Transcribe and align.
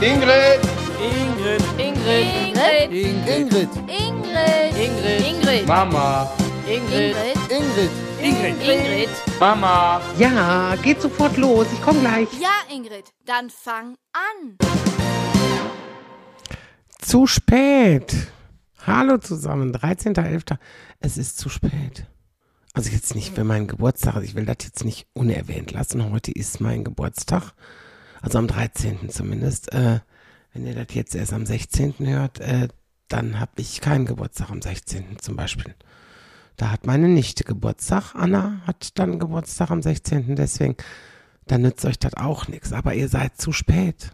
Ingrid! 0.00 0.60
Ingrid. 1.02 1.60
Ingrid. 1.76 2.92
Ingrid. 2.92 3.26
Ingrid. 3.26 3.68
Ingrid. 4.78 5.26
Ingrid. 5.26 5.66
Mama! 5.66 6.30
Ingrid. 6.68 7.16
Ingrid. 7.50 7.90
Ingrid. 8.22 8.62
Ingrid. 8.62 9.08
Mama! 9.40 10.00
Ja, 10.16 10.76
geht 10.84 11.02
sofort 11.02 11.36
los. 11.36 11.66
Ich 11.72 11.82
komme 11.82 11.98
gleich. 11.98 12.28
Ja, 12.40 12.72
Ingrid, 12.72 13.12
dann 13.26 13.50
fang 13.50 13.96
an. 14.12 14.56
Zu 17.00 17.26
spät. 17.26 18.14
Hallo 18.86 19.18
zusammen. 19.18 19.74
13.11. 19.74 20.58
Es 21.00 21.18
ist 21.18 21.38
zu 21.38 21.48
spät. 21.48 22.06
Also 22.72 22.90
jetzt 22.90 23.16
nicht 23.16 23.34
für 23.34 23.42
meinen 23.42 23.66
Geburtstag. 23.66 24.14
Also 24.14 24.28
ich 24.28 24.36
will 24.36 24.46
das 24.46 24.58
jetzt 24.62 24.84
nicht 24.84 25.08
unerwähnt 25.12 25.72
lassen. 25.72 26.08
Heute 26.12 26.30
ist 26.30 26.60
mein 26.60 26.84
Geburtstag. 26.84 27.52
Also 28.20 28.38
am 28.38 28.48
13. 28.48 29.10
zumindest. 29.10 29.72
Äh, 29.72 30.00
wenn 30.52 30.66
ihr 30.66 30.74
das 30.74 30.94
jetzt 30.94 31.14
erst 31.14 31.32
am 31.32 31.46
16. 31.46 31.94
hört, 32.00 32.40
äh, 32.40 32.68
dann 33.08 33.38
habe 33.40 33.52
ich 33.56 33.80
keinen 33.80 34.06
Geburtstag 34.06 34.50
am 34.50 34.60
16. 34.60 35.18
zum 35.20 35.36
Beispiel. 35.36 35.74
Da 36.56 36.70
hat 36.70 36.86
meine 36.86 37.08
Nichte 37.08 37.44
Geburtstag. 37.44 38.14
Anna 38.14 38.60
hat 38.66 38.98
dann 38.98 39.18
Geburtstag 39.18 39.70
am 39.70 39.82
16. 39.82 40.34
Deswegen, 40.36 40.76
dann 41.46 41.62
nützt 41.62 41.84
euch 41.84 41.98
das 41.98 42.14
auch 42.14 42.48
nichts. 42.48 42.72
Aber 42.72 42.94
ihr 42.94 43.08
seid 43.08 43.40
zu 43.40 43.52
spät. 43.52 44.10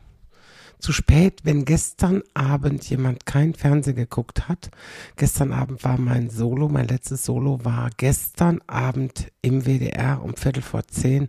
Zu 0.79 0.93
spät, 0.93 1.41
wenn 1.45 1.65
gestern 1.65 2.23
Abend 2.35 2.89
jemand 2.89 3.27
kein 3.27 3.55
Fernsehen 3.55 3.97
geguckt 3.97 4.49
hat. 4.49 4.71
Gestern 5.17 5.53
Abend 5.53 5.83
war 5.85 5.99
mein 5.99 6.31
Solo, 6.31 6.69
mein 6.69 6.89
letztes 6.89 7.25
Solo 7.25 7.65
war 7.65 7.91
gestern 7.97 8.61
Abend 8.67 9.33
im 9.43 9.65
WDR 9.65 10.23
um 10.23 10.37
Viertel 10.37 10.63
vor 10.63 10.87
zehn 10.87 11.29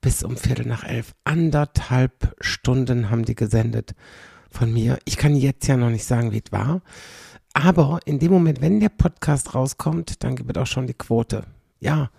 bis 0.00 0.22
um 0.22 0.36
Viertel 0.36 0.66
nach 0.66 0.84
elf. 0.84 1.14
Anderthalb 1.24 2.34
Stunden 2.40 3.10
haben 3.10 3.24
die 3.24 3.34
gesendet 3.34 3.94
von 4.50 4.72
mir. 4.72 4.98
Ich 5.04 5.16
kann 5.16 5.36
jetzt 5.36 5.66
ja 5.66 5.76
noch 5.76 5.90
nicht 5.90 6.04
sagen, 6.04 6.32
wie 6.32 6.42
es 6.44 6.52
war. 6.52 6.82
Aber 7.52 8.00
in 8.04 8.18
dem 8.18 8.32
Moment, 8.32 8.60
wenn 8.60 8.80
der 8.80 8.88
Podcast 8.88 9.54
rauskommt, 9.54 10.22
dann 10.22 10.36
gibt 10.36 10.56
es 10.56 10.62
auch 10.62 10.66
schon 10.66 10.86
die 10.86 10.94
Quote. 10.94 11.44
Ja, 11.80 12.10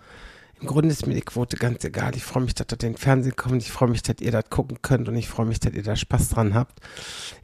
im 0.62 0.68
Grunde 0.68 0.90
ist 0.90 1.08
mir 1.08 1.14
die 1.14 1.22
Quote 1.22 1.56
ganz 1.56 1.82
egal. 1.84 2.14
Ich 2.14 2.22
freue 2.22 2.44
mich, 2.44 2.54
dass 2.54 2.68
das 2.68 2.78
den 2.78 2.96
Fernsehen 2.96 3.34
kommt. 3.34 3.60
Ich 3.62 3.72
freue 3.72 3.90
mich, 3.90 4.02
dass 4.02 4.20
ihr 4.20 4.30
das 4.30 4.48
gucken 4.48 4.78
könnt 4.80 5.08
und 5.08 5.16
ich 5.16 5.28
freue 5.28 5.46
mich, 5.46 5.58
dass 5.58 5.72
ihr 5.72 5.82
da 5.82 5.96
Spaß 5.96 6.30
dran 6.30 6.54
habt. 6.54 6.78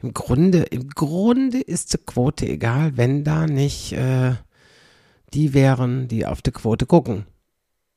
Im 0.01 0.13
Grunde, 0.13 0.59
im 0.59 0.87
Grunde 0.87 1.59
ist 1.59 1.93
die 1.93 1.97
Quote 1.97 2.47
egal, 2.47 2.95
wenn 2.95 3.25
da 3.25 3.45
nicht 3.45 3.91
äh, 3.91 4.35
die 5.33 5.53
wären, 5.53 6.07
die 6.07 6.25
auf 6.25 6.41
die 6.41 6.51
Quote 6.51 6.85
gucken. 6.85 7.25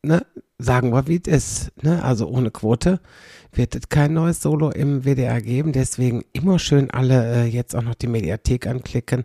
Ne? 0.03 0.27
Sagen 0.59 0.93
wir, 0.93 1.07
wie 1.07 1.21
es 1.25 1.33
ist. 1.33 1.85
Ne? 1.85 2.03
Also 2.03 2.27
ohne 2.27 2.51
Quote 2.51 2.99
wird 3.53 3.77
es 3.77 3.89
kein 3.89 4.15
neues 4.15 4.43
Solo 4.43 4.71
im 4.71 5.05
WDR 5.05 5.41
geben. 5.41 5.73
Deswegen 5.73 6.25
immer 6.33 6.59
schön 6.59 6.91
alle 6.91 7.45
äh, 7.45 7.47
jetzt 7.47 7.77
auch 7.77 7.83
noch 7.83 7.95
die 7.95 8.09
Mediathek 8.09 8.67
anklicken 8.67 9.25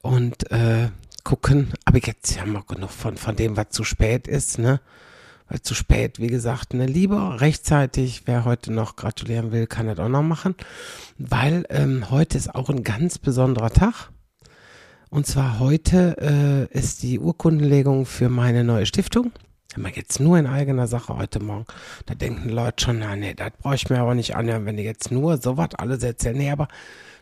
und 0.00 0.50
äh, 0.50 0.88
gucken. 1.24 1.72
Aber 1.84 1.98
jetzt 1.98 2.40
haben 2.40 2.52
wir 2.52 2.62
genug 2.62 2.90
von, 2.90 3.16
von 3.16 3.36
dem, 3.36 3.56
was 3.56 3.70
zu 3.70 3.84
spät 3.84 4.28
ist, 4.28 4.58
ne? 4.58 4.80
Weil 5.48 5.60
zu 5.60 5.74
spät, 5.74 6.18
wie 6.18 6.28
gesagt, 6.28 6.74
ne? 6.74 6.86
Lieber 6.86 7.40
rechtzeitig, 7.40 8.22
wer 8.26 8.44
heute 8.44 8.72
noch 8.72 8.96
gratulieren 8.96 9.52
will, 9.52 9.66
kann 9.66 9.86
das 9.86 9.98
auch 9.98 10.08
noch 10.08 10.22
machen. 10.22 10.54
Weil 11.18 11.64
ähm, 11.68 12.10
heute 12.10 12.38
ist 12.38 12.54
auch 12.54 12.70
ein 12.70 12.84
ganz 12.84 13.18
besonderer 13.18 13.70
Tag. 13.70 14.10
Und 15.10 15.26
zwar 15.26 15.58
heute 15.58 16.68
äh, 16.72 16.78
ist 16.78 17.02
die 17.02 17.18
Urkundenlegung 17.18 18.06
für 18.06 18.30
meine 18.30 18.64
neue 18.64 18.86
Stiftung. 18.86 19.30
Wenn 19.74 19.82
man 19.82 19.92
jetzt 19.94 20.20
nur 20.20 20.38
in 20.38 20.46
eigener 20.46 20.86
Sache 20.86 21.16
heute 21.16 21.38
Morgen, 21.38 21.66
da 22.06 22.14
denken 22.14 22.48
Leute 22.48 22.84
schon, 22.84 22.98
na 22.98 23.14
nee, 23.16 23.34
das 23.34 23.52
brauche 23.58 23.74
ich 23.74 23.90
mir 23.90 24.00
aber 24.00 24.14
nicht 24.14 24.36
anhören, 24.36 24.64
wenn 24.66 24.76
die 24.76 24.82
jetzt 24.82 25.10
nur 25.10 25.38
sowas 25.38 25.74
alles 25.76 26.02
erzählen. 26.02 26.36
Nee, 26.36 26.50
aber 26.50 26.68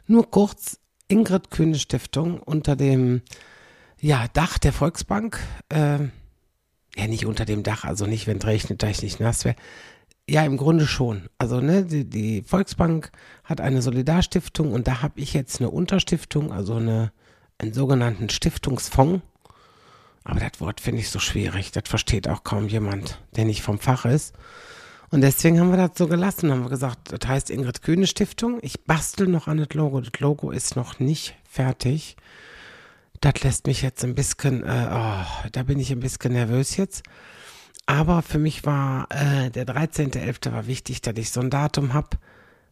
nur 0.07 0.31
kurz, 0.31 0.79
Ingrid 1.09 1.51
Kühne 1.51 1.79
Stiftung 1.79 2.39
unter 2.41 2.77
dem 2.77 3.23
ja, 4.01 4.27
Dach 4.33 4.59
der 4.59 4.73
Volksbank. 4.73 5.39
Äh, 5.69 5.99
ja, 6.97 7.07
nicht 7.07 7.27
unter 7.27 7.45
dem 7.45 7.63
Dach, 7.63 7.85
also 7.85 8.07
nicht, 8.07 8.27
wenn 8.27 8.39
es 8.39 8.67
da 8.77 8.89
ich 8.89 9.03
nicht 9.03 9.21
nass 9.21 9.45
wäre. 9.45 9.57
Ja, 10.29 10.45
im 10.45 10.57
Grunde 10.57 10.87
schon. 10.87 11.29
Also, 11.39 11.61
ne, 11.61 11.85
die, 11.85 12.09
die 12.09 12.43
Volksbank 12.43 13.11
hat 13.45 13.61
eine 13.61 13.83
Solidarstiftung 13.83 14.73
und 14.73 14.87
da 14.87 15.03
habe 15.03 15.21
ich 15.21 15.35
jetzt 15.35 15.61
eine 15.61 15.71
Unterstiftung, 15.71 16.53
also 16.53 16.77
eine, 16.77 17.13
einen 17.59 17.73
sogenannten 17.73 18.29
Stiftungsfonds. 18.29 19.23
Aber 20.25 20.41
das 20.41 20.61
Wort 20.61 20.81
finde 20.81 21.01
ich 21.01 21.11
so 21.11 21.19
schwierig. 21.19 21.73
Das 21.73 21.85
versteht 21.87 22.29
auch 22.29 22.45
kaum 22.45 22.69
jemand, 22.69 23.21
der 23.37 23.45
nicht 23.45 23.63
vom 23.63 23.79
Fach 23.79 24.05
ist. 24.05 24.35
Und 25.11 25.23
deswegen 25.23 25.59
haben 25.59 25.71
wir 25.71 25.89
das 25.89 25.97
so 25.97 26.07
gelassen. 26.07 26.53
Haben 26.53 26.63
wir 26.63 26.71
gesagt, 26.71 27.13
das 27.13 27.29
heißt 27.29 27.51
Ingrid 27.51 27.83
Kühne 27.83 28.07
Stiftung. 28.07 28.59
Ich 28.63 28.85
bastel 28.85 29.27
noch 29.27 29.49
an 29.49 29.57
das 29.57 29.73
Logo. 29.73 30.01
Das 30.01 30.21
Logo 30.21 30.51
ist 30.51 30.77
noch 30.77 31.01
nicht 31.01 31.35
fertig. 31.49 32.17
Das 33.21 33.43
lässt 33.43 33.67
mich 33.67 33.83
jetzt 33.83 34.03
ein 34.03 34.15
bisschen, 34.15 34.65
äh, 34.65 34.89
oh, 34.91 35.49
da 35.53 35.63
bin 35.63 35.79
ich 35.79 35.93
ein 35.93 36.01
bisschen 36.01 36.33
nervös 36.33 36.77
jetzt. 36.77 37.03
Aber 37.87 38.23
für 38.23 38.39
mich 38.39 38.65
war 38.65 39.09
äh, 39.11 39.51
der 39.51 39.67
13.11. 39.67 40.53
war 40.53 40.67
wichtig, 40.67 41.03
dass 41.03 41.17
ich 41.17 41.31
so 41.31 41.41
ein 41.41 41.51
Datum 41.51 41.93
habe. 41.93 42.19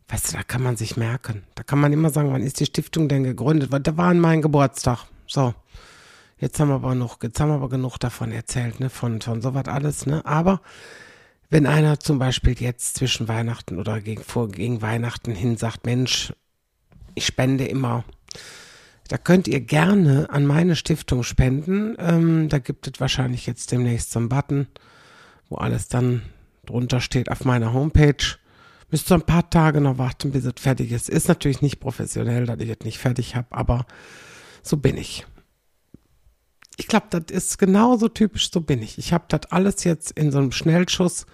Weißt 0.08 0.32
du, 0.32 0.36
da 0.36 0.42
kann 0.42 0.62
man 0.62 0.76
sich 0.76 0.96
merken. 0.96 1.42
Da 1.54 1.62
kann 1.64 1.80
man 1.80 1.92
immer 1.92 2.10
sagen, 2.10 2.32
wann 2.32 2.42
ist 2.42 2.60
die 2.60 2.66
Stiftung 2.66 3.08
denn 3.08 3.24
gegründet? 3.24 3.70
Weil 3.70 3.80
da 3.80 3.96
war 3.96 4.08
an 4.08 4.20
mein 4.20 4.40
Geburtstag. 4.40 5.04
So. 5.26 5.54
Jetzt 6.38 6.60
haben 6.60 6.68
wir 6.68 6.76
aber 6.76 6.94
noch, 6.94 7.20
jetzt 7.22 7.40
haben 7.40 7.48
wir 7.48 7.56
aber 7.56 7.68
genug 7.68 7.98
davon 7.98 8.30
erzählt, 8.30 8.78
ne, 8.78 8.90
von, 8.90 9.20
von 9.20 9.42
sowas 9.42 9.66
alles, 9.66 10.06
ne. 10.06 10.24
Aber 10.24 10.60
wenn 11.50 11.66
einer 11.66 11.98
zum 11.98 12.18
Beispiel 12.18 12.54
jetzt 12.60 12.94
zwischen 12.96 13.26
Weihnachten 13.26 13.78
oder 13.78 14.00
gegen, 14.00 14.22
vor, 14.22 14.48
gegen 14.48 14.80
Weihnachten 14.80 15.32
hin 15.32 15.56
sagt, 15.56 15.84
Mensch, 15.84 16.32
ich 17.16 17.26
spende 17.26 17.66
immer, 17.66 18.04
da 19.08 19.16
könnt 19.16 19.48
ihr 19.48 19.60
gerne 19.60 20.28
an 20.30 20.46
meine 20.46 20.76
Stiftung 20.76 21.22
spenden. 21.22 21.96
Ähm, 21.98 22.48
da 22.48 22.58
gibt 22.58 22.86
es 22.86 23.00
wahrscheinlich 23.00 23.46
jetzt 23.46 23.72
demnächst 23.72 24.10
so 24.10 24.18
einen 24.18 24.28
Button, 24.28 24.68
wo 25.48 25.56
alles 25.56 25.88
dann 25.88 26.22
drunter 26.66 27.00
steht 27.00 27.30
auf 27.30 27.44
meiner 27.44 27.72
Homepage. 27.72 28.36
Müsst 28.90 29.10
ihr 29.10 29.14
ein 29.14 29.22
paar 29.22 29.48
Tage 29.48 29.80
noch 29.80 29.98
warten, 29.98 30.32
bis 30.32 30.44
es 30.44 30.54
fertig 30.58 30.92
ist. 30.92 31.08
Ist 31.08 31.28
natürlich 31.28 31.62
nicht 31.62 31.80
professionell, 31.80 32.46
dass 32.46 32.60
ich 32.60 32.68
es 32.68 32.84
nicht 32.84 32.98
fertig 32.98 33.34
habe, 33.34 33.48
aber 33.50 33.86
so 34.62 34.76
bin 34.76 34.96
ich. 34.96 35.26
Ich 36.76 36.86
glaube, 36.86 37.06
das 37.10 37.24
ist 37.30 37.58
genauso 37.58 38.08
typisch, 38.08 38.50
so 38.50 38.60
bin 38.60 38.82
ich. 38.82 38.98
Ich 38.98 39.12
habe 39.12 39.24
das 39.28 39.50
alles 39.50 39.84
jetzt 39.84 40.12
in 40.12 40.30
so 40.30 40.38
einem 40.38 40.52
Schnellschuss. 40.52 41.26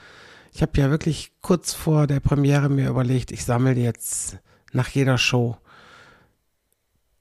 Ich 0.52 0.62
habe 0.62 0.80
ja 0.80 0.90
wirklich 0.90 1.32
kurz 1.42 1.74
vor 1.74 2.06
der 2.06 2.20
Premiere 2.20 2.68
mir 2.68 2.88
überlegt, 2.88 3.32
ich 3.32 3.44
sammle 3.44 3.74
jetzt 3.74 4.38
nach 4.72 4.88
jeder 4.88 5.18
Show 5.18 5.56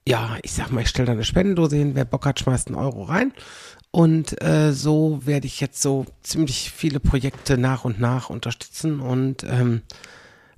ja, 0.06 0.36
ich 0.42 0.52
sag 0.52 0.70
mal, 0.70 0.82
ich 0.82 0.88
stelle 0.88 1.06
da 1.06 1.12
eine 1.12 1.24
Spendendose 1.24 1.76
hin, 1.76 1.94
wer 1.94 2.04
Bock 2.04 2.26
hat, 2.26 2.40
schmeißt 2.40 2.68
einen 2.68 2.76
Euro 2.76 3.04
rein. 3.04 3.32
Und 3.90 4.42
äh, 4.42 4.72
so 4.72 5.20
werde 5.24 5.46
ich 5.46 5.60
jetzt 5.60 5.80
so 5.80 6.04
ziemlich 6.22 6.70
viele 6.72 7.00
Projekte 7.00 7.56
nach 7.56 7.84
und 7.84 8.00
nach 8.00 8.28
unterstützen. 8.28 9.00
Und 9.00 9.44
ähm, 9.44 9.82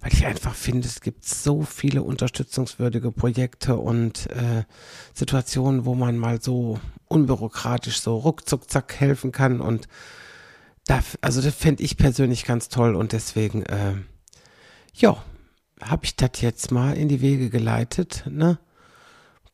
weil 0.01 0.13
ich 0.13 0.27
einfach 0.27 0.55
finde, 0.55 0.89
es 0.89 1.01
gibt 1.01 1.25
so 1.25 1.63
viele 1.63 2.03
unterstützungswürdige 2.03 3.13
Projekte 3.13 3.77
und 3.77 4.31
äh, 4.31 4.65
Situationen, 5.15 5.85
wo 5.85 5.95
man 5.95 6.17
mal 6.17 6.41
so 6.41 6.81
unbürokratisch 7.09 8.01
so 8.01 8.17
ruckzuck 8.17 8.71
zack 8.71 8.95
helfen 8.99 9.33
kann. 9.33 9.61
Und 9.61 9.87
da, 10.87 11.01
also 11.21 11.41
das 11.43 11.55
fände 11.55 11.83
ich 11.83 11.97
persönlich 11.97 12.45
ganz 12.45 12.69
toll 12.69 12.95
und 12.95 13.13
deswegen, 13.13 13.65
äh, 13.65 13.95
ja, 14.95 15.23
habe 15.83 16.05
ich 16.05 16.17
das 16.17 16.41
jetzt 16.41 16.71
mal 16.71 16.97
in 16.97 17.09
die 17.09 17.21
Wege 17.21 17.51
geleitet, 17.51 18.25
ne? 18.31 18.59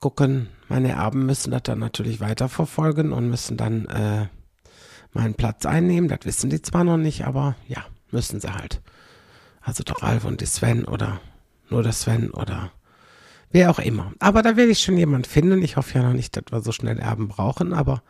Gucken, 0.02 0.48
meine 0.68 0.90
Erben 0.90 1.24
müssen 1.24 1.52
das 1.52 1.62
dann 1.62 1.78
natürlich 1.78 2.20
weiterverfolgen 2.20 3.12
und 3.12 3.30
müssen 3.30 3.56
dann 3.56 3.86
äh, 3.86 4.26
meinen 5.12 5.34
Platz 5.34 5.64
einnehmen. 5.64 6.10
Das 6.10 6.20
wissen 6.24 6.50
die 6.50 6.60
zwar 6.60 6.84
noch 6.84 6.98
nicht, 6.98 7.24
aber 7.24 7.54
ja, 7.68 7.84
müssen 8.10 8.41
sie 8.41 8.52
halt. 8.52 8.82
Also 9.62 9.84
der 9.84 10.03
Ralf 10.03 10.24
und 10.24 10.41
die 10.41 10.47
Sven 10.47 10.84
oder 10.84 11.21
nur 11.71 11.84
der 11.84 11.92
Sven 11.92 12.32
oder 12.32 12.72
wer 13.53 13.71
auch 13.71 13.78
immer. 13.78 14.12
Aber 14.18 14.42
da 14.42 14.56
werde 14.56 14.72
ich 14.72 14.80
schon 14.80 14.98
jemand 14.98 15.28
finden. 15.28 15.62
Ich 15.62 15.77
hoffe 15.77 15.98
ja 15.98 16.03
noch 16.03 16.15
nicht, 16.15 16.36
dass 16.36 16.44
wir 16.50 16.60
so 16.62 16.72
schnell 16.72 16.98
Erben 16.98 17.28
brauchen, 17.28 17.72
aber 17.72 18.03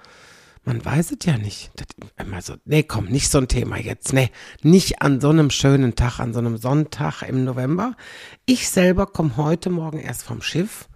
man 0.65 0.83
weiß 0.83 1.13
es 1.13 1.27
ja 1.27 1.37
nicht. 1.37 1.73
Das, 1.77 1.89
immer 2.25 2.41
so, 2.41 2.55
nee, 2.65 2.85
komm, 2.85 3.05
nicht 3.07 3.31
so 3.31 3.37
ein 3.37 3.49
Thema 3.49 3.77
jetzt. 3.77 4.15
Nee, 4.15 4.31
nicht 4.63 5.03
an 5.03 5.21
so 5.21 5.29
einem 5.29 5.51
schönen 5.51 5.95
Tag, 5.95 6.21
an 6.21 6.33
so 6.33 6.39
einem 6.39 6.57
Sonntag 6.57 7.21
im 7.23 7.45
November. 7.45 7.97
Ich 8.47 8.71
selber 8.71 9.07
komme 9.07 9.37
heute 9.37 9.69
Morgen 9.69 9.99
erst 9.99 10.23
vom 10.23 10.41
Schiff 10.41 10.89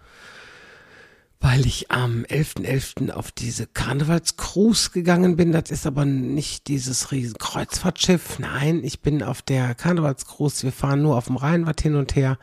weil 1.40 1.66
ich 1.66 1.90
am 1.90 2.24
11.11. 2.24 3.08
.11. 3.08 3.10
auf 3.10 3.30
diese 3.30 3.66
Karnevalscruise 3.66 4.90
gegangen 4.90 5.36
bin. 5.36 5.52
Das 5.52 5.70
ist 5.70 5.86
aber 5.86 6.04
nicht 6.04 6.68
dieses 6.68 7.12
riesen 7.12 7.38
Kreuzfahrtschiff. 7.38 8.38
Nein, 8.38 8.82
ich 8.82 9.00
bin 9.00 9.22
auf 9.22 9.42
der 9.42 9.74
Karnevalscruise. 9.74 10.64
Wir 10.64 10.72
fahren 10.72 11.02
nur 11.02 11.16
auf 11.16 11.26
dem 11.26 11.36
Rhein 11.36 11.66
was 11.66 11.76
hin 11.80 11.94
und 11.94 12.16
her 12.16 12.38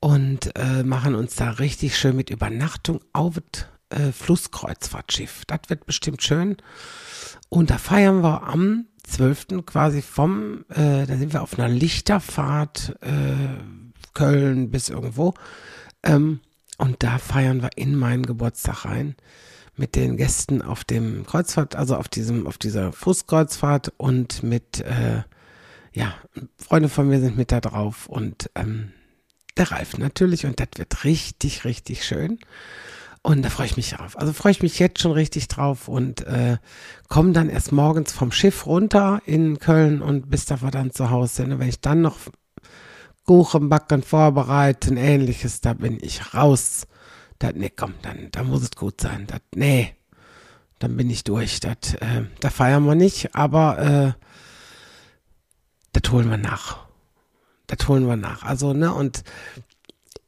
und 0.00 0.56
äh, 0.56 0.82
machen 0.82 1.14
uns 1.14 1.36
da 1.36 1.50
richtig 1.50 1.96
schön 1.98 2.16
mit 2.16 2.30
Übernachtung 2.30 3.00
auf 3.12 3.40
das 3.52 3.66
äh, 3.90 4.12
Flusskreuzfahrtschiff. 4.12 5.44
Das 5.46 5.60
wird 5.68 5.86
bestimmt 5.86 6.22
schön. 6.22 6.56
Und 7.48 7.70
da 7.70 7.78
feiern 7.78 8.22
wir 8.22 8.42
am 8.44 8.86
12. 9.04 9.64
quasi 9.64 10.02
vom, 10.02 10.64
äh, 10.68 11.06
da 11.06 11.16
sind 11.16 11.32
wir 11.32 11.42
auf 11.42 11.58
einer 11.58 11.68
Lichterfahrt, 11.68 12.96
äh, 13.02 14.12
Köln 14.14 14.70
bis 14.70 14.88
irgendwo. 14.88 15.34
Ähm, 16.02 16.40
und 16.78 17.02
da 17.02 17.18
feiern 17.18 17.62
wir 17.62 17.70
in 17.76 17.96
meinen 17.96 18.24
Geburtstag 18.24 18.84
rein 18.84 19.16
mit 19.76 19.94
den 19.94 20.16
Gästen 20.16 20.62
auf 20.62 20.84
dem 20.84 21.26
Kreuzfahrt, 21.26 21.76
also 21.76 21.96
auf 21.96 22.08
diesem, 22.08 22.46
auf 22.46 22.58
dieser 22.58 22.92
Fußkreuzfahrt 22.92 23.92
und 23.96 24.42
mit, 24.42 24.80
äh, 24.80 25.22
ja, 25.92 26.14
Freunde 26.56 26.88
von 26.88 27.08
mir 27.08 27.20
sind 27.20 27.36
mit 27.36 27.52
da 27.52 27.60
drauf 27.60 28.06
und 28.06 28.50
ähm, 28.54 28.92
der 29.56 29.70
Ralf 29.70 29.98
natürlich 29.98 30.46
und 30.46 30.60
das 30.60 30.68
wird 30.76 31.04
richtig, 31.04 31.64
richtig 31.64 32.04
schön. 32.04 32.38
Und 33.22 33.42
da 33.42 33.50
freue 33.50 33.66
ich 33.66 33.76
mich 33.76 33.90
drauf. 33.90 34.16
Also 34.16 34.32
freue 34.32 34.52
ich 34.52 34.62
mich 34.62 34.78
jetzt 34.78 35.00
schon 35.00 35.10
richtig 35.10 35.48
drauf 35.48 35.88
und 35.88 36.24
äh, 36.26 36.58
komme 37.08 37.32
dann 37.32 37.48
erst 37.48 37.72
morgens 37.72 38.12
vom 38.12 38.30
Schiff 38.30 38.66
runter 38.66 39.20
in 39.26 39.58
Köln 39.58 40.00
und 40.00 40.30
bis 40.30 40.44
da 40.44 40.56
dann 40.56 40.92
zu 40.92 41.10
Hause. 41.10 41.42
Und 41.42 41.58
wenn 41.58 41.68
ich 41.68 41.80
dann 41.80 42.02
noch 42.02 42.18
Kuchen 43.26 43.68
backen, 43.68 44.02
vorbereiten, 44.02 44.96
ähnliches, 44.96 45.60
da 45.60 45.74
bin 45.74 45.98
ich 46.00 46.34
raus. 46.34 46.86
Das, 47.38 47.52
nee, 47.54 47.72
komm, 47.74 47.94
dann, 48.02 48.28
da 48.30 48.44
muss 48.44 48.62
es 48.62 48.70
gut 48.70 49.00
sein. 49.00 49.26
Das, 49.26 49.40
nee, 49.54 49.94
dann 50.78 50.96
bin 50.96 51.10
ich 51.10 51.24
durch. 51.24 51.60
Das, 51.60 51.94
äh, 51.94 52.22
da 52.40 52.50
feiern 52.50 52.84
wir 52.84 52.94
nicht, 52.94 53.34
aber 53.34 53.78
äh, 53.78 54.12
das 55.92 56.12
holen 56.12 56.30
wir 56.30 56.38
nach. 56.38 56.86
Das 57.66 57.88
holen 57.88 58.06
wir 58.06 58.16
nach. 58.16 58.44
Also, 58.44 58.72
ne, 58.72 58.94
und 58.94 59.24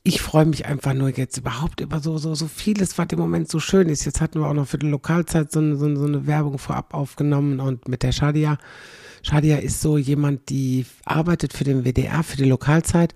ich 0.03 0.21
freue 0.21 0.47
mich 0.47 0.67
einfach 0.67 0.95
nur 0.95 1.11
jetzt 1.11 1.37
überhaupt 1.37 1.81
über 1.81 2.01
so, 2.01 2.19
so, 2.19 2.35
so 2.35 2.49
vieles, 2.49 2.99
was 2.99 3.09
im 3.11 3.19
Moment 3.19 3.51
so 3.51 3.61
schön 3.61 3.89
ist. 3.89 4.07
Jetzt 4.07 4.21
hatten 4.21 4.41
wir 4.41 4.49
auch 4.49 4.55
noch 4.55 4.67
für 4.67 4.79
die 4.79 4.89
Lokalzeit 4.89 5.53
so, 5.53 5.61
so, 5.77 5.95
so 5.97 6.07
eine 6.07 6.27
Werbung 6.27 6.59
vorab 6.59 6.95
aufgenommen 6.95 7.61
und 7.61 7.89
mit 7.89 8.03
der 8.03 8.13
Shadia. 8.13 8.59
Shadia 9.23 9.59
ist 9.59 9.81
so 9.81 9.99
jemand, 9.99 10.49
die 10.49 10.87
arbeitet 11.05 11.53
für 11.53 11.65
den 11.65 11.85
WDR, 11.85 12.23
für 12.23 12.37
die 12.37 12.49
Lokalzeit 12.49 13.15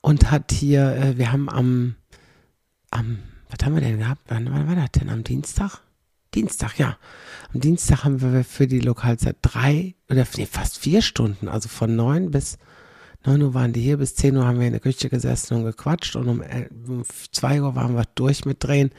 und 0.00 0.30
hat 0.30 0.52
hier, 0.52 0.96
äh, 0.96 1.18
wir 1.18 1.32
haben 1.32 1.48
am, 1.48 1.94
am, 2.90 3.18
was 3.48 3.64
haben 3.64 3.74
wir 3.74 3.80
denn 3.80 3.98
gehabt? 3.98 4.22
Wann, 4.28 4.50
wann 4.50 4.68
war 4.68 4.74
das 4.74 4.92
denn? 4.92 5.08
Am 5.08 5.24
Dienstag? 5.24 5.80
Dienstag, 6.34 6.78
ja. 6.78 6.98
Am 7.52 7.60
Dienstag 7.60 8.04
haben 8.04 8.20
wir 8.20 8.44
für 8.44 8.66
die 8.66 8.80
Lokalzeit 8.80 9.36
drei 9.42 9.94
oder 10.10 10.26
nee, 10.36 10.46
fast 10.46 10.78
vier 10.78 11.00
Stunden, 11.00 11.48
also 11.48 11.68
von 11.68 11.94
neun 11.94 12.30
bis 12.30 12.58
9 13.26 13.40
Uhr 13.40 13.54
waren 13.54 13.72
die 13.72 13.80
hier, 13.80 13.96
bis 13.96 14.14
10 14.16 14.36
Uhr 14.36 14.44
haben 14.44 14.60
wir 14.60 14.66
in 14.66 14.74
der 14.74 14.80
Küche 14.80 15.08
gesessen 15.08 15.54
und 15.54 15.64
gequatscht 15.64 16.14
und 16.14 16.28
um 16.28 16.42
2 17.32 17.62
Uhr 17.62 17.74
waren 17.74 17.96
wir 17.96 18.04
durch 18.14 18.44
mit 18.44 18.62
Drehen 18.62 18.90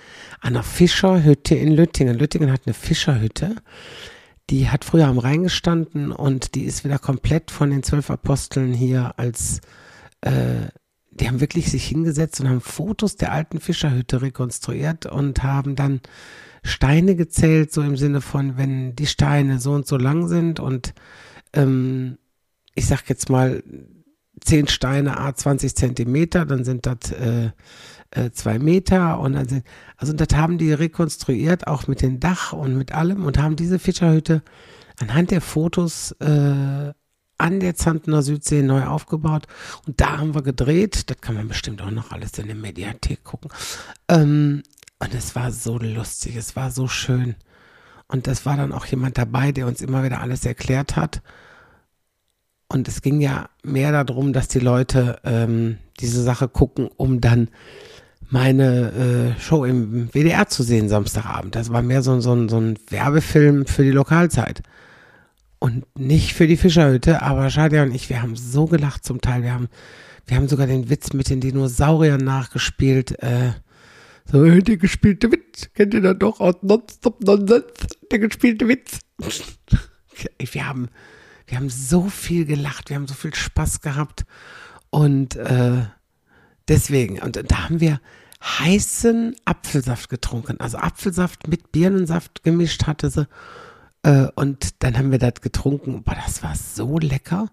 an 0.41 0.53
einer 0.53 0.63
Fischerhütte 0.63 1.53
in 1.53 1.71
Lüttingen. 1.73 2.17
Lüttingen 2.17 2.51
hat 2.51 2.61
eine 2.65 2.73
Fischerhütte, 2.73 3.55
die 4.49 4.69
hat 4.69 4.85
früher 4.85 5.07
am 5.07 5.17
Rhein 5.17 5.43
gestanden 5.43 6.11
und 6.11 6.55
die 6.55 6.65
ist 6.65 6.83
wieder 6.83 6.99
komplett 6.99 7.51
von 7.51 7.69
den 7.69 7.83
zwölf 7.83 8.11
Aposteln 8.11 8.73
hier 8.73 9.17
als, 9.17 9.61
äh, 10.21 10.67
die 11.11 11.27
haben 11.27 11.41
wirklich 11.41 11.71
sich 11.71 11.85
hingesetzt 11.85 12.41
und 12.41 12.49
haben 12.49 12.61
Fotos 12.61 13.15
der 13.15 13.31
alten 13.31 13.59
Fischerhütte 13.59 14.21
rekonstruiert 14.21 15.05
und 15.05 15.43
haben 15.43 15.75
dann 15.75 16.01
Steine 16.63 17.15
gezählt, 17.15 17.71
so 17.71 17.81
im 17.81 17.97
Sinne 17.97 18.21
von, 18.21 18.57
wenn 18.57 18.95
die 18.95 19.07
Steine 19.07 19.59
so 19.59 19.71
und 19.73 19.87
so 19.87 19.97
lang 19.97 20.27
sind 20.27 20.59
und 20.59 20.93
ähm, 21.53 22.17
ich 22.75 22.87
sag 22.87 23.07
jetzt 23.09 23.29
mal, 23.29 23.63
10 24.45 24.67
Steine, 24.67 25.19
a 25.19 25.33
20 25.33 25.75
Zentimeter, 25.75 26.45
dann 26.45 26.63
sind 26.63 26.85
das 26.85 27.11
äh, 27.11 27.51
äh, 28.11 28.31
zwei 28.31 28.59
Meter 28.59 29.19
und 29.19 29.33
dann 29.33 29.47
sind, 29.47 29.65
also 29.97 30.13
das 30.13 30.35
haben 30.35 30.57
die 30.57 30.71
rekonstruiert, 30.73 31.67
auch 31.67 31.87
mit 31.87 32.01
dem 32.01 32.19
Dach 32.19 32.53
und 32.53 32.77
mit 32.77 32.93
allem 32.93 33.25
und 33.25 33.37
haben 33.37 33.55
diese 33.55 33.79
Fischerhütte 33.79 34.41
anhand 34.99 35.31
der 35.31 35.41
Fotos 35.41 36.11
äh, 36.19 36.93
an 37.37 37.59
der 37.59 37.75
Zantener 37.75 38.21
Südsee 38.21 38.61
neu 38.61 38.85
aufgebaut 38.85 39.47
und 39.85 39.99
da 39.99 40.17
haben 40.17 40.33
wir 40.33 40.43
gedreht, 40.43 41.09
das 41.09 41.19
kann 41.19 41.35
man 41.35 41.47
bestimmt 41.47 41.81
auch 41.81 41.91
noch 41.91 42.11
alles 42.11 42.37
in 42.37 42.47
der 42.47 42.55
Mediathek 42.55 43.23
gucken. 43.23 43.51
Ähm, 44.07 44.63
und 44.99 45.13
es 45.13 45.35
war 45.35 45.51
so 45.51 45.77
lustig, 45.77 46.37
es 46.37 46.55
war 46.55 46.71
so 46.71 46.87
schön. 46.87 47.35
Und 48.07 48.27
es 48.27 48.45
war 48.45 48.55
dann 48.55 48.71
auch 48.71 48.85
jemand 48.85 49.17
dabei, 49.17 49.51
der 49.51 49.67
uns 49.67 49.81
immer 49.81 50.03
wieder 50.03 50.21
alles 50.21 50.45
erklärt 50.45 50.95
hat 50.95 51.21
und 52.75 52.89
es 52.89 53.01
ging 53.01 53.21
ja 53.21 53.49
mehr 53.63 54.03
darum, 54.03 54.33
dass 54.33 54.49
die 54.49 54.59
Leute 54.59 55.17
ähm, 55.23 55.77
diese 56.01 56.21
Sache 56.21 56.49
gucken, 56.49 56.89
um 56.97 57.21
dann 57.21 57.47
meine 58.29 59.35
äh, 59.37 59.41
Show 59.41 59.63
im 59.63 60.09
WDR 60.13 60.47
zu 60.49 60.61
sehen 60.61 60.89
Samstagabend. 60.89 61.55
Das 61.55 61.71
war 61.71 61.81
mehr 61.81 62.01
so, 62.01 62.19
so, 62.19 62.47
so 62.49 62.57
ein 62.59 62.77
Werbefilm 62.89 63.65
für 63.65 63.83
die 63.83 63.91
Lokalzeit. 63.91 64.61
Und 65.59 65.85
nicht 65.97 66.33
für 66.33 66.47
die 66.47 66.57
Fischerhütte, 66.57 67.21
aber 67.21 67.49
Shadia 67.49 67.83
und 67.83 67.95
ich, 67.95 68.09
wir 68.09 68.21
haben 68.21 68.35
so 68.35 68.65
gelacht 68.65 69.05
zum 69.05 69.21
Teil. 69.21 69.41
Wir 69.41 69.53
haben, 69.53 69.69
wir 70.27 70.35
haben 70.35 70.49
sogar 70.49 70.67
den 70.67 70.89
Witz 70.89 71.13
mit 71.13 71.29
den 71.29 71.39
Dinosauriern 71.39 72.23
nachgespielt. 72.23 73.23
Äh, 73.23 73.53
so, 74.25 74.43
äh, 74.43 74.61
der 74.61 74.75
gespielte 74.75 75.31
Witz. 75.31 75.69
Kennt 75.73 75.93
ihr 75.93 76.01
das 76.01 76.17
doch 76.19 76.41
aus 76.41 76.55
Nonstop 76.61 77.23
Nonsens? 77.23 77.63
Der 78.11 78.19
gespielte 78.19 78.67
Witz. 78.67 78.99
wir 80.37 80.67
haben, 80.67 80.89
wir 81.47 81.57
haben 81.57 81.69
so 81.69 82.09
viel 82.09 82.45
gelacht, 82.45 82.89
wir 82.89 82.95
haben 82.95 83.07
so 83.07 83.13
viel 83.13 83.33
Spaß 83.33 83.81
gehabt. 83.81 84.25
Und 84.89 85.35
äh, 85.35 85.85
deswegen, 86.67 87.19
und 87.19 87.39
da 87.51 87.63
haben 87.65 87.79
wir 87.79 87.99
heißen 88.43 89.35
Apfelsaft 89.45 90.09
getrunken, 90.09 90.59
also 90.59 90.77
Apfelsaft 90.77 91.47
mit 91.47 91.71
Birnensaft 91.71 92.43
gemischt 92.43 92.85
hatte 92.85 93.09
sie. 93.09 93.27
Äh, 94.03 94.27
und 94.35 94.83
dann 94.83 94.97
haben 94.97 95.11
wir 95.11 95.19
das 95.19 95.41
getrunken, 95.41 96.03
boah, 96.03 96.15
das 96.15 96.43
war 96.43 96.55
so 96.55 96.99
lecker. 96.99 97.49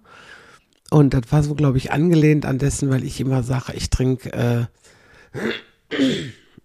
Und 0.91 1.15
das 1.15 1.23
war 1.31 1.43
so, 1.43 1.55
glaube 1.55 1.79
ich, 1.79 1.93
angelehnt 1.93 2.45
an 2.45 2.59
dessen, 2.59 2.91
weil 2.91 3.05
ich 3.05 3.19
immer 3.21 3.43
sage, 3.43 3.73
ich 3.73 3.89
trinke, 3.89 4.33
äh, 4.33 4.67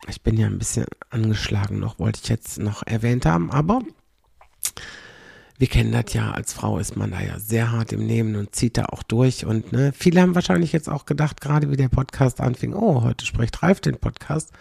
ich 0.10 0.22
bin 0.22 0.38
ja 0.38 0.48
ein 0.48 0.60
bisschen 0.60 0.86
angeschlagen 1.10 1.80
noch, 1.80 2.00
wollte 2.00 2.20
ich 2.22 2.30
jetzt 2.30 2.60
noch 2.60 2.84
erwähnt 2.86 3.26
haben, 3.26 3.52
aber 3.52 3.82
wir 5.58 5.68
kennen 5.68 5.92
das 5.92 6.14
ja, 6.14 6.32
als 6.32 6.54
Frau 6.54 6.78
ist 6.78 6.96
man 6.96 7.12
da 7.12 7.20
ja 7.20 7.40
sehr 7.40 7.72
hart 7.72 7.92
im 7.92 8.06
Nehmen 8.06 8.36
und 8.36 8.56
zieht 8.56 8.78
da 8.78 8.86
auch 8.86 9.02
durch. 9.02 9.46
Und 9.46 9.72
ne, 9.72 9.92
viele 9.96 10.22
haben 10.22 10.36
wahrscheinlich 10.36 10.72
jetzt 10.72 10.88
auch 10.88 11.06
gedacht, 11.06 11.42
gerade 11.42 11.72
wie 11.72 11.78
der 11.78 11.90
Podcast 11.90 12.42
anfing, 12.42 12.74
oh, 12.74 13.02
heute 13.02 13.26
spricht 13.26 13.64
Ralf 13.64 13.82
den 13.82 13.98
Podcast. 13.98 14.52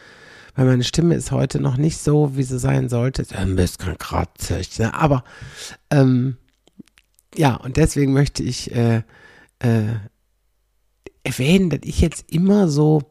Weil 0.54 0.64
meine 0.64 0.84
Stimme 0.84 1.14
ist 1.14 1.32
heute 1.32 1.60
noch 1.60 1.76
nicht 1.76 1.98
so, 1.98 2.36
wie 2.36 2.42
sie 2.42 2.58
sein 2.58 2.88
sollte. 2.88 3.26
Ein 3.36 3.56
bisschen 3.56 3.98
kratzig, 3.98 4.78
ne? 4.78 4.94
Aber 4.94 5.22
ähm, 5.90 6.38
ja, 7.36 7.56
und 7.56 7.76
deswegen 7.76 8.14
möchte 8.14 8.42
ich 8.42 8.74
äh, 8.74 9.02
äh, 9.58 9.96
erwähnen, 11.24 11.68
dass 11.68 11.80
ich 11.82 12.00
jetzt 12.00 12.32
immer 12.32 12.68
so, 12.68 13.02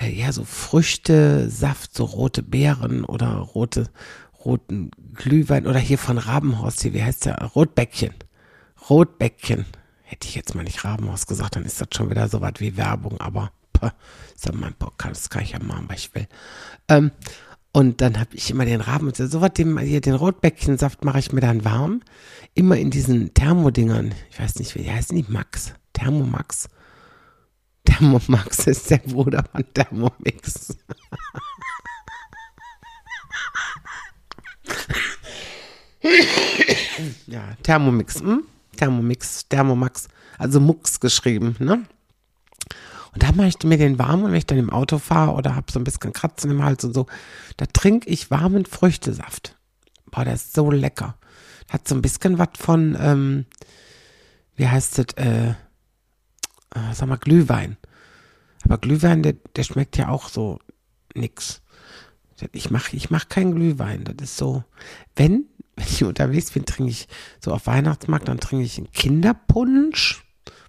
äh, 0.00 0.10
ja, 0.10 0.32
so 0.32 0.44
Früchte, 0.44 1.50
Saft, 1.50 1.94
so 1.94 2.04
rote 2.04 2.42
Beeren 2.42 3.04
oder 3.04 3.34
rote 3.34 3.90
roten 4.44 4.90
Glühwein 5.14 5.66
oder 5.66 5.78
hier 5.78 5.98
von 5.98 6.18
Rabenhorst 6.18 6.82
hier, 6.82 6.94
wie 6.94 7.02
heißt 7.02 7.26
der? 7.26 7.42
Rotbäckchen. 7.42 8.14
Rotbäckchen. 8.88 9.64
Hätte 10.02 10.28
ich 10.28 10.34
jetzt 10.34 10.54
mal 10.54 10.64
nicht 10.64 10.84
Rabenhaus 10.84 11.26
gesagt, 11.26 11.56
dann 11.56 11.64
ist 11.64 11.80
das 11.80 11.88
schon 11.94 12.10
wieder 12.10 12.28
so 12.28 12.40
was 12.40 12.54
wie 12.58 12.76
Werbung, 12.76 13.20
aber 13.20 13.50
ist 14.34 14.46
ja 14.46 14.52
mein 14.52 14.74
Podcast, 14.74 15.22
das 15.22 15.30
kann 15.30 15.42
ich 15.42 15.52
ja 15.52 15.58
machen, 15.58 15.86
was 15.88 15.98
ich 15.98 16.14
will. 16.14 16.26
Ähm, 16.88 17.10
und 17.72 18.02
dann 18.02 18.20
habe 18.20 18.34
ich 18.34 18.50
immer 18.50 18.66
den 18.66 18.82
Raben, 18.82 19.12
so 19.14 19.40
was, 19.40 19.52
den, 19.54 19.78
hier 19.78 20.02
den 20.02 20.14
Rotbäckchensaft 20.14 21.04
mache 21.04 21.18
ich 21.18 21.32
mir 21.32 21.40
dann 21.40 21.64
warm. 21.64 22.02
Immer 22.54 22.76
in 22.76 22.90
diesen 22.90 23.32
Thermodingern. 23.32 24.14
Ich 24.30 24.38
weiß 24.38 24.56
nicht, 24.56 24.74
wie 24.74 24.90
heißen 24.90 25.16
die? 25.16 25.24
Max. 25.32 25.72
Thermomax. 25.94 26.68
Thermomax 27.84 28.66
ist 28.66 28.90
der 28.90 28.98
Bruder 28.98 29.44
von 29.50 29.64
Thermomix. 29.72 30.76
Ja, 37.26 37.42
Thermomix, 37.62 38.20
hm? 38.20 38.44
Thermomix, 38.76 39.48
Thermomax, 39.48 40.08
also 40.38 40.60
Mux 40.60 41.00
geschrieben, 41.00 41.56
ne? 41.58 41.84
Und 43.12 43.22
da 43.22 43.32
mache 43.32 43.48
ich 43.48 43.62
mir 43.64 43.76
den 43.76 43.98
warm 43.98 44.24
und 44.24 44.30
wenn 44.30 44.38
ich 44.38 44.46
dann 44.46 44.58
im 44.58 44.70
Auto 44.70 44.98
fahre 44.98 45.32
oder 45.32 45.54
habe 45.54 45.70
so 45.70 45.78
ein 45.78 45.84
bisschen 45.84 46.14
Kratzen 46.14 46.50
im 46.50 46.64
Hals 46.64 46.82
und 46.84 46.94
so, 46.94 47.06
da 47.58 47.66
trinke 47.66 48.08
ich 48.08 48.30
warmen 48.30 48.64
Früchtesaft. 48.64 49.56
Boah, 50.10 50.24
der 50.24 50.34
ist 50.34 50.54
so 50.54 50.70
lecker. 50.70 51.16
Hat 51.68 51.86
so 51.86 51.94
ein 51.94 52.02
bisschen 52.02 52.38
was 52.38 52.48
von, 52.58 52.96
ähm, 52.98 53.44
wie 54.56 54.66
heißt 54.66 54.98
das, 54.98 55.06
äh, 55.16 55.50
äh, 55.50 56.94
sag 56.94 57.08
mal, 57.08 57.16
Glühwein. 57.16 57.76
Aber 58.64 58.78
Glühwein, 58.78 59.22
der, 59.22 59.34
der 59.56 59.64
schmeckt 59.64 59.96
ja 59.98 60.08
auch 60.08 60.28
so 60.28 60.58
nix. 61.14 61.60
Ich 62.52 62.70
mache 62.70 62.96
ich 62.96 63.10
mach 63.10 63.28
keinen 63.28 63.54
Glühwein. 63.54 64.04
Das 64.04 64.16
ist 64.20 64.36
so, 64.36 64.64
wenn, 65.16 65.46
wenn 65.76 65.86
ich 65.86 66.04
unterwegs 66.04 66.50
bin, 66.50 66.64
trinke 66.64 66.90
ich 66.90 67.08
so 67.40 67.52
auf 67.52 67.66
Weihnachtsmarkt, 67.66 68.28
dann 68.28 68.40
trinke 68.40 68.64
ich 68.64 68.78
einen 68.78 68.92
Kinderpunsch, 68.92 70.24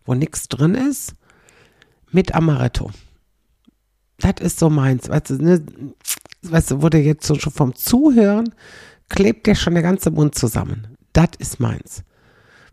wo 0.05 0.13
nichts 0.13 0.47
drin 0.47 0.75
ist, 0.75 1.15
mit 2.11 2.33
Amaretto. 2.35 2.91
Das 4.19 4.35
ist 4.39 4.59
so 4.59 4.69
meins. 4.69 5.09
Weißt 5.09 5.31
du, 5.31 5.35
ne, 5.35 5.65
weißt 6.43 6.71
du, 6.71 6.81
wurde 6.81 6.99
jetzt 6.99 7.25
so 7.27 7.35
schon 7.35 7.51
vom 7.51 7.75
Zuhören, 7.75 8.53
klebt 9.09 9.47
der 9.47 9.55
schon 9.55 9.73
der 9.73 9.83
ganze 9.83 10.11
Mund 10.11 10.35
zusammen. 10.35 10.97
Das 11.11 11.29
ist 11.39 11.59
meins. 11.59 12.03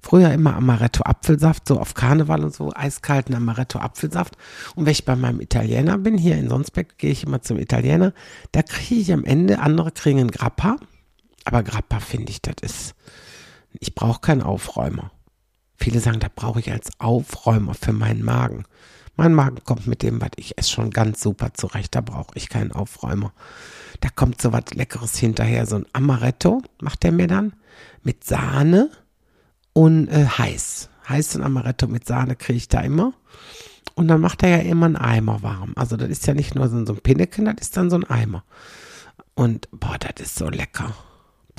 früher 0.03 0.33
immer 0.33 0.55
Amaretto-Apfelsaft, 0.57 1.69
so 1.69 1.79
auf 1.79 1.95
Karneval 1.95 2.45
und 2.45 2.55
so, 2.55 2.73
eiskalten 2.75 3.35
Amaretto-Apfelsaft. 3.35 4.37
Und 4.75 4.87
wenn 4.87 4.93
ich 4.93 5.05
bei 5.05 5.17
meinem 5.17 5.41
Italiener 5.41 5.99
bin, 5.99 6.17
hier 6.17 6.39
in 6.39 6.49
Sonsbeck, 6.49 6.97
gehe 6.97 7.11
ich 7.11 7.25
immer 7.25 7.43
zum 7.43 7.59
Italiener, 7.59 8.15
da 8.53 8.63
kriege 8.63 9.01
ich 9.01 9.13
am 9.13 9.25
Ende, 9.25 9.59
andere 9.59 9.91
kriegen 9.93 10.21
einen 10.21 10.31
Grappa. 10.31 10.77
Aber 11.45 11.63
Grappa 11.63 12.01
finde 12.01 12.31
ich, 12.31 12.43
das 12.43 12.57
ist, 12.63 12.95
ich 13.79 13.95
brauche 13.95 14.21
keinen 14.21 14.43
Aufräumer. 14.43 15.11
Viele 15.77 16.01
sagen, 16.01 16.21
da 16.21 16.29
brauche 16.35 16.61
ich 16.61 16.71
als 16.71 16.91
Aufräumer 16.99 17.75
für 17.75 17.93
meinen 17.93 18.23
Magen. 18.23 18.65
Mein 19.17 19.35
Magen 19.35 19.63
kommt 19.65 19.87
mit 19.87 20.03
dem, 20.03 20.21
was 20.21 20.31
ich 20.37 20.57
esse, 20.59 20.71
schon 20.71 20.91
ganz 20.91 21.21
super 21.21 21.53
zurecht. 21.55 21.95
Da 21.95 22.01
brauche 22.01 22.35
ich 22.35 22.49
keinen 22.49 22.73
Aufräumer. 22.73 23.33
Da 24.01 24.09
kommt 24.09 24.41
so 24.41 24.53
was 24.53 24.65
Leckeres 24.73 25.17
hinterher. 25.17 25.67
So 25.67 25.77
ein 25.77 25.87
Amaretto 25.93 26.63
macht 26.81 27.05
er 27.05 27.13
mir 27.13 27.27
dann 27.27 27.55
mit 28.03 28.25
Sahne 28.25 28.91
und 29.73 30.09
äh, 30.09 30.27
heiß. 30.27 30.89
Heiß 31.09 31.37
und 31.37 31.43
Amaretto 31.43 31.87
mit 31.87 32.07
Sahne 32.07 32.37
kriege 32.37 32.57
ich 32.57 32.69
da 32.69 32.81
immer. 32.81 33.13
Und 33.95 34.09
dann 34.09 34.21
macht 34.21 34.43
er 34.43 34.51
ja 34.51 34.71
immer 34.71 34.87
einen 34.87 34.97
Eimer 34.97 35.43
warm. 35.43 35.73
Also 35.77 35.97
das 35.97 36.09
ist 36.09 36.27
ja 36.27 36.35
nicht 36.35 36.55
nur 36.55 36.69
so, 36.69 36.85
so 36.87 36.95
ein 36.95 37.01
Pinneken, 37.01 37.45
das 37.45 37.57
ist 37.61 37.77
dann 37.77 37.91
so 37.91 37.97
ein 37.97 38.05
Eimer. 38.05 38.45
Und 39.35 39.69
boah, 39.73 39.99
das 39.99 40.27
ist 40.27 40.37
so 40.37 40.49
lecker. 40.49 40.95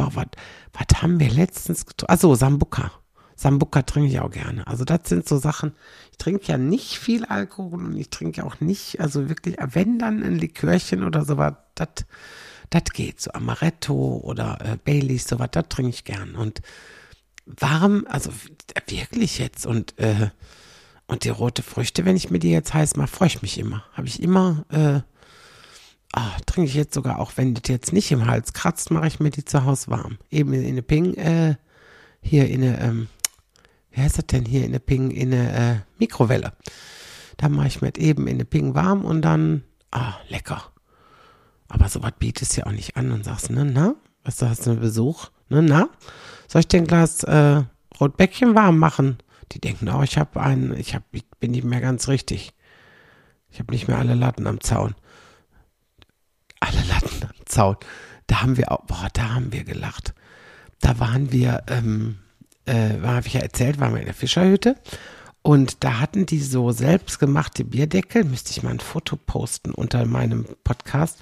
Boah, 0.10 0.26
was 0.74 1.02
haben 1.02 1.20
wir 1.20 1.30
letztens 1.30 1.86
getrunken? 1.86 2.14
Achso, 2.14 2.34
Sambuka. 2.36 2.92
Sambuka 3.36 3.82
trinke 3.84 4.10
ich 4.10 4.20
auch 4.20 4.32
gerne. 4.32 4.66
Also 4.68 4.84
das 4.86 5.02
sind 5.06 5.28
so 5.28 5.38
Sachen, 5.38 5.74
ich 6.12 6.18
trinke 6.18 6.46
ja 6.46 6.58
nicht 6.58 6.98
viel 6.98 7.26
Alkohol 7.26 7.86
und 7.86 7.98
ich 7.98 8.10
trinke 8.10 8.46
auch 8.46 8.60
nicht, 8.60 9.00
also 9.00 9.30
wirklich, 9.30 9.58
wenn 9.60 10.00
dann 10.00 10.24
ein 10.24 10.38
Likörchen 10.38 11.04
oder 11.04 11.26
sowas, 11.26 11.54
das 11.76 12.06
das 12.70 12.84
geht. 12.94 13.20
So 13.20 13.32
Amaretto 13.32 14.22
oder 14.24 14.58
äh, 14.62 14.78
Baileys, 14.84 15.28
sowas, 15.28 15.50
das 15.52 15.66
trinke 15.70 15.90
ich 15.90 16.04
gern. 16.06 16.36
Und 16.36 16.62
warm, 17.46 18.06
also 18.10 18.32
wirklich 18.88 19.40
jetzt 19.40 19.66
und 19.66 19.98
äh, 20.00 20.30
und 21.08 21.26
die 21.26 21.30
rote 21.30 21.62
Früchte, 21.62 22.06
wenn 22.06 22.16
ich 22.16 22.30
mir 22.30 22.40
die 22.40 22.52
jetzt 22.52 22.74
heiß 22.74 22.96
mache, 22.96 23.10
freue 23.10 23.28
ich 23.28 23.42
mich 23.42 23.58
immer. 23.58 23.84
Habe 23.92 24.08
ich 24.08 24.24
immer, 24.24 24.66
äh, 24.70 25.02
ah, 26.14 26.38
trinke 26.46 26.70
ich 26.70 26.76
jetzt 26.76 26.94
sogar 26.94 27.20
auch, 27.20 27.34
wenn 27.36 27.54
das 27.54 27.64
jetzt 27.68 27.94
nicht 27.94 28.12
im 28.12 28.28
Hals 28.28 28.54
kratzt, 28.54 28.92
mache 28.92 29.08
ich 29.08 29.20
mir 29.20 29.30
die 29.30 29.46
zu 29.46 29.66
Hause 29.66 29.90
warm. 29.90 30.18
Eben 30.30 30.54
in 30.54 30.66
eine 30.66 30.82
Ping, 30.82 31.16
äh, 31.16 31.56
hier 32.22 32.48
in 32.50 32.64
eine, 32.64 32.82
ähm, 32.82 33.08
wie 33.92 34.02
heißt 34.02 34.18
das 34.18 34.28
denn 34.28 34.46
hier 34.46 34.66
in 34.66 34.72
der 34.72 34.80
Ping, 34.80 35.12
in 35.12 35.34
eine 35.34 35.54
äh, 35.54 35.76
Mikrowelle. 36.00 36.54
Da 37.38 37.50
mache 37.50 37.68
ich 37.68 37.82
mir 37.82 37.96
eben 37.98 38.28
in 38.28 38.36
eine 38.36 38.46
Ping 38.46 38.76
warm 38.76 39.04
und 39.06 39.22
dann, 39.22 39.64
ah, 39.92 40.16
lecker. 40.30 40.64
Aber 41.68 41.88
sowas 41.88 42.14
bietest 42.20 42.56
du 42.56 42.62
ja 42.62 42.68
auch 42.68 42.72
nicht 42.72 42.98
an 42.98 43.12
und 43.12 43.24
sagst, 43.24 43.50
ne, 43.50 43.66
na, 43.66 43.96
was 44.24 44.38
du 44.38 44.50
hast 44.50 44.66
du 44.66 44.72
einen 44.72 44.82
Besuch, 44.82 45.30
ne, 45.50 45.62
na, 45.62 45.90
soll 46.48 46.60
ich 46.60 46.68
dir 46.68 46.78
ein 46.78 46.88
Glas 46.88 47.24
äh, 47.24 47.64
Rotbäckchen 48.00 48.56
warm 48.56 48.78
machen? 48.78 49.18
Die 49.54 49.60
denken, 49.60 49.90
oh, 49.90 50.04
ich 50.04 50.18
habe 50.18 50.42
einen, 50.42 50.78
ich, 50.78 50.96
hab, 50.96 51.04
ich 51.12 51.26
bin 51.40 51.52
nicht 51.52 51.64
mehr 51.64 51.82
ganz 51.82 52.08
richtig. 52.08 52.54
Ich 53.50 53.60
habe 53.60 53.72
nicht 53.72 53.88
mehr 53.88 53.98
alle 53.98 54.16
Latten 54.16 54.48
am 54.48 54.62
Zaun. 54.62 54.96
Alle 56.62 56.82
Latten 56.88 57.24
am 57.24 57.46
Zaun. 57.46 57.76
Da 58.28 58.42
haben 58.42 58.56
wir 58.56 58.72
auch, 58.72 58.86
boah, 58.86 59.10
da 59.12 59.34
haben 59.34 59.52
wir 59.52 59.66
gelacht. 59.66 60.14
Da 60.80 61.00
waren 61.00 61.34
wir, 61.34 61.64
ähm, 61.68 62.20
äh, 62.66 63.00
habe 63.04 63.28
ich 63.28 63.34
ja 63.34 63.42
erzählt, 63.42 63.80
waren 63.80 63.94
wir 63.94 64.00
in 64.00 64.06
der 64.06 64.14
Fischerhütte. 64.14 64.78
Und 65.44 65.84
da 65.84 66.00
hatten 66.00 66.28
die 66.28 66.40
so 66.40 66.72
selbstgemachte 66.72 67.66
Bierdeckel, 67.66 68.24
müsste 68.24 68.52
ich 68.52 68.62
mal 68.62 68.70
ein 68.70 68.80
Foto 68.80 69.16
posten 69.16 69.72
unter 69.74 70.06
meinem 70.06 70.46
Podcast. 70.64 71.20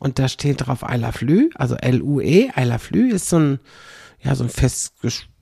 Und 0.00 0.18
da 0.18 0.28
steht 0.28 0.66
drauf 0.66 0.82
I 0.82 0.96
love 0.96 1.24
Lü, 1.24 1.50
also 1.54 1.76
L-U-E, 1.76 2.50
I 2.56 2.64
love 2.64 2.86
Lü 2.90 3.12
ist 3.12 3.28
so 3.28 3.38
ein, 3.38 3.60
ja, 4.22 4.34
so 4.34 4.44
ein 4.44 4.50
fest, 4.50 4.94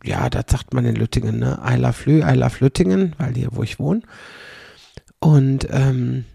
ja, 0.05 0.29
da 0.29 0.43
sagt 0.47 0.75
man 0.75 0.85
in 0.85 0.95
Lüttingen, 0.95 1.39
ne? 1.39 1.59
I 1.67 1.77
love 1.77 1.99
Lü, 2.05 2.23
I 2.23 2.35
love 2.35 2.57
Lüttingen, 2.61 3.17
weil 3.19 3.35
hier, 3.35 3.49
wo 3.53 3.63
ich 3.63 3.79
wohne. 3.79 4.03
Und, 5.21 5.67
ähm, 5.71 6.27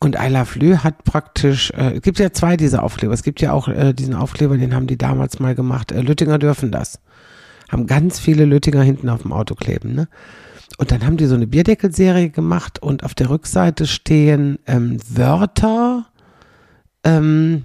und 0.00 0.16
I 0.16 0.28
Love 0.28 0.58
Lü 0.58 0.76
hat 0.76 1.04
praktisch, 1.04 1.70
äh, 1.70 1.96
es 1.96 2.02
gibt 2.02 2.18
ja 2.18 2.32
zwei 2.32 2.56
dieser 2.56 2.82
Aufkleber. 2.82 3.12
Es 3.12 3.22
gibt 3.22 3.40
ja 3.40 3.52
auch 3.52 3.68
äh, 3.68 3.92
diesen 3.92 4.14
Aufkleber, 4.14 4.56
den 4.56 4.74
haben 4.74 4.86
die 4.86 4.98
damals 4.98 5.40
mal 5.40 5.54
gemacht. 5.54 5.92
Äh, 5.92 6.02
Lüttinger 6.02 6.38
dürfen 6.38 6.70
das 6.70 7.00
haben 7.68 7.86
ganz 7.86 8.18
viele 8.18 8.44
Lüttinger 8.44 8.82
hinten 8.82 9.08
auf 9.08 9.22
dem 9.22 9.32
Auto 9.32 9.54
kleben. 9.54 9.94
Ne? 9.94 10.08
Und 10.78 10.90
dann 10.90 11.04
haben 11.04 11.16
die 11.16 11.26
so 11.26 11.34
eine 11.34 11.46
Bierdeckelserie 11.46 12.30
gemacht 12.30 12.82
und 12.82 13.04
auf 13.04 13.14
der 13.14 13.30
Rückseite 13.30 13.86
stehen 13.86 14.58
ähm, 14.66 14.98
Wörter 15.08 16.06
ähm, 17.04 17.64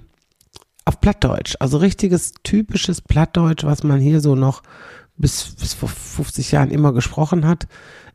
auf 0.84 1.00
Plattdeutsch. 1.00 1.56
Also 1.60 1.78
richtiges, 1.78 2.34
typisches 2.42 3.00
Plattdeutsch, 3.00 3.64
was 3.64 3.82
man 3.82 4.00
hier 4.00 4.20
so 4.20 4.34
noch 4.34 4.62
bis, 5.16 5.54
bis 5.54 5.74
vor 5.74 5.88
50 5.88 6.52
Jahren 6.52 6.70
immer 6.70 6.92
gesprochen 6.92 7.46
hat. 7.46 7.66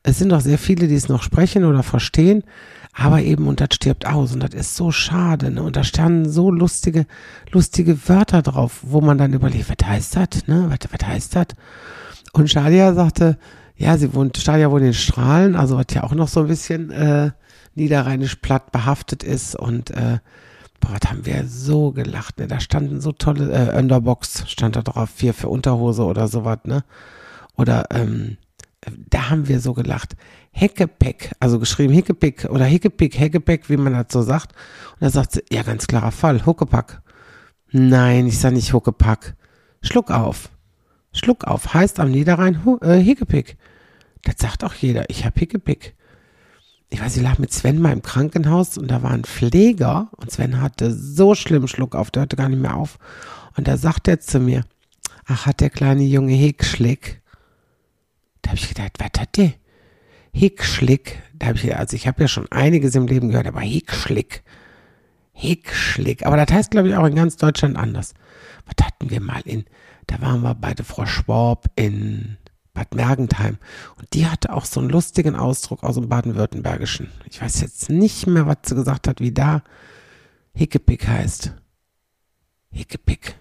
Es 0.03 0.17
sind 0.17 0.31
auch 0.33 0.41
sehr 0.41 0.57
viele, 0.57 0.87
die 0.87 0.95
es 0.95 1.09
noch 1.09 1.23
sprechen 1.23 1.65
oder 1.65 1.83
verstehen, 1.83 2.43
aber 2.93 3.21
eben, 3.21 3.47
und 3.47 3.61
das 3.61 3.69
stirbt 3.73 4.05
aus 4.05 4.33
und 4.33 4.41
das 4.41 4.53
ist 4.53 4.75
so 4.75 4.91
schade, 4.91 5.51
ne? 5.51 5.61
Und 5.63 5.75
da 5.75 5.83
standen 5.83 6.29
so 6.29 6.51
lustige, 6.51 7.05
lustige 7.51 8.07
Wörter 8.07 8.41
drauf, 8.41 8.79
wo 8.83 9.01
man 9.01 9.17
dann 9.17 9.33
überlegt, 9.33 9.69
was 9.69 9.87
heißt 9.87 10.15
das, 10.15 10.47
ne? 10.47 10.65
Was, 10.69 10.79
was 10.91 11.07
heißt 11.07 11.35
das? 11.35 11.47
Und 12.33 12.49
Shadia 12.49 12.93
sagte, 12.93 13.37
ja, 13.75 13.97
sie 13.97 14.13
wohnt, 14.13 14.37
Stadia 14.37 14.71
wohnt 14.71 14.83
in 14.83 14.93
Strahlen, 14.93 15.55
also 15.55 15.77
was 15.77 15.85
ja 15.93 16.03
auch 16.03 16.13
noch 16.13 16.27
so 16.27 16.41
ein 16.41 16.47
bisschen 16.47 16.91
äh, 16.91 17.31
niederrheinisch 17.75 18.35
platt 18.35 18.71
behaftet 18.71 19.23
ist 19.23 19.55
und 19.55 19.91
äh, 19.91 20.19
boah, 20.79 20.91
was 20.99 21.09
haben 21.09 21.25
wir 21.25 21.45
so 21.47 21.91
gelacht, 21.91 22.39
ne? 22.39 22.47
Da 22.47 22.59
standen 22.59 23.01
so 23.01 23.11
tolle, 23.11 23.51
äh, 23.51 23.77
Underbox 23.77 24.49
stand 24.49 24.75
da 24.75 24.81
drauf, 24.81 25.09
vier 25.15 25.33
für 25.33 25.49
Unterhose 25.49 26.03
oder 26.03 26.27
sowas, 26.27 26.59
ne? 26.63 26.83
Oder 27.55 27.85
ähm, 27.91 28.37
da 28.85 29.29
haben 29.29 29.47
wir 29.47 29.59
so 29.59 29.73
gelacht. 29.73 30.15
Heckepeck, 30.51 31.31
also 31.39 31.59
geschrieben 31.59 31.93
Hickepick 31.93 32.45
oder 32.49 32.65
Hickepick, 32.65 33.19
Heckepeck, 33.19 33.69
wie 33.69 33.77
man 33.77 33.93
das 33.93 34.07
so 34.09 34.21
sagt. 34.21 34.53
Und 34.93 35.01
da 35.01 35.09
sagt 35.09 35.33
sie, 35.33 35.43
ja, 35.51 35.63
ganz 35.63 35.87
klarer 35.87 36.11
Fall, 36.11 36.45
Huckepack. 36.45 37.01
Nein, 37.71 38.27
ich 38.27 38.39
sage 38.39 38.55
nicht 38.55 38.73
Huckepack. 38.73 39.35
Schluck 39.81 40.11
auf. 40.11 40.49
Schluck 41.11 41.45
auf 41.45 41.73
heißt 41.73 41.99
am 41.99 42.11
Niederrhein 42.11 42.59
äh, 42.81 42.97
Hickepick. 42.97 43.57
Das 44.23 44.35
sagt 44.39 44.63
auch 44.63 44.73
jeder. 44.73 45.09
Ich 45.09 45.25
habe 45.25 45.39
Hickepick. 45.39 45.95
Ich 46.89 47.01
weiß, 47.01 47.17
ich 47.17 47.23
lag 47.23 47.37
mit 47.37 47.53
Sven 47.53 47.79
mal 47.79 47.93
im 47.93 48.01
Krankenhaus 48.01 48.77
und 48.77 48.89
da 48.89 49.03
war 49.03 49.11
ein 49.11 49.23
Pfleger 49.23 50.09
und 50.17 50.31
Sven 50.31 50.59
hatte 50.59 50.91
so 50.91 51.35
schlimm 51.35 51.67
Schluck 51.67 51.95
auf, 51.95 52.09
der 52.09 52.21
hörte 52.21 52.35
gar 52.35 52.49
nicht 52.49 52.61
mehr 52.61 52.75
auf. 52.75 52.97
Und 53.55 53.67
da 53.67 53.77
sagt 53.77 54.07
er 54.07 54.19
zu 54.19 54.39
mir, 54.39 54.63
ach, 55.25 55.45
hat 55.45 55.61
der 55.61 55.69
kleine 55.69 56.03
Junge 56.03 56.33
Hickschlick. 56.33 57.21
Da 58.41 58.51
habe 58.51 58.59
ich 58.59 58.69
gedacht, 58.69 58.93
was 58.97 59.21
hat 59.21 59.37
der? 59.37 59.53
Hickschlick. 60.31 61.21
Da 61.33 61.47
habe 61.47 61.57
ich, 61.57 61.75
also 61.75 61.95
ich 61.95 62.07
habe 62.07 62.21
ja 62.21 62.27
schon 62.27 62.51
einiges 62.51 62.95
im 62.95 63.07
Leben 63.07 63.29
gehört, 63.29 63.47
aber 63.47 63.61
Hickschlick. 63.61 64.43
Hickschlick. 65.33 66.25
Aber 66.25 66.37
das 66.37 66.55
heißt, 66.55 66.71
glaube 66.71 66.89
ich, 66.89 66.95
auch 66.95 67.05
in 67.05 67.15
ganz 67.15 67.37
Deutschland 67.37 67.77
anders. 67.77 68.13
Was 68.65 68.85
hatten 68.85 69.09
wir 69.09 69.21
mal 69.21 69.41
in, 69.45 69.65
da 70.07 70.21
waren 70.21 70.41
wir 70.41 70.55
bei 70.55 70.73
der 70.73 70.85
Frau 70.85 71.05
Schwab 71.05 71.65
in 71.75 72.37
Bad 72.73 72.95
Mergentheim. 72.95 73.57
Und 73.97 74.13
die 74.13 74.27
hatte 74.27 74.53
auch 74.53 74.65
so 74.65 74.79
einen 74.79 74.89
lustigen 74.89 75.35
Ausdruck 75.35 75.83
aus 75.83 75.95
dem 75.95 76.07
Baden-Württembergischen. 76.07 77.11
Ich 77.29 77.41
weiß 77.41 77.61
jetzt 77.61 77.89
nicht 77.89 78.27
mehr, 78.27 78.47
was 78.47 78.57
sie 78.63 78.75
gesagt 78.75 79.07
hat, 79.07 79.19
wie 79.19 79.33
da 79.33 79.63
Hickepick 80.53 81.07
heißt. 81.07 81.53
Hickepick. 82.71 83.35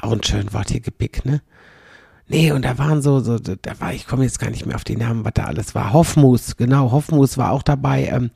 Auch 0.00 0.12
ein 0.12 0.22
schönes 0.22 0.52
Wort, 0.52 0.70
Hickepick, 0.70 1.24
ne? 1.24 1.42
Nee, 2.28 2.52
und 2.52 2.62
da 2.64 2.76
waren 2.76 3.00
so, 3.00 3.20
so, 3.20 3.38
da 3.38 3.80
war, 3.80 3.94
ich 3.94 4.06
komme 4.06 4.24
jetzt 4.24 4.38
gar 4.38 4.50
nicht 4.50 4.66
mehr 4.66 4.76
auf 4.76 4.84
die 4.84 4.96
Namen, 4.96 5.24
was 5.24 5.32
da 5.34 5.44
alles 5.44 5.74
war. 5.74 5.94
Hoffmus, 5.94 6.56
genau, 6.56 6.92
Hoffmus 6.92 7.38
war 7.38 7.52
auch 7.52 7.62
dabei. 7.62 8.06
Ähm, 8.06 8.30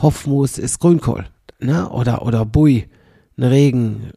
Hoffmus 0.00 0.56
ist 0.56 0.80
Grünkohl, 0.80 1.26
ne? 1.60 1.88
Oder, 1.90 2.22
oder 2.22 2.46
Bui, 2.46 2.88
ein 3.36 3.44
Regen, 3.44 4.12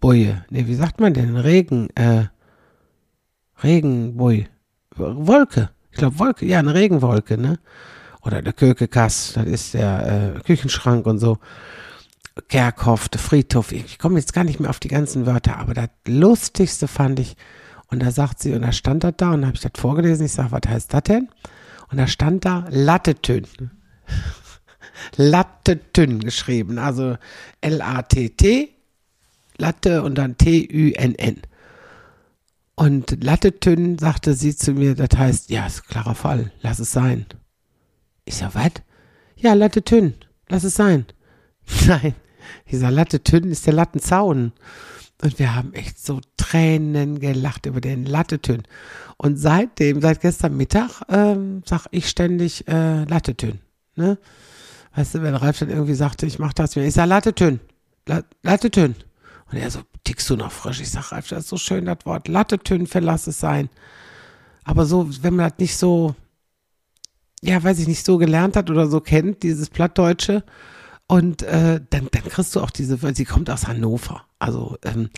Boje. 0.00 0.44
Ne, 0.50 0.68
wie 0.68 0.74
sagt 0.74 1.00
man 1.00 1.14
denn? 1.14 1.36
Regen, 1.36 1.88
äh, 1.96 2.26
Regenbui. 3.62 4.46
Wolke. 4.96 5.70
Ich 5.90 5.98
glaube 5.98 6.18
Wolke, 6.18 6.46
ja, 6.46 6.60
eine 6.60 6.74
Regenwolke, 6.74 7.38
ne? 7.38 7.58
Oder 8.22 8.40
der 8.42 8.52
Kökekass, 8.52 9.32
das 9.34 9.46
ist 9.46 9.74
der 9.74 10.34
äh, 10.36 10.40
Küchenschrank 10.40 11.06
und 11.06 11.18
so. 11.18 11.38
Kerkhoff, 12.48 13.08
der 13.08 13.20
Friedhof. 13.20 13.72
Ich 13.72 13.98
komme 13.98 14.18
jetzt 14.18 14.32
gar 14.32 14.44
nicht 14.44 14.60
mehr 14.60 14.70
auf 14.70 14.78
die 14.78 14.88
ganzen 14.88 15.26
Wörter, 15.26 15.56
aber 15.58 15.74
das 15.74 15.88
Lustigste 16.06 16.86
fand 16.86 17.18
ich, 17.18 17.36
und 17.88 18.02
da 18.02 18.10
sagt 18.10 18.40
sie, 18.40 18.52
und 18.52 18.62
da 18.62 18.72
stand 18.72 19.04
das 19.04 19.14
da, 19.16 19.32
und 19.32 19.44
habe 19.46 19.56
ich 19.56 19.62
das 19.62 19.72
vorgelesen, 19.76 20.26
ich 20.26 20.32
sage, 20.32 20.52
was 20.52 20.62
heißt 20.66 20.92
das 20.92 21.02
denn? 21.04 21.28
Und 21.90 21.98
da 21.98 22.06
stand 22.06 22.44
da 22.44 22.66
Lattetün. 22.70 23.46
Lattetün 25.16 26.20
geschrieben, 26.20 26.78
also 26.78 27.16
L-A-T-T, 27.60 28.70
Latte 29.58 30.02
und 30.02 30.16
dann 30.16 30.36
T-Ü-N-N. 30.36 31.42
Und 32.74 33.24
Lattetün 33.24 33.98
sagte 33.98 34.34
sie 34.34 34.54
zu 34.54 34.72
mir, 34.72 34.94
das 34.94 35.18
heißt, 35.18 35.50
ja, 35.50 35.66
ist 35.66 35.84
ein 35.84 35.88
klarer 35.88 36.14
Fall, 36.14 36.52
lass 36.60 36.78
es 36.78 36.92
sein. 36.92 37.26
Ich 38.24 38.36
sag, 38.36 38.54
was? 38.54 38.72
Ja, 39.36 39.54
Lattetün, 39.54 40.14
lass 40.48 40.64
es 40.64 40.74
sein. 40.74 41.06
Nein, 41.86 42.14
dieser 42.70 42.90
Lattetün 42.90 43.50
ist 43.50 43.66
der 43.66 43.74
Lattenzaun. 43.74 44.52
Und 45.22 45.38
wir 45.38 45.54
haben 45.54 45.72
echt 45.72 45.98
so 45.98 46.20
Tränen 46.36 47.20
gelacht 47.20 47.66
über 47.66 47.80
den 47.80 48.04
Lattetön. 48.04 48.62
Und 49.16 49.36
seitdem, 49.36 50.02
seit 50.02 50.20
gestern 50.20 50.56
Mittag, 50.56 51.02
ähm, 51.08 51.62
sag 51.64 51.86
ich 51.90 52.08
ständig 52.08 52.68
äh, 52.68 53.04
Lattetön. 53.04 53.60
Ne? 53.94 54.18
Weißt 54.94 55.14
du, 55.14 55.22
wenn 55.22 55.34
Ralf 55.34 55.58
dann 55.58 55.70
irgendwie 55.70 55.94
sagte, 55.94 56.26
ich 56.26 56.38
mach 56.38 56.52
das 56.52 56.76
ich 56.76 56.94
sag 56.94 57.06
Lattetön, 57.06 57.60
Lattetön. 58.42 58.94
Und 59.50 59.58
er 59.58 59.70
so, 59.70 59.80
tickst 60.04 60.28
du 60.28 60.36
noch 60.36 60.52
frisch? 60.52 60.80
Ich 60.80 60.90
sag, 60.90 61.12
Ralf, 61.12 61.28
das 61.28 61.44
ist 61.44 61.48
so 61.48 61.56
schön, 61.56 61.86
das 61.86 61.98
Wort. 62.04 62.28
Lattetön, 62.28 62.86
verlass 62.86 63.26
es 63.26 63.40
sein. 63.40 63.70
Aber 64.64 64.84
so, 64.84 65.08
wenn 65.22 65.36
man 65.36 65.50
das 65.50 65.58
nicht 65.58 65.76
so, 65.76 66.14
ja, 67.42 67.62
weiß 67.62 67.78
ich 67.78 67.88
nicht, 67.88 68.04
so 68.04 68.18
gelernt 68.18 68.56
hat 68.56 68.70
oder 68.70 68.86
so 68.88 69.00
kennt, 69.00 69.42
dieses 69.42 69.70
Plattdeutsche, 69.70 70.44
und 71.08 71.42
äh, 71.42 71.80
dann, 71.90 72.08
dann 72.10 72.24
kriegst 72.24 72.54
du 72.56 72.60
auch 72.60 72.70
diese, 72.70 72.98
sie 73.14 73.24
kommt 73.24 73.48
aus 73.50 73.66
Hannover. 73.66 74.24
Also 74.38 74.76
ähm, 74.82 75.10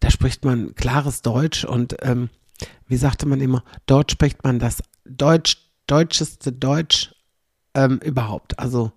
da 0.00 0.10
spricht 0.10 0.44
man 0.44 0.74
klares 0.74 1.22
Deutsch 1.22 1.64
und 1.64 1.96
ähm, 2.02 2.30
wie 2.86 2.96
sagte 2.96 3.26
man 3.26 3.40
immer, 3.40 3.62
dort 3.86 4.10
spricht 4.10 4.42
man 4.44 4.58
das 4.58 4.82
Deutsch, 5.04 5.56
deutscheste 5.86 6.52
Deutsch 6.52 7.14
ähm, 7.74 8.00
überhaupt. 8.02 8.58
Also 8.58 8.92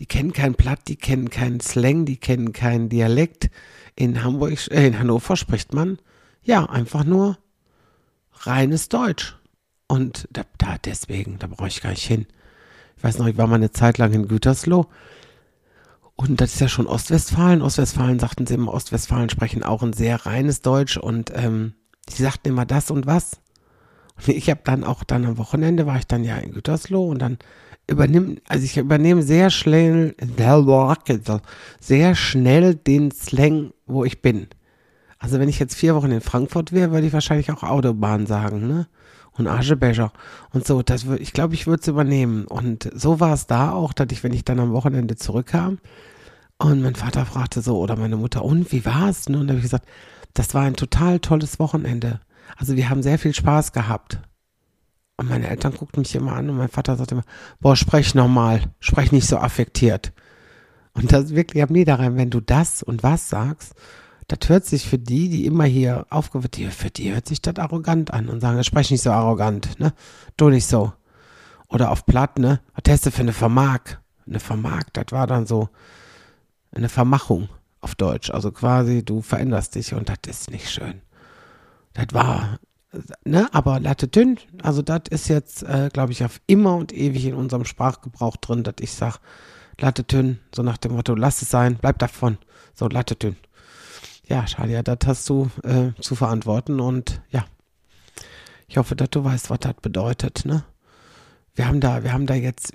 die 0.00 0.06
kennen 0.06 0.32
kein 0.32 0.54
Platt, 0.54 0.80
die 0.88 0.96
kennen 0.96 1.30
keinen 1.30 1.60
Slang, 1.60 2.04
die 2.04 2.16
kennen 2.18 2.52
keinen 2.52 2.88
Dialekt. 2.88 3.50
In 3.96 4.22
Hamburg, 4.22 4.52
äh, 4.70 4.86
in 4.86 4.98
Hannover 4.98 5.36
spricht 5.36 5.72
man 5.72 5.98
ja 6.42 6.64
einfach 6.66 7.04
nur 7.04 7.38
reines 8.32 8.88
Deutsch. 8.88 9.36
Und 9.86 10.28
da, 10.30 10.42
da 10.58 10.76
deswegen, 10.78 11.38
da 11.38 11.46
brauche 11.46 11.68
ich 11.68 11.80
gar 11.80 11.90
nicht 11.90 12.06
hin. 12.06 12.26
Ich 12.96 13.04
weiß 13.04 13.18
noch, 13.18 13.26
ich 13.26 13.38
war 13.38 13.46
mal 13.46 13.56
eine 13.56 13.72
Zeit 13.72 13.98
lang 13.98 14.12
in 14.12 14.28
Gütersloh 14.28 14.86
und 16.20 16.40
das 16.40 16.52
ist 16.54 16.60
ja 16.60 16.68
schon 16.68 16.86
Ostwestfalen. 16.86 17.62
Ostwestfalen 17.62 18.18
sagten 18.18 18.46
sie 18.46 18.54
immer, 18.54 18.74
Ostwestfalen 18.74 19.30
sprechen 19.30 19.62
auch 19.62 19.82
ein 19.82 19.94
sehr 19.94 20.26
reines 20.26 20.60
Deutsch 20.60 20.98
und 20.98 21.32
ähm, 21.34 21.72
sie 22.08 22.22
sagten 22.22 22.50
immer 22.50 22.66
das 22.66 22.90
und 22.90 23.06
was. 23.06 23.40
Ich 24.26 24.50
habe 24.50 24.60
dann 24.64 24.84
auch 24.84 25.02
dann 25.02 25.24
am 25.24 25.38
Wochenende 25.38 25.86
war 25.86 25.96
ich 25.96 26.06
dann 26.06 26.22
ja 26.24 26.36
in 26.36 26.52
Gütersloh 26.52 27.08
und 27.08 27.20
dann 27.20 27.38
übernimm, 27.86 28.36
also 28.48 28.64
ich 28.64 28.76
übernehme 28.76 29.22
sehr 29.22 29.48
schnell, 29.48 30.14
sehr 31.80 32.14
schnell 32.14 32.74
den 32.74 33.10
Slang, 33.12 33.72
wo 33.86 34.04
ich 34.04 34.20
bin. 34.20 34.48
Also 35.18 35.38
wenn 35.38 35.48
ich 35.48 35.58
jetzt 35.58 35.74
vier 35.74 35.94
Wochen 35.94 36.12
in 36.12 36.20
Frankfurt 36.20 36.72
wäre, 36.72 36.92
würde 36.92 37.06
ich 37.06 37.14
wahrscheinlich 37.14 37.50
auch 37.50 37.62
Autobahn 37.62 38.26
sagen, 38.26 38.68
ne? 38.68 38.88
Und 39.40 39.48
Aschebecher 39.48 40.12
und 40.52 40.66
so. 40.66 40.82
Das 40.82 41.04
ich 41.04 41.32
glaube, 41.32 41.54
ich 41.54 41.66
würde 41.66 41.80
es 41.80 41.88
übernehmen. 41.88 42.44
Und 42.44 42.90
so 42.94 43.20
war 43.20 43.32
es 43.32 43.46
da 43.46 43.72
auch, 43.72 43.94
dass 43.94 44.08
ich, 44.10 44.22
wenn 44.22 44.34
ich 44.34 44.44
dann 44.44 44.60
am 44.60 44.72
Wochenende 44.72 45.16
zurückkam, 45.16 45.78
und 46.58 46.82
mein 46.82 46.94
Vater 46.94 47.24
fragte 47.24 47.62
so, 47.62 47.78
oder 47.78 47.96
meine 47.96 48.18
Mutter, 48.18 48.44
und 48.44 48.70
wie 48.70 48.84
war's? 48.84 49.26
Und 49.26 49.32
dann 49.32 49.48
habe 49.48 49.56
ich 49.56 49.62
gesagt, 49.62 49.88
das 50.34 50.52
war 50.52 50.62
ein 50.64 50.76
total 50.76 51.18
tolles 51.18 51.58
Wochenende. 51.58 52.20
Also 52.58 52.76
wir 52.76 52.90
haben 52.90 53.02
sehr 53.02 53.18
viel 53.18 53.34
Spaß 53.34 53.72
gehabt. 53.72 54.20
Und 55.16 55.30
meine 55.30 55.48
Eltern 55.48 55.74
guckten 55.74 56.02
mich 56.02 56.14
immer 56.14 56.34
an 56.34 56.50
und 56.50 56.58
mein 56.58 56.68
Vater 56.68 56.96
sagte 56.96 57.14
immer, 57.14 57.24
boah, 57.60 57.76
sprech 57.76 58.14
normal, 58.14 58.64
sprech 58.78 59.10
nicht 59.10 59.26
so 59.26 59.38
affektiert. 59.38 60.12
Und 60.92 61.12
das 61.12 61.34
wirklich 61.34 61.62
am 61.62 61.72
Niederrhein, 61.72 62.16
wenn 62.16 62.28
du 62.28 62.40
das 62.40 62.82
und 62.82 63.02
was 63.02 63.30
sagst, 63.30 63.74
das 64.30 64.48
hört 64.48 64.64
sich 64.64 64.88
für 64.88 64.98
die, 64.98 65.28
die 65.28 65.44
immer 65.44 65.64
hier 65.64 66.06
aufgewirrt, 66.08 66.56
für 66.56 66.90
die 66.90 67.12
hört 67.12 67.26
sich 67.26 67.42
das 67.42 67.56
arrogant 67.56 68.12
an 68.12 68.28
und 68.28 68.40
sagen, 68.40 68.62
sprech 68.62 68.90
nicht 68.90 69.02
so 69.02 69.10
arrogant, 69.10 69.80
ne? 69.80 69.92
Du 70.36 70.50
nicht 70.50 70.66
so. 70.66 70.92
Oder 71.68 71.90
auf 71.90 72.06
Platt, 72.06 72.38
ne? 72.38 72.60
Was 72.74 73.00
du 73.00 73.10
für 73.10 73.22
eine 73.22 73.32
Vermark? 73.32 74.00
Eine 74.26 74.38
Vermark, 74.38 74.92
das 74.92 75.06
war 75.10 75.26
dann 75.26 75.46
so, 75.46 75.68
eine 76.70 76.88
Vermachung 76.88 77.48
auf 77.80 77.96
Deutsch. 77.96 78.30
Also 78.30 78.52
quasi, 78.52 79.04
du 79.04 79.20
veränderst 79.20 79.74
dich 79.74 79.94
und 79.94 80.08
das 80.08 80.18
ist 80.28 80.50
nicht 80.50 80.70
schön. 80.70 81.00
Das 81.94 82.06
war, 82.12 82.60
ne, 83.24 83.52
aber 83.52 83.80
Latte 83.80 84.06
dünn, 84.06 84.38
also 84.62 84.80
das 84.82 85.02
ist 85.10 85.26
jetzt, 85.26 85.64
äh, 85.64 85.90
glaube 85.92 86.12
ich, 86.12 86.24
auf 86.24 86.40
immer 86.46 86.76
und 86.76 86.92
ewig 86.92 87.24
in 87.24 87.34
unserem 87.34 87.64
Sprachgebrauch 87.64 88.36
drin, 88.36 88.62
dass 88.62 88.76
ich 88.78 88.92
sage, 88.92 89.16
Latte 89.80 90.04
dünn, 90.04 90.38
so 90.54 90.62
nach 90.62 90.76
dem 90.76 90.92
Motto, 90.92 91.16
lass 91.16 91.42
es 91.42 91.50
sein, 91.50 91.78
bleib 91.80 91.98
davon. 91.98 92.38
So, 92.74 92.86
Latte 92.86 93.16
dünn. 93.16 93.36
Ja, 94.30 94.46
Shadia, 94.46 94.84
das 94.84 94.98
hast 95.06 95.28
du 95.28 95.50
äh, 95.64 95.90
zu 96.00 96.14
verantworten 96.14 96.78
und 96.78 97.20
ja, 97.30 97.46
ich 98.68 98.76
hoffe, 98.76 98.94
dass 98.94 99.10
du 99.10 99.24
weißt, 99.24 99.50
was 99.50 99.58
das 99.58 99.74
bedeutet, 99.82 100.44
ne? 100.44 100.62
Wir 101.56 101.66
haben 101.66 101.80
da, 101.80 102.04
wir 102.04 102.12
haben 102.12 102.26
da 102.26 102.34
jetzt 102.34 102.72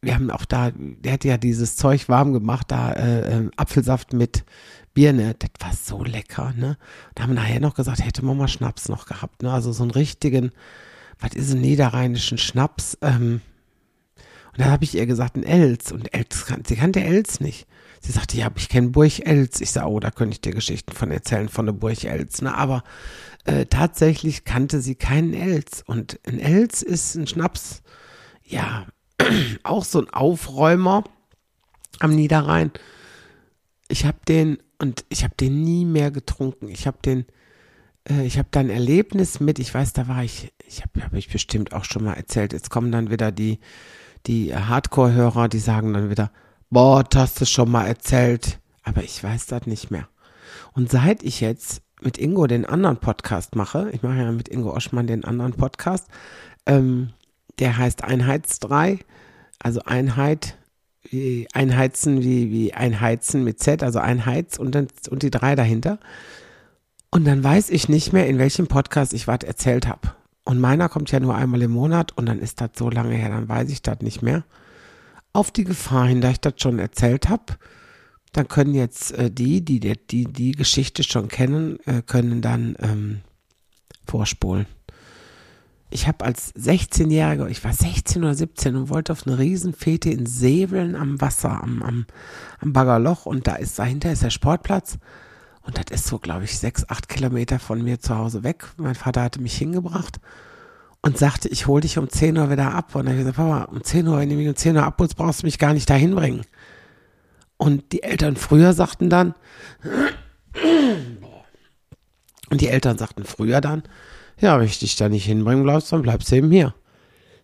wir 0.00 0.14
haben 0.14 0.30
auch 0.30 0.46
da, 0.46 0.70
der 0.74 1.12
hat 1.12 1.24
ja 1.24 1.36
dieses 1.36 1.76
Zeug 1.76 2.08
warm 2.08 2.32
gemacht, 2.32 2.70
da 2.70 2.92
äh, 2.92 3.40
äh, 3.40 3.50
Apfelsaft 3.58 4.14
mit 4.14 4.46
Birne, 4.94 5.34
das 5.38 5.50
war 5.58 5.74
so 5.74 6.02
lecker, 6.02 6.54
ne? 6.56 6.78
Da 7.14 7.24
haben 7.24 7.34
wir 7.34 7.42
nachher 7.42 7.60
noch 7.60 7.74
gesagt, 7.74 8.02
hätte 8.02 8.24
man 8.24 8.38
mal 8.38 8.48
Schnaps 8.48 8.88
noch 8.88 9.04
gehabt, 9.04 9.42
ne? 9.42 9.52
Also 9.52 9.72
so 9.72 9.82
einen 9.82 9.90
richtigen, 9.90 10.50
was 11.18 11.34
ist 11.34 11.52
ein 11.52 11.60
niederrheinischen 11.60 12.38
Schnaps? 12.38 12.96
Ähm, 13.02 13.42
und 14.52 14.60
dann 14.60 14.70
habe 14.70 14.84
ich 14.84 14.94
ihr 14.94 15.04
gesagt, 15.04 15.36
ein 15.36 15.44
Els. 15.44 15.92
Und 15.92 16.10
kann, 16.10 16.64
sie 16.66 16.76
kannte 16.76 17.04
Els 17.04 17.40
nicht. 17.40 17.66
Sie 18.00 18.12
sagte, 18.12 18.36
ja, 18.38 18.50
ich 18.56 18.68
kenne 18.70 18.88
Burg 18.88 19.26
Els. 19.26 19.60
Ich 19.60 19.70
sage, 19.70 19.88
oh, 19.88 20.00
da 20.00 20.10
könnte 20.10 20.32
ich 20.32 20.40
dir 20.40 20.54
Geschichten 20.54 20.92
von 20.92 21.10
erzählen, 21.10 21.48
von 21.48 21.66
der 21.66 21.74
Burg 21.74 22.02
Els. 22.04 22.40
Ne? 22.40 22.54
Aber 22.54 22.82
äh, 23.44 23.66
tatsächlich 23.66 24.44
kannte 24.44 24.80
sie 24.80 24.94
keinen 24.94 25.34
Els. 25.34 25.82
Und 25.86 26.18
ein 26.26 26.38
Els 26.38 26.82
ist 26.82 27.14
ein 27.14 27.26
Schnaps, 27.26 27.82
ja, 28.44 28.86
auch 29.62 29.84
so 29.84 30.00
ein 30.00 30.10
Aufräumer 30.10 31.04
am 31.98 32.14
Niederrhein. 32.14 32.72
Ich 33.88 34.06
habe 34.06 34.18
den 34.26 34.58
und 34.78 35.04
ich 35.10 35.24
habe 35.24 35.34
den 35.38 35.62
nie 35.62 35.84
mehr 35.84 36.10
getrunken. 36.10 36.68
Ich 36.68 36.86
habe 36.86 36.98
den, 37.04 37.26
äh, 38.08 38.24
ich 38.24 38.38
habe 38.38 38.48
da 38.50 38.60
ein 38.60 38.70
Erlebnis 38.70 39.40
mit. 39.40 39.58
Ich 39.58 39.72
weiß, 39.72 39.92
da 39.92 40.08
war 40.08 40.24
ich. 40.24 40.52
Ich 40.66 40.82
habe, 40.82 41.04
habe 41.04 41.18
ich 41.18 41.28
bestimmt 41.28 41.74
auch 41.74 41.84
schon 41.84 42.04
mal 42.04 42.14
erzählt. 42.14 42.52
Jetzt 42.52 42.70
kommen 42.70 42.92
dann 42.92 43.10
wieder 43.10 43.30
die, 43.30 43.58
die 44.26 44.54
Hardcore-Hörer, 44.54 45.48
die 45.48 45.58
sagen 45.58 45.92
dann 45.92 46.10
wieder, 46.10 46.30
boah, 46.70 47.04
das 47.04 47.22
hast 47.22 47.40
du 47.40 47.44
schon 47.46 47.70
mal 47.70 47.86
erzählt. 47.86 48.58
Aber 48.82 49.02
ich 49.02 49.22
weiß 49.22 49.46
das 49.46 49.66
nicht 49.66 49.90
mehr. 49.90 50.08
Und 50.72 50.90
seit 50.90 51.22
ich 51.22 51.40
jetzt 51.40 51.82
mit 52.00 52.16
Ingo 52.16 52.46
den 52.46 52.64
anderen 52.64 52.96
Podcast 52.96 53.56
mache, 53.56 53.90
ich 53.92 54.02
mache 54.02 54.16
ja 54.16 54.32
mit 54.32 54.48
Ingo 54.48 54.74
Oschmann 54.74 55.06
den 55.06 55.24
anderen 55.24 55.52
Podcast, 55.52 56.06
ähm, 56.66 57.10
der 57.58 57.76
heißt 57.76 58.04
Einheitsdrei, 58.04 59.00
also 59.58 59.82
Einheit, 59.84 60.56
wie 61.02 61.46
Einheizen, 61.52 62.22
wie, 62.22 62.50
wie 62.50 62.72
Einheizen 62.72 63.44
mit 63.44 63.60
Z, 63.60 63.82
also 63.82 63.98
Einheits 63.98 64.58
und, 64.58 64.74
dann, 64.74 64.88
und 65.10 65.22
die 65.22 65.30
drei 65.30 65.56
dahinter. 65.56 65.98
Und 67.10 67.26
dann 67.26 67.42
weiß 67.42 67.70
ich 67.70 67.88
nicht 67.88 68.12
mehr, 68.12 68.28
in 68.28 68.38
welchem 68.38 68.68
Podcast 68.68 69.12
ich 69.12 69.26
was 69.26 69.40
erzählt 69.42 69.88
habe. 69.88 70.14
Und 70.44 70.60
meiner 70.60 70.88
kommt 70.88 71.10
ja 71.10 71.20
nur 71.20 71.34
einmal 71.34 71.60
im 71.62 71.72
Monat 71.72 72.16
und 72.16 72.26
dann 72.26 72.38
ist 72.38 72.60
das 72.60 72.70
so 72.76 72.88
lange 72.88 73.14
her, 73.14 73.28
dann 73.28 73.48
weiß 73.48 73.70
ich 73.70 73.82
das 73.82 74.00
nicht 74.00 74.22
mehr. 74.22 74.44
Auf 75.32 75.50
die 75.50 75.64
Gefahr 75.64 76.06
hin, 76.06 76.20
da 76.20 76.30
ich 76.30 76.40
das 76.40 76.54
schon 76.56 76.78
erzählt 76.78 77.28
habe, 77.28 77.56
dann 78.32 78.48
können 78.48 78.74
jetzt 78.74 79.12
äh, 79.12 79.30
die, 79.30 79.64
die, 79.64 79.80
die 79.80 80.24
die 80.24 80.52
Geschichte 80.52 81.02
schon 81.02 81.28
kennen, 81.28 81.78
äh, 81.86 82.02
können 82.02 82.42
dann 82.42 82.76
ähm, 82.80 83.20
vorspulen. 84.06 84.66
Ich 85.92 86.06
habe 86.06 86.24
als 86.24 86.54
16-Jähriger, 86.54 87.48
ich 87.48 87.64
war 87.64 87.72
16 87.72 88.22
oder 88.22 88.34
17 88.34 88.76
und 88.76 88.88
wollte 88.90 89.12
auf 89.12 89.26
eine 89.26 89.38
Riesenfete 89.38 90.10
in 90.10 90.26
Säbeln 90.26 90.94
am 90.94 91.20
Wasser, 91.20 91.62
am, 91.62 91.82
am, 91.82 92.06
am 92.60 92.72
Baggerloch 92.72 93.26
und 93.26 93.48
da 93.48 93.56
ist 93.56 93.78
dahinter 93.78 94.12
ist 94.12 94.22
der 94.22 94.30
Sportplatz. 94.30 94.98
Und 95.62 95.76
das 95.76 95.86
ist 95.90 96.06
so, 96.06 96.18
glaube 96.18 96.44
ich, 96.44 96.58
sechs, 96.58 96.88
acht 96.88 97.08
Kilometer 97.08 97.58
von 97.58 97.82
mir 97.82 98.00
zu 98.00 98.16
Hause 98.16 98.44
weg. 98.44 98.66
Mein 98.76 98.94
Vater 98.94 99.22
hatte 99.22 99.40
mich 99.40 99.56
hingebracht 99.56 100.20
und 101.02 101.18
sagte, 101.18 101.48
ich 101.48 101.66
hole 101.66 101.80
dich 101.80 101.98
um 101.98 102.08
10 102.08 102.36
Uhr 102.36 102.50
wieder 102.50 102.74
ab. 102.74 102.94
Und 102.94 103.06
dann 103.06 103.14
habe 103.14 103.20
ich 103.20 103.26
gesagt, 103.26 103.36
Papa, 103.36 103.64
um 103.72 103.82
10 103.82 104.06
Uhr, 104.06 104.18
wenn 104.18 104.28
du 104.28 104.34
mich 104.36 104.48
um 104.48 104.56
10 104.56 104.76
Uhr 104.76 104.84
abholst, 104.84 105.16
brauchst 105.16 105.42
du 105.42 105.46
mich 105.46 105.58
gar 105.58 105.72
nicht 105.72 105.88
dahin 105.88 106.14
bringen. 106.14 106.42
Und 107.56 107.92
die 107.92 108.02
Eltern 108.02 108.36
früher 108.36 108.72
sagten 108.72 109.10
dann, 109.10 109.34
und 112.50 112.60
die 112.60 112.68
Eltern 112.68 112.98
sagten 112.98 113.24
früher 113.24 113.60
dann, 113.60 113.82
ja, 114.38 114.58
wenn 114.58 114.66
ich 114.66 114.78
dich 114.78 114.96
da 114.96 115.08
nicht 115.08 115.26
hinbringen 115.26 115.62
bleibst, 115.62 115.92
dann 115.92 116.02
bleibst 116.02 116.30
du 116.30 116.36
eben 116.36 116.50
hier. 116.50 116.74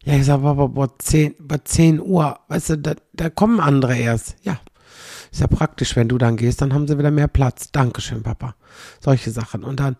Ja, 0.04 0.14
ich 0.14 0.24
sag, 0.24 0.42
aber 0.42 0.68
bei 0.68 0.86
10, 0.98 1.34
bei 1.38 1.58
10 1.58 2.00
Uhr, 2.00 2.38
weißt 2.48 2.70
du, 2.70 2.78
da, 2.78 2.94
da 3.12 3.28
kommen 3.28 3.60
andere 3.60 3.96
erst. 3.96 4.36
Ja, 4.42 4.58
ist 5.30 5.40
ja 5.40 5.46
praktisch, 5.48 5.96
wenn 5.96 6.08
du 6.08 6.16
dann 6.16 6.36
gehst, 6.36 6.62
dann 6.62 6.72
haben 6.72 6.88
sie 6.88 6.98
wieder 6.98 7.10
mehr 7.10 7.28
Platz. 7.28 7.70
Dankeschön, 7.72 8.22
Papa. 8.22 8.54
Solche 9.00 9.30
Sachen. 9.30 9.64
Und 9.64 9.80
dann, 9.80 9.96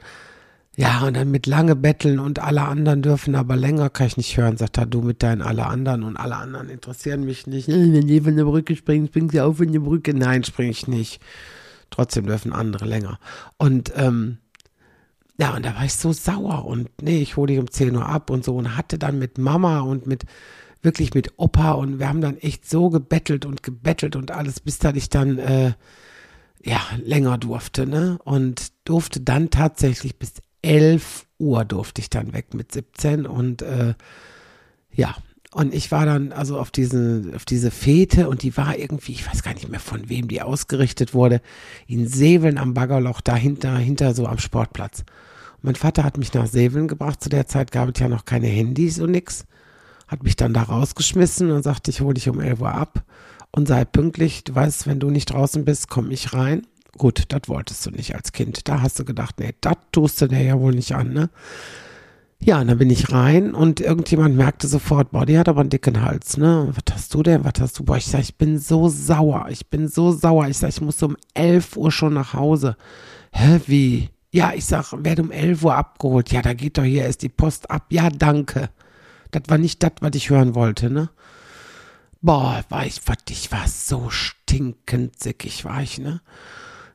ja, 0.79 1.07
und 1.07 1.17
dann 1.17 1.31
mit 1.31 1.47
lange 1.47 1.75
betteln 1.75 2.19
und 2.19 2.39
alle 2.39 2.63
anderen 2.63 3.01
dürfen 3.01 3.35
aber 3.35 3.57
länger, 3.57 3.89
kann 3.89 4.09
ich 4.09 4.19
nicht 4.19 4.37
hören, 4.37 4.59
sagt 4.59 4.77
er, 4.77 4.85
du 4.85 5.01
mit 5.01 5.23
deinen 5.23 5.41
alle 5.41 5.67
anderen 5.67 6.03
und 6.03 6.19
alle 6.19 6.37
anderen 6.37 6.69
interessieren 6.69 7.25
mich 7.25 7.47
nicht. 7.47 7.69
Wenn 7.69 8.07
die 8.07 8.21
von 8.21 8.37
der 8.37 8.45
Brücke 8.45 8.77
springen, 8.77 9.07
springen 9.07 9.31
sie 9.31 9.41
auf 9.41 9.59
in 9.61 9.73
die 9.73 9.79
Brücke. 9.79 10.13
Nein, 10.13 10.45
springe 10.45 10.71
ich 10.71 10.87
nicht. 10.87 11.23
Trotzdem 11.89 12.27
dürfen 12.27 12.53
andere 12.53 12.85
länger. 12.85 13.19
Und, 13.57 13.91
ähm, 13.97 14.37
ja, 15.39 15.55
und 15.55 15.65
da 15.65 15.75
war 15.77 15.85
ich 15.87 15.95
so 15.95 16.13
sauer 16.13 16.67
und 16.67 16.91
nee, 17.01 17.23
ich 17.23 17.37
hole 17.37 17.49
dich 17.49 17.59
um 17.59 17.71
10 17.71 17.97
Uhr 17.97 18.07
ab 18.07 18.29
und 18.29 18.45
so 18.45 18.55
und 18.57 18.77
hatte 18.77 18.99
dann 18.99 19.19
mit 19.19 19.39
Mama 19.39 19.81
und 19.81 20.07
mit 20.07 20.25
wirklich 20.83 21.15
mit 21.15 21.33
Opa 21.39 21.73
und 21.73 21.99
wir 21.99 22.09
haben 22.09 22.21
dann 22.21 22.37
echt 22.37 22.69
so 22.69 22.91
gebettelt 22.91 23.47
und 23.47 23.63
gebettelt 23.63 24.15
und 24.15 24.31
alles, 24.31 24.61
bis 24.61 24.79
dann 24.79 24.95
ich 24.95 25.09
dann, 25.09 25.39
äh, 25.39 25.73
ja, 26.63 26.81
länger 27.03 27.39
durfte, 27.39 27.87
ne? 27.87 28.19
Und 28.25 28.73
durfte 28.85 29.21
dann 29.21 29.51
tatsächlich 29.51 30.19
bis 30.19 30.35
11 30.67 31.27
Uhr 31.39 31.65
durfte 31.65 32.01
ich 32.01 32.11
dann 32.11 32.33
weg 32.33 32.55
mit 32.55 32.73
17 32.73 33.27
und 33.27 33.63
äh, 33.63 33.95
ja, 34.93 35.15
und 35.53 35.75
ich 35.75 35.91
war 35.93 36.05
dann 36.05 36.33
also 36.33 36.59
auf 36.59 36.71
diese, 36.71 37.33
auf 37.35 37.45
diese 37.45 37.71
Fete 37.71 38.29
und 38.29 38.43
die 38.43 38.57
war 38.57 38.77
irgendwie, 38.77 39.13
ich 39.13 39.27
weiß 39.27 39.43
gar 39.43 39.55
nicht 39.55 39.69
mehr 39.69 39.81
von 39.81 40.09
wem 40.09 40.29
die 40.29 40.43
ausgerichtet 40.43 41.15
wurde, 41.15 41.41
in 41.87 42.09
Seveln 42.09 42.59
am 42.59 42.75
Baggerloch, 42.75 43.21
dahinter, 43.21 43.77
hinter 43.79 44.13
so 44.13 44.27
am 44.27 44.39
Sportplatz. 44.39 45.01
Und 45.55 45.65
mein 45.65 45.75
Vater 45.77 46.05
hat 46.05 46.19
mich 46.19 46.35
nach 46.35 46.47
Seveln 46.47 46.89
gebracht. 46.89 47.23
Zu 47.23 47.31
der 47.31 47.47
Zeit 47.47 47.73
gab 47.73 47.89
es 47.89 48.01
ja 48.01 48.09
noch 48.09 48.25
keine 48.25 48.49
Handys 48.49 48.99
und 48.99 49.13
nix. 49.13 49.47
Hat 50.09 50.25
mich 50.25 50.37
dann 50.37 50.53
da 50.53 50.63
rausgeschmissen 50.63 51.51
und 51.51 51.63
sagte, 51.63 51.91
ich 51.91 52.01
hole 52.01 52.15
dich 52.15 52.29
um 52.29 52.41
11 52.41 52.61
Uhr 52.61 52.75
ab 52.75 53.05
und 53.51 53.67
sei 53.67 53.85
pünktlich. 53.85 54.45
Du 54.45 54.55
weißt, 54.55 54.87
wenn 54.87 55.01
du 55.01 55.11
nicht 55.11 55.33
draußen 55.33 55.65
bist, 55.65 55.89
komm 55.89 56.11
ich 56.11 56.35
rein. 56.35 56.67
Gut, 56.97 57.25
das 57.29 57.43
wolltest 57.49 57.85
du 57.87 57.91
nicht 57.91 58.15
als 58.15 58.33
Kind. 58.33 58.69
Da 58.69 58.81
hast 58.81 58.99
du 58.99 59.05
gedacht, 59.05 59.39
nee, 59.39 59.55
das 59.61 59.77
tust 59.93 60.21
du 60.21 60.29
dir 60.29 60.43
ja 60.43 60.59
wohl 60.59 60.75
nicht 60.75 60.95
an, 60.95 61.13
ne? 61.13 61.31
Ja, 62.39 62.61
und 62.61 62.69
dann 62.69 62.79
bin 62.79 62.91
ich 62.91 63.13
rein 63.13 63.55
und 63.55 63.81
irgendjemand 63.81 64.37
merkte 64.37 64.69
sofort, 64.69 65.11
boah, 65.11 65.25
die 65.25 65.39
hat 65.39 65.49
aber 65.49 65.61
einen 65.61 65.71
dicken 65.71 66.03
Hals, 66.03 66.37
ne? 66.37 66.69
Was 66.71 66.95
hast 66.95 67.15
du 67.15 67.23
denn? 67.23 67.45
Was 67.45 67.55
hast 67.61 67.79
du? 67.79 67.85
Boah, 67.85 67.97
ich 67.97 68.07
sag, 68.07 68.21
ich 68.21 68.37
bin 68.37 68.59
so 68.59 68.89
sauer. 68.89 69.47
Ich 69.51 69.69
bin 69.69 69.89
so 69.89 70.13
sauer. 70.13 70.49
Ich 70.49 70.59
sag, 70.59 70.69
ich 70.69 70.81
muss 70.81 71.03
um 71.03 71.17
11 71.35 71.77
Uhr 71.77 71.91
schon 71.91 72.15
nach 72.15 72.35
Hause. 72.35 72.77
Hä, 73.33 73.61
wie? 73.67 74.11
Ja, 74.31 74.53
ich 74.55 74.67
sag, 74.67 74.93
werde 74.93 75.23
um 75.23 75.31
11 75.31 75.65
Uhr 75.65 75.75
abgeholt. 75.75 76.31
Ja, 76.31 76.43
da 76.43 76.53
geht 76.53 76.77
doch 76.79 76.85
hier 76.85 77.05
erst 77.05 77.23
die 77.23 77.31
Post 77.31 77.71
ab. 77.71 77.87
Ja, 77.91 78.11
danke. 78.11 78.71
Das 79.31 79.43
war 79.49 79.59
nicht 79.59 79.83
das, 79.83 79.93
was 80.01 80.15
ich 80.15 80.31
hören 80.31 80.55
wollte, 80.55 80.91
ne? 80.91 81.11
Boah, 82.21 82.65
war 82.69 82.87
ich, 82.87 83.01
was, 83.07 83.19
ich 83.31 83.51
war 83.53 83.67
so 83.67 84.11
stinkend 84.11 85.23
sickig, 85.23 85.65
war 85.65 85.83
ich, 85.83 85.99
ne? 85.99 86.21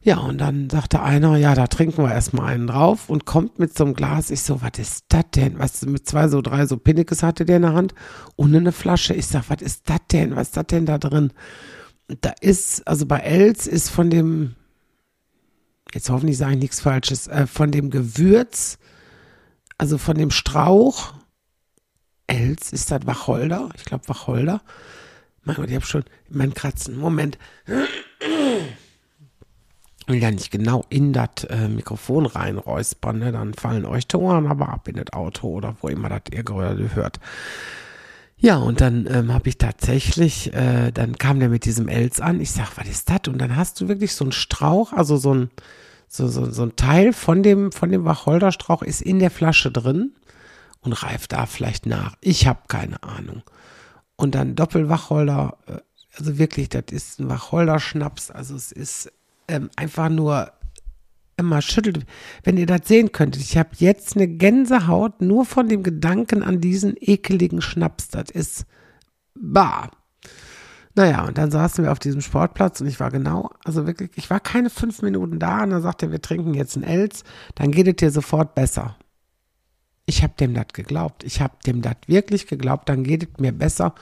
Ja, 0.03 0.17
und 0.17 0.39
dann 0.39 0.67
sagte 0.69 1.03
einer, 1.03 1.37
ja, 1.37 1.53
da 1.53 1.67
trinken 1.67 2.03
wir 2.03 2.11
erstmal 2.11 2.53
einen 2.53 2.65
drauf 2.65 3.07
und 3.07 3.25
kommt 3.25 3.59
mit 3.59 3.77
so 3.77 3.85
einem 3.85 3.93
Glas. 3.93 4.31
Ich 4.31 4.41
so, 4.41 4.61
was 4.61 4.79
ist 4.79 5.05
das 5.09 5.25
denn? 5.35 5.59
Was 5.59 5.85
mit 5.85 6.07
zwei, 6.07 6.27
so 6.27 6.41
drei, 6.41 6.65
so 6.65 6.77
Pinnekes 6.77 7.21
hatte 7.21 7.45
der 7.45 7.57
in 7.57 7.61
der 7.61 7.73
Hand 7.73 7.93
und 8.35 8.55
eine 8.55 8.71
Flasche. 8.71 9.13
Ich 9.13 9.27
sag, 9.27 9.49
was 9.49 9.61
ist 9.61 9.87
das 9.89 9.99
denn? 10.11 10.35
Was 10.35 10.47
ist 10.47 10.57
das 10.57 10.65
denn 10.67 10.87
da 10.87 10.97
drin? 10.97 11.31
Da 12.19 12.33
ist, 12.41 12.87
also 12.87 13.05
bei 13.05 13.19
Els 13.19 13.67
ist 13.67 13.89
von 13.89 14.09
dem, 14.09 14.55
jetzt 15.93 16.09
hoffentlich 16.09 16.37
sage 16.37 16.53
ich 16.53 16.59
nichts 16.59 16.81
Falsches, 16.81 17.27
äh, 17.27 17.45
von 17.45 17.69
dem 17.69 17.91
Gewürz, 17.91 18.79
also 19.77 19.99
von 19.99 20.17
dem 20.17 20.31
Strauch, 20.31 21.13
Els, 22.25 22.73
ist 22.73 22.89
das 22.89 23.05
Wacholder? 23.05 23.69
Ich 23.75 23.85
glaube 23.85 24.07
Wacholder. 24.07 24.61
Mein 25.43 25.55
Gott, 25.55 25.69
ich 25.69 25.75
habe 25.75 25.85
schon 25.85 26.05
meinen 26.29 26.55
Kratzen. 26.55 26.97
Moment 26.97 27.37
will 30.11 30.21
ja 30.21 30.31
nicht 30.31 30.51
genau 30.51 30.85
in 30.89 31.13
das 31.13 31.45
äh, 31.49 31.67
Mikrofon 31.67 32.25
reinräuspern, 32.25 33.19
ne? 33.19 33.31
dann 33.31 33.53
fallen 33.53 33.85
euch 33.85 34.07
die 34.07 34.17
aber 34.17 34.69
ab 34.69 34.87
in 34.87 34.95
das 34.95 35.13
Auto 35.13 35.47
oder 35.47 35.75
wo 35.81 35.87
immer 35.87 36.09
das 36.09 36.21
ihr 36.31 36.43
gerade 36.43 36.95
hört. 36.95 37.19
Ja, 38.37 38.57
und 38.57 38.81
dann 38.81 39.07
ähm, 39.07 39.31
habe 39.31 39.49
ich 39.49 39.59
tatsächlich, 39.59 40.51
äh, 40.53 40.91
dann 40.91 41.17
kam 41.17 41.39
der 41.39 41.49
mit 41.49 41.65
diesem 41.65 41.87
Els 41.87 42.19
an. 42.19 42.41
Ich 42.41 42.51
sag, 42.51 42.75
was 42.75 42.87
ist 42.87 43.07
das? 43.09 43.27
Und 43.27 43.37
dann 43.37 43.55
hast 43.55 43.79
du 43.79 43.87
wirklich 43.87 44.13
so 44.13 44.25
einen 44.25 44.31
Strauch, 44.31 44.93
also 44.93 45.15
so 45.15 45.33
ein, 45.33 45.51
so, 46.07 46.27
so, 46.27 46.49
so 46.49 46.63
ein 46.63 46.75
Teil 46.75 47.13
von 47.13 47.43
dem, 47.43 47.71
von 47.71 47.91
dem 47.91 48.03
Wacholderstrauch 48.03 48.81
ist 48.81 49.03
in 49.03 49.19
der 49.19 49.29
Flasche 49.29 49.71
drin 49.71 50.13
und 50.81 50.93
reift 51.03 51.33
da 51.33 51.45
vielleicht 51.45 51.85
nach. 51.85 52.15
Ich 52.19 52.47
habe 52.47 52.61
keine 52.67 53.03
Ahnung. 53.03 53.43
Und 54.15 54.33
dann 54.33 54.55
Doppelwacholder, 54.55 55.57
äh, 55.67 55.77
also 56.17 56.39
wirklich, 56.39 56.69
das 56.69 56.85
ist 56.89 57.19
ein 57.19 57.29
Wacholderschnaps, 57.29 58.31
also 58.31 58.55
es 58.55 58.71
ist 58.71 59.11
ähm, 59.51 59.69
einfach 59.75 60.09
nur 60.09 60.51
immer 61.37 61.61
schüttelt. 61.61 62.05
Wenn 62.43 62.57
ihr 62.57 62.65
das 62.65 62.87
sehen 62.87 63.11
könntet, 63.11 63.41
ich 63.41 63.57
habe 63.57 63.69
jetzt 63.77 64.15
eine 64.15 64.27
Gänsehaut 64.27 65.21
nur 65.21 65.45
von 65.45 65.67
dem 65.67 65.83
Gedanken 65.83 66.43
an 66.43 66.61
diesen 66.61 66.95
ekeligen 66.99 67.61
Schnaps. 67.61 68.09
Das 68.09 68.29
ist 68.29 68.65
bar. 69.35 69.91
Naja, 70.93 71.25
und 71.25 71.37
dann 71.37 71.51
saßen 71.51 71.83
wir 71.85 71.91
auf 71.91 71.99
diesem 71.99 72.21
Sportplatz 72.21 72.81
und 72.81 72.87
ich 72.87 72.99
war 72.99 73.11
genau, 73.11 73.49
also 73.63 73.87
wirklich, 73.87 74.11
ich 74.15 74.29
war 74.29 74.41
keine 74.41 74.69
fünf 74.69 75.01
Minuten 75.01 75.39
da 75.39 75.63
und 75.63 75.69
dann 75.69 75.81
sagte 75.81 76.07
er, 76.07 76.11
wir 76.11 76.21
trinken 76.21 76.53
jetzt 76.53 76.75
ein 76.75 76.83
Els, 76.83 77.23
dann 77.55 77.71
geht 77.71 77.87
es 77.87 77.95
dir 77.95 78.11
sofort 78.11 78.55
besser. 78.55 78.97
Ich 80.05 80.23
habe 80.23 80.33
dem 80.39 80.53
das 80.53 80.67
geglaubt. 80.73 81.23
Ich 81.23 81.41
habe 81.41 81.53
dem 81.65 81.81
das 81.81 81.95
wirklich 82.07 82.47
geglaubt, 82.47 82.89
dann 82.89 83.03
geht 83.03 83.23
es 83.23 83.29
mir 83.39 83.51
besser. 83.51 83.95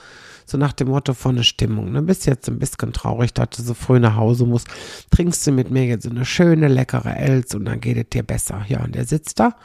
So 0.46 0.58
nach 0.58 0.72
dem 0.72 0.88
Motto 0.88 1.14
von 1.14 1.36
der 1.36 1.42
Stimmung. 1.42 1.92
Ne? 1.92 2.02
Bist 2.02 2.26
jetzt 2.26 2.48
ein 2.48 2.58
bisschen 2.58 2.92
traurig, 2.92 3.32
dass 3.34 3.50
du 3.50 3.62
so 3.62 3.74
früh 3.74 4.00
nach 4.00 4.16
Hause 4.16 4.46
musst. 4.46 4.66
Trinkst 5.10 5.46
du 5.46 5.52
mit 5.52 5.70
mir 5.70 5.84
jetzt 5.84 6.04
so 6.04 6.10
eine 6.10 6.24
schöne, 6.24 6.68
leckere 6.68 7.16
Els 7.16 7.54
und 7.54 7.66
dann 7.66 7.80
geht 7.80 7.96
es 7.96 8.08
dir 8.10 8.22
besser. 8.22 8.64
Ja, 8.68 8.82
und 8.82 8.94
der 8.94 9.04
sitzt 9.04 9.38
da 9.38 9.56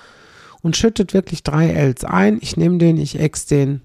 und 0.61 0.77
schüttet 0.77 1.13
wirklich 1.13 1.43
drei 1.43 1.69
Els 1.69 2.03
ein. 2.03 2.37
Ich 2.41 2.57
nehme 2.57 2.77
den, 2.77 2.97
ich 2.97 3.19
ex 3.19 3.45
den. 3.45 3.81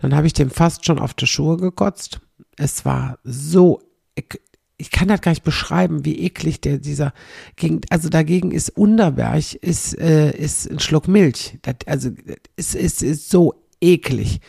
Dann 0.00 0.14
habe 0.14 0.26
ich 0.26 0.32
dem 0.32 0.50
fast 0.50 0.84
schon 0.84 0.98
auf 0.98 1.14
die 1.14 1.26
Schuhe 1.26 1.56
gekotzt. 1.56 2.20
Es 2.56 2.84
war 2.84 3.18
so 3.24 3.80
ich 4.78 4.90
kann 4.90 5.08
das 5.08 5.20
gar 5.20 5.32
nicht 5.32 5.44
beschreiben, 5.44 6.04
wie 6.04 6.20
eklig 6.20 6.60
der 6.60 6.78
dieser 6.78 7.12
gegen, 7.56 7.80
also 7.90 8.08
dagegen 8.08 8.50
ist 8.50 8.70
Unterberg 8.70 9.54
ist 9.54 9.98
äh, 9.98 10.36
ist 10.36 10.70
ein 10.70 10.80
Schluck 10.80 11.08
Milch. 11.08 11.58
Das, 11.62 11.76
also 11.86 12.10
es 12.56 12.74
ist, 12.74 13.02
ist, 13.02 13.02
ist 13.02 13.30
so 13.30 13.54
eklig. 13.80 14.40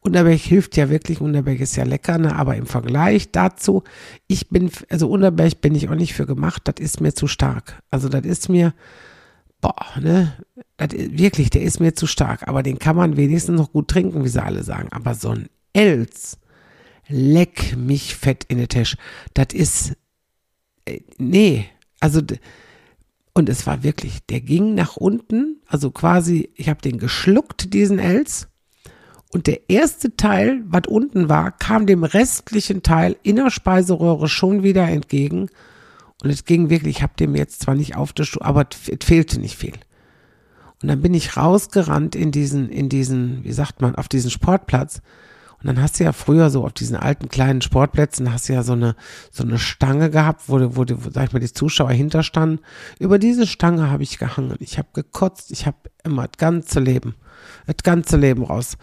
Unterberg 0.00 0.40
hilft 0.40 0.76
ja 0.76 0.90
wirklich, 0.90 1.22
Unterberg 1.22 1.60
ist 1.60 1.76
ja 1.76 1.84
lecker, 1.84 2.18
ne? 2.18 2.36
aber 2.36 2.56
im 2.56 2.66
Vergleich 2.66 3.30
dazu, 3.32 3.84
ich 4.26 4.50
bin, 4.50 4.70
also 4.90 5.08
Unterberg 5.08 5.62
bin 5.62 5.74
ich 5.74 5.88
auch 5.88 5.94
nicht 5.94 6.12
für 6.12 6.26
gemacht, 6.26 6.62
das 6.66 6.74
ist 6.78 7.00
mir 7.00 7.14
zu 7.14 7.26
stark. 7.26 7.82
Also 7.90 8.10
das 8.10 8.26
ist 8.26 8.50
mir, 8.50 8.74
boah, 9.62 9.86
ne, 9.98 10.34
das 10.76 10.92
ist, 10.92 11.18
wirklich, 11.18 11.48
der 11.48 11.62
ist 11.62 11.80
mir 11.80 11.94
zu 11.94 12.06
stark, 12.06 12.46
aber 12.46 12.62
den 12.62 12.78
kann 12.78 12.96
man 12.96 13.16
wenigstens 13.16 13.58
noch 13.58 13.72
gut 13.72 13.88
trinken, 13.88 14.24
wie 14.24 14.28
sie 14.28 14.42
alle 14.42 14.62
sagen. 14.62 14.88
Aber 14.90 15.14
so 15.14 15.30
ein 15.30 15.48
Els, 15.72 16.36
leck 17.08 17.76
mich 17.76 18.14
fett 18.14 18.44
in 18.48 18.58
den 18.58 18.68
Tisch. 18.68 18.96
Das 19.34 19.48
ist, 19.52 19.96
äh, 20.84 21.00
nee, 21.18 21.66
also, 22.00 22.20
und 23.34 23.48
es 23.48 23.66
war 23.66 23.82
wirklich, 23.82 24.24
der 24.26 24.40
ging 24.40 24.74
nach 24.74 24.96
unten, 24.96 25.62
also 25.66 25.90
quasi, 25.90 26.50
ich 26.54 26.68
habe 26.68 26.80
den 26.80 26.98
geschluckt, 26.98 27.72
diesen 27.72 27.98
Els. 27.98 28.48
Und 29.32 29.48
der 29.48 29.68
erste 29.68 30.16
Teil, 30.16 30.62
was 30.66 30.86
unten 30.86 31.28
war, 31.28 31.50
kam 31.50 31.86
dem 31.86 32.04
restlichen 32.04 32.82
Teil 32.82 33.16
in 33.24 33.36
der 33.36 33.50
Speiseröhre 33.50 34.28
schon 34.28 34.62
wieder 34.62 34.86
entgegen. 34.86 35.48
Und 36.22 36.30
es 36.30 36.44
ging 36.44 36.70
wirklich, 36.70 36.98
ich 36.98 37.02
habe 37.02 37.14
dem 37.18 37.34
jetzt 37.34 37.60
zwar 37.60 37.74
nicht 37.74 37.96
auf 37.96 38.12
der 38.12 38.24
Stuhl, 38.24 38.42
aber 38.42 38.68
es 38.70 39.04
fehlte 39.04 39.40
nicht 39.40 39.56
viel. 39.56 39.74
Und 40.80 40.88
dann 40.88 41.00
bin 41.00 41.14
ich 41.14 41.36
rausgerannt 41.36 42.14
in 42.14 42.30
diesen, 42.30 42.68
in 42.68 42.88
diesen, 42.88 43.42
wie 43.42 43.52
sagt 43.52 43.80
man, 43.80 43.96
auf 43.96 44.06
diesen 44.06 44.30
Sportplatz 44.30 45.02
und 45.64 45.68
dann 45.68 45.82
hast 45.82 45.98
du 45.98 46.04
ja 46.04 46.12
früher 46.12 46.50
so 46.50 46.62
auf 46.62 46.74
diesen 46.74 46.94
alten 46.94 47.30
kleinen 47.30 47.62
Sportplätzen 47.62 48.30
hast 48.30 48.50
du 48.50 48.52
ja 48.52 48.62
so 48.62 48.74
eine, 48.74 48.94
so 49.30 49.44
eine 49.44 49.58
Stange 49.58 50.10
gehabt, 50.10 50.42
wo, 50.46 50.58
wo, 50.76 50.84
sag 51.10 51.28
ich 51.28 51.32
mal, 51.32 51.38
die 51.38 51.50
Zuschauer 51.50 51.90
hinterstanden. 51.90 52.60
Über 52.98 53.18
diese 53.18 53.46
Stange 53.46 53.90
habe 53.90 54.02
ich 54.02 54.18
gehangen. 54.18 54.56
Ich 54.58 54.76
habe 54.76 54.88
gekotzt. 54.92 55.50
Ich 55.50 55.66
habe 55.66 55.78
immer 56.04 56.28
das 56.28 56.36
ganze 56.36 56.80
Leben, 56.80 57.14
das 57.66 57.78
ganze 57.82 58.18
Leben 58.18 58.42
raus. 58.42 58.76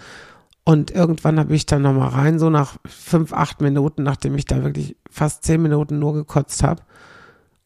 Und 0.64 0.90
irgendwann 0.90 1.38
habe 1.38 1.54
ich 1.54 1.68
dann 1.68 1.84
nochmal 1.84 2.10
rein, 2.10 2.40
so 2.40 2.50
nach 2.50 2.78
fünf, 2.88 3.32
acht 3.32 3.62
Minuten, 3.62 4.02
nachdem 4.02 4.34
ich 4.34 4.46
da 4.46 4.64
wirklich 4.64 4.98
fast 5.08 5.44
zehn 5.44 5.62
Minuten 5.62 6.00
nur 6.00 6.16
gekotzt 6.16 6.64
habe. 6.64 6.82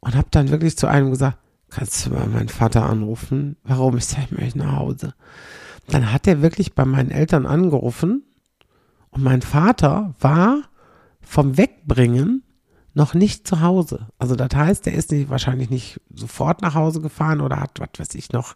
Und 0.01 0.15
habe 0.17 0.27
dann 0.29 0.49
wirklich 0.49 0.77
zu 0.77 0.87
einem 0.87 1.11
gesagt, 1.11 1.37
kannst 1.69 2.05
du 2.05 2.09
mal 2.09 2.27
meinen 2.27 2.49
Vater 2.49 2.83
anrufen? 2.83 3.55
Warum? 3.63 3.95
Ich 3.95 4.07
sage, 4.07 4.35
ich 4.39 4.55
nach 4.55 4.75
Hause. 4.75 5.13
Dann 5.87 6.11
hat 6.11 6.27
er 6.27 6.41
wirklich 6.41 6.75
bei 6.75 6.83
meinen 6.83 7.11
Eltern 7.11 7.45
angerufen 7.45 8.23
und 9.15 9.23
mein 9.23 9.41
Vater 9.41 10.13
war 10.19 10.63
vom 11.21 11.57
Wegbringen 11.57 12.43
noch 12.93 13.13
nicht 13.13 13.47
zu 13.47 13.61
Hause. 13.61 14.07
Also 14.19 14.35
das 14.35 14.49
heißt, 14.53 14.87
er 14.87 14.93
ist 14.93 15.11
nicht, 15.11 15.29
wahrscheinlich 15.29 15.69
nicht 15.69 16.01
sofort 16.13 16.61
nach 16.61 16.75
Hause 16.75 16.99
gefahren 16.99 17.39
oder 17.39 17.59
hat, 17.59 17.79
was 17.79 17.89
weiß 17.97 18.15
ich 18.15 18.33
noch, 18.33 18.55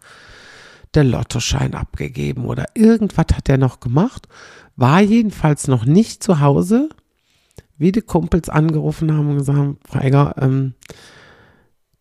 der 0.94 1.06
Lottoschein 1.06 1.76
abgegeben 1.76 2.46
oder 2.46 2.66
irgendwas 2.74 3.28
hat 3.34 3.48
er 3.48 3.58
noch 3.58 3.80
gemacht, 3.80 4.28
war 4.76 5.02
jedenfalls 5.02 5.68
noch 5.68 5.86
nicht 5.86 6.24
zu 6.24 6.42
Hause, 6.42 6.90
wie 7.78 7.94
die 7.94 8.02
Kumpels 8.02 8.50
angerufen 8.50 9.14
haben 9.14 9.30
und 9.30 9.38
gesagt, 9.38 9.88
Freiger, 9.88 10.36
ähm, 10.40 10.74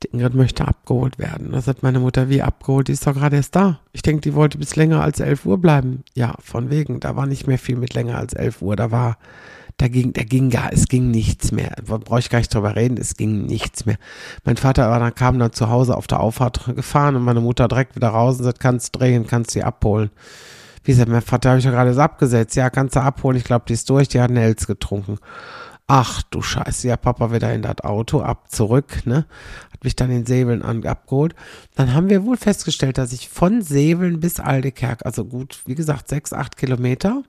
die 0.03 0.09
Ingrid 0.09 0.35
möchte 0.35 0.67
abgeholt 0.67 1.19
werden. 1.19 1.53
Das 1.53 1.67
hat 1.67 1.83
meine 1.83 1.99
Mutter 1.99 2.29
wie 2.29 2.43
abgeholt, 2.43 2.89
die 2.89 2.93
ist 2.93 3.07
doch 3.07 3.15
gerade 3.15 3.37
erst 3.37 3.57
da. 3.57 3.81
Ich 3.93 4.03
denke, 4.03 4.21
die 4.21 4.35
wollte 4.35 4.59
bis 4.59 4.77
länger 4.77 5.03
als 5.03 5.21
11 5.21 5.45
Uhr 5.45 5.59
bleiben. 5.59 6.05
Ja, 6.15 6.35
von 6.41 6.71
wegen, 6.71 7.01
da 7.01 7.17
war 7.17 7.27
nicht 7.27 7.47
mehr 7.47 7.59
viel 7.59 7.77
mit 7.77 7.95
länger 7.95 8.17
als 8.17 8.33
11 8.33 8.63
Uhr, 8.63 8.77
da 8.77 8.91
war, 8.91 9.19
da 9.77 9.89
ging, 9.89 10.13
da 10.13 10.23
ging 10.23 10.51
gar, 10.51 10.73
es 10.73 10.87
ging 10.87 11.11
nichts 11.11 11.51
mehr. 11.51 11.75
Brauche 11.85 12.21
ich 12.21 12.31
gar 12.31 12.39
nicht 12.39 12.55
drüber 12.55 12.77
reden, 12.77 12.97
es 12.97 13.17
ging 13.17 13.47
nichts 13.47 13.87
mehr. 13.87 13.97
Mein 14.45 14.57
Vater 14.57 14.87
aber 14.87 15.01
dann 15.01 15.15
kam 15.15 15.39
dann 15.39 15.53
zu 15.53 15.69
Hause 15.69 15.97
auf 15.97 16.07
der 16.07 16.21
Auffahrt 16.21 16.77
gefahren 16.77 17.17
und 17.17 17.25
meine 17.25 17.41
Mutter 17.41 17.67
direkt 17.67 17.97
wieder 17.97 18.09
raus 18.09 18.39
und 18.39 18.45
sagt, 18.45 18.61
kannst 18.61 18.99
drehen, 18.99 19.27
kannst 19.27 19.51
sie 19.51 19.65
abholen. 19.65 20.11
Wie 20.89 20.93
gesagt, 20.93 21.11
mein 21.11 21.23
Vater 21.23 21.51
habe 21.51 21.59
ich 21.59 21.65
ja 21.67 21.71
gerade 21.71 22.01
abgesetzt. 22.03 22.57
Ja, 22.57 22.71
kannst 22.71 22.97
du 22.97 23.01
abholen. 23.01 23.37
Ich 23.37 23.45
glaube, 23.45 23.67
die 23.69 23.75
ist 23.75 23.91
durch, 23.91 24.09
die 24.09 24.21
hat 24.21 24.31
einen 24.31 24.39
Els 24.39 24.67
getrunken. 24.67 25.19
Ach 25.91 26.23
du 26.23 26.43
Scheiße, 26.43 26.87
ja, 26.87 26.99
Papa 26.99 27.33
wieder 27.33 27.53
in 27.55 27.63
das 27.63 27.81
Auto, 27.81 28.21
ab, 28.21 28.51
zurück, 28.51 29.07
ne? 29.07 29.25
Hat 29.73 29.85
mich 29.85 29.97
dann 29.97 30.11
in 30.11 30.27
Seveln 30.27 30.63
an, 30.63 30.85
abgeholt. 30.85 31.35
Dann 31.77 31.95
haben 31.95 32.11
wir 32.11 32.27
wohl 32.27 32.37
festgestellt, 32.37 32.99
dass 32.99 33.15
ich 33.15 33.31
von 33.31 33.63
Seveln 33.63 34.21
bis 34.21 34.39
Aldekerk, 34.39 35.07
also 35.07 35.25
gut, 35.25 35.63
wie 35.65 35.75
gesagt, 35.75 36.09
sechs, 36.09 36.35
acht 36.35 36.59
Kilometer, 36.59 37.23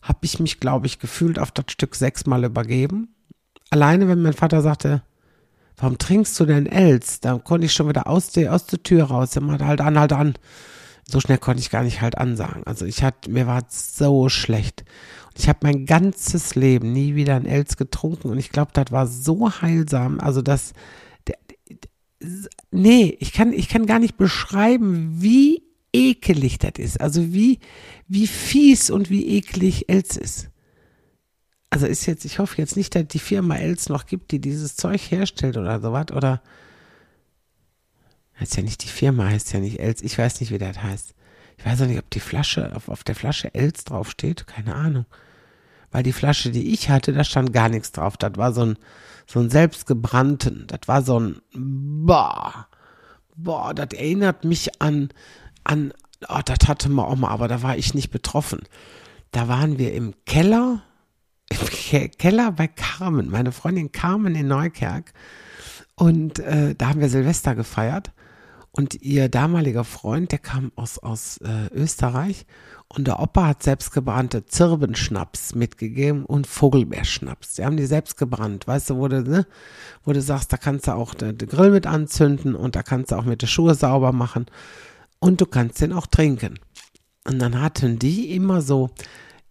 habe 0.00 0.18
ich 0.22 0.40
mich, 0.40 0.60
glaube 0.60 0.86
ich, 0.86 0.98
gefühlt 0.98 1.38
auf 1.38 1.50
das 1.50 1.66
Stück 1.68 1.94
sechsmal 1.94 2.44
übergeben. 2.44 3.14
Alleine, 3.68 4.08
wenn 4.08 4.22
mein 4.22 4.32
Vater 4.32 4.62
sagte, 4.62 5.02
warum 5.76 5.98
trinkst 5.98 6.40
du 6.40 6.46
denn 6.46 6.64
Els? 6.64 7.20
Da 7.20 7.36
konnte 7.36 7.66
ich 7.66 7.74
schon 7.74 7.88
wieder 7.90 8.06
aus 8.06 8.30
der, 8.30 8.54
aus 8.54 8.64
der 8.64 8.82
Tür 8.82 9.04
raus. 9.04 9.36
Er 9.36 9.42
meinte, 9.42 9.66
halt 9.66 9.82
an, 9.82 9.98
halt 9.98 10.14
an. 10.14 10.34
So 11.06 11.20
schnell 11.20 11.38
konnte 11.38 11.60
ich 11.60 11.70
gar 11.70 11.82
nicht 11.82 12.00
halt 12.00 12.16
ansagen. 12.18 12.62
Also 12.66 12.86
ich 12.86 13.02
hatte, 13.02 13.30
mir 13.30 13.46
war 13.46 13.66
so 13.68 14.28
schlecht. 14.28 14.84
Ich 15.36 15.48
habe 15.48 15.60
mein 15.62 15.84
ganzes 15.84 16.54
Leben 16.54 16.92
nie 16.92 17.14
wieder 17.14 17.34
ein 17.36 17.46
Els 17.46 17.76
getrunken 17.76 18.30
und 18.30 18.38
ich 18.38 18.50
glaube, 18.50 18.70
das 18.72 18.90
war 18.90 19.06
so 19.06 19.50
heilsam. 19.50 20.20
Also 20.20 20.42
das, 20.42 20.72
nee, 22.70 23.16
ich 23.20 23.32
kann, 23.32 23.52
ich 23.52 23.68
kann 23.68 23.86
gar 23.86 23.98
nicht 23.98 24.16
beschreiben, 24.16 25.20
wie 25.20 25.62
ekelig 25.92 26.58
das 26.58 26.72
ist. 26.78 27.00
Also 27.00 27.32
wie, 27.32 27.58
wie 28.08 28.26
fies 28.26 28.90
und 28.90 29.10
wie 29.10 29.36
eklig 29.36 29.88
Els 29.88 30.16
ist. 30.16 30.50
Also 31.70 31.86
ist 31.86 32.06
jetzt, 32.06 32.24
ich 32.24 32.38
hoffe 32.38 32.58
jetzt 32.58 32.76
nicht, 32.76 32.94
dass 32.94 33.08
die 33.08 33.18
Firma 33.18 33.56
Els 33.56 33.88
noch 33.88 34.06
gibt, 34.06 34.30
die 34.30 34.40
dieses 34.40 34.76
Zeug 34.76 35.00
herstellt 35.10 35.56
oder 35.56 35.80
sowas. 35.80 36.06
Oder 36.12 36.42
heißt 38.40 38.56
ja 38.56 38.62
nicht 38.62 38.82
die 38.84 38.88
Firma, 38.88 39.26
heißt 39.26 39.52
ja 39.52 39.60
nicht 39.60 39.80
Els. 39.80 40.02
Ich 40.02 40.18
weiß 40.18 40.40
nicht, 40.40 40.50
wie 40.52 40.58
das 40.58 40.82
heißt. 40.82 41.14
Ich 41.56 41.64
weiß 41.64 41.82
auch 41.82 41.86
nicht, 41.86 41.98
ob 41.98 42.10
die 42.10 42.20
Flasche, 42.20 42.74
auf, 42.74 42.88
auf 42.88 43.04
der 43.04 43.14
Flasche 43.14 43.54
Els 43.54 43.84
draufsteht. 43.84 44.46
Keine 44.46 44.74
Ahnung 44.74 45.06
weil 45.94 46.02
die 46.02 46.12
Flasche, 46.12 46.50
die 46.50 46.74
ich 46.74 46.90
hatte, 46.90 47.12
da 47.12 47.22
stand 47.22 47.52
gar 47.52 47.68
nichts 47.68 47.92
drauf. 47.92 48.16
Das 48.16 48.32
war 48.36 48.52
so 48.52 48.62
ein, 48.66 48.78
so 49.28 49.38
ein 49.38 49.48
selbstgebrannten, 49.48 50.66
das 50.66 50.80
war 50.86 51.02
so 51.02 51.20
ein, 51.20 51.36
boah, 51.54 52.66
boah, 53.36 53.72
das 53.72 53.90
erinnert 53.92 54.44
mich 54.44 54.82
an, 54.82 55.10
an, 55.62 55.92
oh, 56.28 56.40
das 56.44 56.66
hatte 56.66 56.88
man 56.88 57.04
auch 57.04 57.14
mal, 57.14 57.28
aber 57.28 57.46
da 57.46 57.62
war 57.62 57.76
ich 57.76 57.94
nicht 57.94 58.10
betroffen. 58.10 58.62
Da 59.30 59.46
waren 59.46 59.78
wir 59.78 59.94
im 59.94 60.14
Keller, 60.26 60.82
im 61.48 62.10
Keller 62.18 62.50
bei 62.50 62.66
Carmen, 62.66 63.30
meine 63.30 63.52
Freundin 63.52 63.92
Carmen 63.92 64.34
in 64.34 64.48
Neukerk. 64.48 65.12
Und 65.94 66.40
äh, 66.40 66.74
da 66.74 66.88
haben 66.88 67.00
wir 67.00 67.08
Silvester 67.08 67.54
gefeiert. 67.54 68.10
Und 68.76 69.02
ihr 69.02 69.28
damaliger 69.28 69.84
Freund, 69.84 70.32
der 70.32 70.40
kam 70.40 70.72
aus, 70.74 70.98
aus 70.98 71.36
äh, 71.38 71.72
Österreich 71.72 72.44
und 72.88 73.06
der 73.06 73.20
Opa 73.20 73.46
hat 73.46 73.62
selbstgebrannte 73.62 74.46
Zirbenschnaps 74.46 75.54
mitgegeben 75.54 76.24
und 76.24 76.48
Vogelbeerschnaps. 76.48 77.54
Die 77.54 77.64
haben 77.64 77.76
die 77.76 77.86
selbst 77.86 78.16
gebrannt. 78.16 78.66
Weißt 78.66 78.90
du, 78.90 78.96
wo 78.96 79.06
du, 79.06 79.22
ne, 79.22 79.46
wo 80.02 80.12
du 80.12 80.20
sagst, 80.20 80.52
da 80.52 80.56
kannst 80.56 80.88
du 80.88 80.94
auch 80.94 81.14
den, 81.14 81.38
Grill 81.38 81.70
mit 81.70 81.86
anzünden 81.86 82.56
und 82.56 82.74
da 82.74 82.82
kannst 82.82 83.12
du 83.12 83.16
auch 83.16 83.24
mit 83.24 83.42
den 83.42 83.48
Schuhe 83.48 83.76
sauber 83.76 84.10
machen 84.10 84.46
und 85.20 85.40
du 85.40 85.46
kannst 85.46 85.80
den 85.80 85.92
auch 85.92 86.08
trinken. 86.08 86.58
Und 87.28 87.38
dann 87.38 87.60
hatten 87.60 88.00
die 88.00 88.34
immer 88.34 88.60
so, 88.60 88.90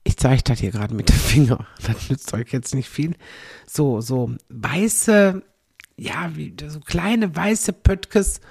ich 0.04 0.18
zeige 0.18 0.44
das 0.44 0.60
hier 0.60 0.72
gerade 0.72 0.94
mit 0.94 1.08
dem 1.08 1.16
Finger, 1.16 1.66
das 1.88 2.10
nützt 2.10 2.34
euch 2.34 2.52
jetzt 2.52 2.76
nicht 2.76 2.90
viel, 2.90 3.16
so, 3.66 4.02
so 4.02 4.36
weiße, 4.50 5.42
ja, 5.96 6.32
wie, 6.36 6.54
so 6.68 6.82
kleine 6.82 7.34
weiße 7.34 7.72
Pöttkes, 7.72 8.42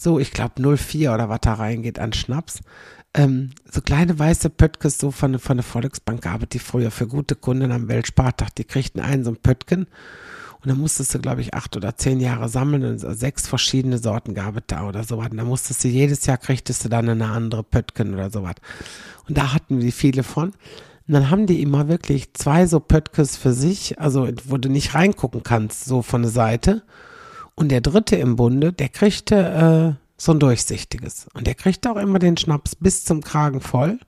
so, 0.00 0.18
ich 0.18 0.32
glaube 0.32 0.76
04 0.76 1.12
oder 1.12 1.28
was 1.28 1.40
da 1.42 1.54
reingeht 1.54 1.98
an 1.98 2.12
Schnaps 2.12 2.60
ähm, 3.14 3.50
so 3.70 3.80
kleine 3.80 4.18
weiße 4.18 4.50
Pöttkes 4.50 4.98
so 4.98 5.10
von, 5.10 5.38
von 5.38 5.56
der 5.56 5.64
Volksbank 5.64 6.22
gab 6.22 6.48
die 6.50 6.58
früher 6.58 6.90
für 6.90 7.08
gute 7.08 7.34
Kunden 7.34 7.72
am 7.72 7.88
Weltspartag. 7.88 8.54
Die 8.54 8.64
kriegten 8.64 9.00
einen 9.00 9.24
so 9.24 9.32
ein 9.32 9.36
Pöttken 9.36 9.86
und 10.62 10.68
dann 10.68 10.78
musstest 10.78 11.14
du, 11.14 11.18
glaube 11.18 11.40
ich, 11.40 11.54
acht 11.54 11.76
oder 11.76 11.96
zehn 11.96 12.20
Jahre 12.20 12.48
sammeln 12.48 12.84
und 12.84 12.98
sechs 12.98 13.48
verschiedene 13.48 13.98
Sorten 13.98 14.34
gab 14.34 14.56
es 14.56 14.62
da 14.66 14.86
oder 14.86 15.04
sowas. 15.04 15.28
Und 15.30 15.38
dann 15.38 15.46
musstest 15.46 15.82
du 15.82 15.88
jedes 15.88 16.26
Jahr 16.26 16.38
kriegtest 16.38 16.84
du 16.84 16.88
dann 16.88 17.08
eine 17.08 17.30
andere 17.30 17.64
Pöttken 17.64 18.14
oder 18.14 18.30
sowas. 18.30 18.54
Und 19.28 19.38
da 19.38 19.52
hatten 19.52 19.80
wir 19.80 19.92
viele 19.92 20.22
von. 20.22 20.50
Und 21.08 21.14
dann 21.14 21.30
haben 21.30 21.46
die 21.46 21.62
immer 21.62 21.88
wirklich 21.88 22.34
zwei 22.34 22.66
so 22.66 22.78
Pöttkes 22.78 23.36
für 23.36 23.52
sich, 23.52 23.98
also 23.98 24.28
wo 24.44 24.56
du 24.58 24.68
nicht 24.68 24.94
reingucken 24.94 25.42
kannst, 25.42 25.86
so 25.86 26.02
von 26.02 26.22
der 26.22 26.30
Seite. 26.30 26.82
Und 27.60 27.68
der 27.68 27.82
dritte 27.82 28.16
im 28.16 28.36
Bunde, 28.36 28.72
der 28.72 28.88
kriegte 28.88 29.98
äh, 29.98 30.02
so 30.16 30.32
ein 30.32 30.40
durchsichtiges. 30.40 31.28
Und 31.34 31.46
der 31.46 31.54
kriegt 31.54 31.86
auch 31.86 31.98
immer 31.98 32.18
den 32.18 32.38
Schnaps 32.38 32.74
bis 32.74 33.04
zum 33.04 33.20
Kragen 33.20 33.60
voll. 33.60 34.00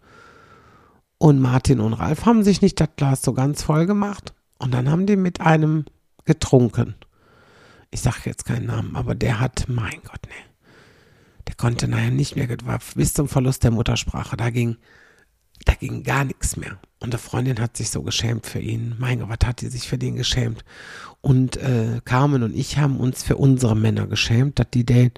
Und 1.18 1.38
Martin 1.38 1.80
und 1.80 1.92
Ralf 1.92 2.24
haben 2.24 2.44
sich 2.44 2.62
nicht 2.62 2.80
das 2.80 2.88
Glas 2.96 3.20
so 3.20 3.34
ganz 3.34 3.62
voll 3.62 3.84
gemacht. 3.84 4.32
Und 4.58 4.72
dann 4.72 4.90
haben 4.90 5.04
die 5.04 5.16
mit 5.16 5.42
einem 5.42 5.84
getrunken. 6.24 6.94
Ich 7.90 8.00
sage 8.00 8.20
jetzt 8.24 8.46
keinen 8.46 8.68
Namen, 8.68 8.96
aber 8.96 9.14
der 9.14 9.38
hat, 9.38 9.66
mein 9.68 10.00
Gott, 10.02 10.22
ne. 10.28 10.50
Der 11.46 11.54
konnte 11.54 11.88
nachher 11.88 12.10
nicht 12.10 12.36
mehr, 12.36 12.48
war 12.64 12.78
bis 12.94 13.12
zum 13.12 13.28
Verlust 13.28 13.64
der 13.64 13.70
Muttersprache. 13.72 14.38
Da 14.38 14.48
ging, 14.48 14.78
da 15.64 15.74
ging 15.74 16.02
gar 16.02 16.24
nichts 16.24 16.56
mehr. 16.56 16.78
Und 17.00 17.12
der 17.12 17.20
Freundin 17.20 17.60
hat 17.60 17.76
sich 17.76 17.90
so 17.90 18.02
geschämt 18.02 18.46
für 18.46 18.60
ihn. 18.60 18.94
Mein 18.98 19.20
Gott, 19.20 19.28
was 19.28 19.48
hat 19.48 19.60
die 19.60 19.68
sich 19.68 19.88
für 19.88 19.98
den 19.98 20.16
geschämt? 20.16 20.64
Und 21.20 21.56
äh, 21.56 22.00
Carmen 22.04 22.42
und 22.42 22.54
ich 22.54 22.78
haben 22.78 22.98
uns 22.98 23.22
für 23.22 23.36
unsere 23.36 23.76
Männer 23.76 24.06
geschämt, 24.06 24.58
dass 24.58 24.70
die 24.72 24.84
den 24.84 25.10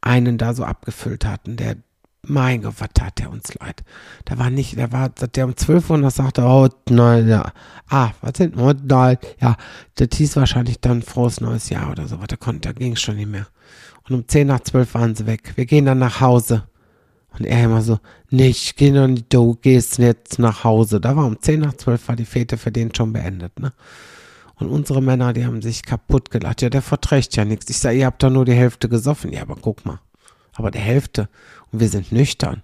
einen 0.00 0.38
da 0.38 0.54
so 0.54 0.64
abgefüllt 0.64 1.24
hatten, 1.24 1.56
der, 1.56 1.76
mein 2.22 2.62
Gott, 2.62 2.74
was 2.78 2.88
tat 2.94 3.18
der 3.18 3.30
uns 3.30 3.54
leid. 3.54 3.82
Da 4.24 4.38
war 4.38 4.50
nicht, 4.50 4.76
der 4.76 4.92
war, 4.92 5.10
der 5.10 5.44
um 5.44 5.56
12 5.56 5.90
Uhr 5.90 5.98
noch 5.98 6.10
sagte, 6.10 6.42
oh 6.42 6.68
nein, 6.88 7.28
ja, 7.28 7.52
ah, 7.88 8.10
was 8.20 8.32
sind, 8.36 8.56
oh 8.58 8.72
nein, 8.82 9.18
ja, 9.40 9.56
das 9.96 10.08
hieß 10.16 10.36
wahrscheinlich 10.36 10.80
dann 10.80 11.02
frohes 11.02 11.40
neues 11.40 11.68
Jahr 11.70 11.90
oder 11.90 12.08
so, 12.08 12.16
da 12.16 12.36
konnte, 12.36 12.68
da 12.68 12.72
ging 12.72 12.92
es 12.92 13.00
schon 13.00 13.16
nicht 13.16 13.30
mehr. 13.30 13.46
Und 14.08 14.14
um 14.14 14.28
10 14.28 14.46
nach 14.46 14.60
12 14.60 14.94
waren 14.94 15.14
sie 15.14 15.26
weg. 15.26 15.52
Wir 15.56 15.66
gehen 15.66 15.84
dann 15.84 15.98
nach 15.98 16.20
Hause. 16.20 16.64
Und 17.38 17.46
er 17.46 17.64
immer 17.64 17.82
so, 17.82 17.98
nicht, 18.30 18.76
geh 18.76 18.90
doch 18.90 19.06
nicht, 19.06 19.32
du 19.32 19.54
gehst 19.54 19.98
jetzt 19.98 20.38
nach 20.38 20.64
Hause. 20.64 21.00
Da 21.00 21.16
war 21.16 21.26
um 21.26 21.40
10 21.40 21.60
nach 21.60 21.74
12 21.74 22.08
war 22.08 22.16
die 22.16 22.24
Fete 22.24 22.58
für 22.58 22.72
den 22.72 22.94
schon 22.94 23.12
beendet, 23.12 23.58
ne? 23.58 23.72
Und 24.56 24.68
unsere 24.68 25.00
Männer, 25.00 25.32
die 25.32 25.46
haben 25.46 25.62
sich 25.62 25.82
kaputt 25.82 26.30
gelacht. 26.30 26.60
Ja, 26.60 26.68
der 26.68 26.82
verträgt 26.82 27.34
ja 27.34 27.46
nichts. 27.46 27.70
Ich 27.70 27.78
sage, 27.78 27.98
ihr 27.98 28.04
habt 28.04 28.22
doch 28.22 28.28
nur 28.28 28.44
die 28.44 28.52
Hälfte 28.52 28.90
gesoffen. 28.90 29.32
Ja, 29.32 29.40
aber 29.40 29.56
guck 29.56 29.86
mal. 29.86 30.00
Aber 30.52 30.70
die 30.70 30.78
Hälfte. 30.78 31.30
Und 31.72 31.80
wir 31.80 31.88
sind 31.88 32.12
nüchtern. 32.12 32.62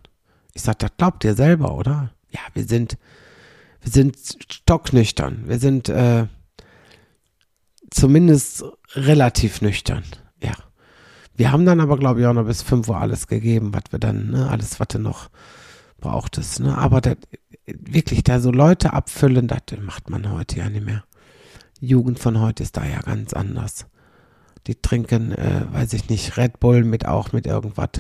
Ich 0.52 0.60
sage, 0.60 0.76
das 0.80 0.90
glaubt 0.98 1.24
ihr 1.24 1.34
selber, 1.34 1.74
oder? 1.74 2.10
Ja, 2.30 2.40
wir 2.52 2.64
sind, 2.64 2.98
wir 3.80 3.90
sind 3.90 4.18
stocknüchtern. 4.46 5.44
Wir 5.46 5.58
sind 5.58 5.88
äh, 5.88 6.26
zumindest 7.90 8.64
relativ 8.94 9.62
nüchtern. 9.62 10.04
Ja. 10.42 10.52
Wir 11.36 11.52
haben 11.52 11.66
dann 11.66 11.80
aber, 11.80 11.98
glaube 11.98 12.20
ich, 12.20 12.26
auch 12.26 12.32
noch 12.32 12.46
bis 12.46 12.62
5 12.62 12.88
Uhr 12.88 12.98
alles 12.98 13.26
gegeben, 13.26 13.72
was 13.74 13.84
wir 13.90 13.98
dann, 13.98 14.30
ne, 14.30 14.48
alles, 14.50 14.80
was 14.80 14.88
du 14.88 14.98
noch 14.98 15.28
brauchtest. 16.00 16.60
Ne? 16.60 16.76
Aber 16.76 17.00
das, 17.00 17.16
wirklich, 17.66 18.24
da 18.24 18.40
so 18.40 18.50
Leute 18.50 18.92
abfüllen, 18.92 19.46
das 19.46 19.60
macht 19.80 20.10
man 20.10 20.30
heute 20.30 20.58
ja 20.58 20.68
nicht 20.70 20.84
mehr. 20.84 21.04
Jugend 21.80 22.18
von 22.18 22.40
heute 22.40 22.62
ist 22.62 22.76
da 22.76 22.84
ja 22.84 23.00
ganz 23.00 23.32
anders. 23.34 23.86
Die 24.66 24.74
trinken, 24.74 25.32
äh, 25.32 25.62
weiß 25.72 25.92
ich 25.92 26.08
nicht, 26.08 26.36
Red 26.36 26.58
Bull 26.58 26.84
mit 26.84 27.06
auch 27.06 27.32
mit 27.32 27.46
irgendwas. 27.46 27.90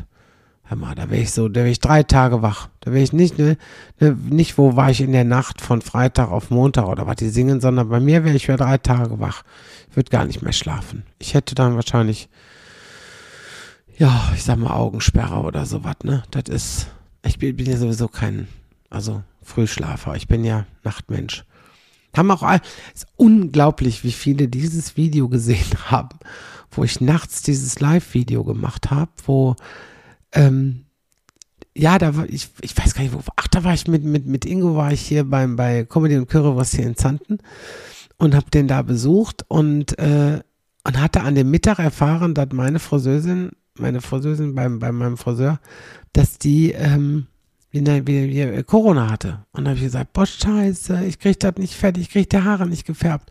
Hör 0.64 0.76
mal, 0.76 0.94
da 0.96 1.10
wäre 1.10 1.22
ich 1.22 1.30
so, 1.30 1.48
da 1.48 1.60
wäre 1.60 1.68
ich 1.68 1.78
drei 1.78 2.02
Tage 2.02 2.42
wach. 2.42 2.68
Da 2.80 2.90
wäre 2.90 3.04
ich 3.04 3.12
nicht, 3.12 3.38
ne, 3.38 3.56
ne, 4.00 4.16
nicht, 4.30 4.58
wo 4.58 4.74
war 4.74 4.90
ich 4.90 5.00
in 5.00 5.12
der 5.12 5.24
Nacht 5.24 5.60
von 5.60 5.80
Freitag 5.80 6.30
auf 6.30 6.50
Montag 6.50 6.86
oder 6.88 7.06
was 7.06 7.16
die 7.16 7.28
singen, 7.28 7.60
sondern 7.60 7.88
bei 7.88 8.00
mir 8.00 8.24
wäre 8.24 8.34
ich 8.34 8.46
für 8.46 8.56
drei 8.56 8.78
Tage 8.78 9.20
wach. 9.20 9.44
Ich 9.90 9.96
würde 9.96 10.10
gar 10.10 10.24
nicht 10.24 10.42
mehr 10.42 10.52
schlafen. 10.52 11.04
Ich 11.18 11.34
hätte 11.34 11.54
dann 11.54 11.76
wahrscheinlich, 11.76 12.28
ja, 13.98 14.32
ich 14.34 14.42
sag 14.42 14.58
mal 14.58 14.74
Augensperre 14.74 15.36
oder 15.40 15.66
sowas, 15.66 15.96
ne. 16.04 16.22
Das 16.30 16.44
ist, 16.48 16.86
ich 17.24 17.38
bin, 17.38 17.56
bin 17.56 17.66
ja 17.66 17.76
sowieso 17.76 18.08
kein, 18.08 18.46
also 18.90 19.22
Frühschlafer. 19.42 20.16
Ich 20.16 20.28
bin 20.28 20.44
ja 20.44 20.66
Nachtmensch. 20.84 21.44
Haben 22.14 22.30
auch, 22.30 22.42
ist 22.94 23.06
unglaublich, 23.16 24.02
wie 24.04 24.12
viele 24.12 24.48
dieses 24.48 24.96
Video 24.96 25.28
gesehen 25.28 25.66
haben, 25.90 26.18
wo 26.70 26.84
ich 26.84 27.00
nachts 27.00 27.42
dieses 27.42 27.80
Live-Video 27.80 28.44
gemacht 28.44 28.90
habe, 28.90 29.10
wo, 29.26 29.56
ähm, 30.32 30.86
ja, 31.74 31.98
da 31.98 32.16
war 32.16 32.28
ich, 32.28 32.48
ich 32.62 32.76
weiß 32.76 32.94
gar 32.94 33.02
nicht, 33.02 33.14
wo, 33.14 33.20
ach, 33.36 33.48
da 33.48 33.64
war 33.64 33.74
ich 33.74 33.86
mit, 33.86 34.02
mit, 34.02 34.26
mit 34.26 34.46
Ingo, 34.46 34.76
war 34.76 34.92
ich 34.92 35.02
hier 35.02 35.24
beim, 35.24 35.56
bei 35.56 35.84
Comedy 35.84 36.16
und 36.16 36.28
Currywurst 36.28 36.76
hier 36.76 36.86
in 36.86 36.96
Zanten 36.96 37.38
und 38.18 38.34
habe 38.34 38.50
den 38.50 38.66
da 38.66 38.82
besucht 38.82 39.44
und, 39.48 39.98
äh, 39.98 40.40
und 40.84 41.00
hatte 41.00 41.20
an 41.20 41.34
dem 41.34 41.50
Mittag 41.50 41.78
erfahren, 41.78 42.34
dass 42.34 42.48
meine 42.52 42.78
Friseurin, 42.78 43.50
meine 43.78 44.00
Friseurin 44.00 44.54
beim, 44.54 44.78
bei 44.78 44.92
meinem 44.92 45.16
Friseur, 45.16 45.60
dass 46.12 46.38
die, 46.38 46.72
ähm, 46.72 47.26
wie, 47.70 47.84
wie, 47.86 48.32
wie 48.32 48.62
Corona 48.62 49.10
hatte. 49.10 49.44
Und 49.52 49.64
dann 49.64 49.68
habe 49.68 49.76
ich 49.76 49.84
gesagt, 49.84 50.12
boah, 50.12 50.26
scheiße, 50.26 51.04
ich 51.04 51.18
kriege 51.18 51.38
das 51.38 51.56
nicht 51.56 51.74
fertig, 51.74 52.04
ich 52.04 52.10
kriege 52.10 52.28
die 52.28 52.42
Haare 52.42 52.66
nicht 52.66 52.86
gefärbt. 52.86 53.30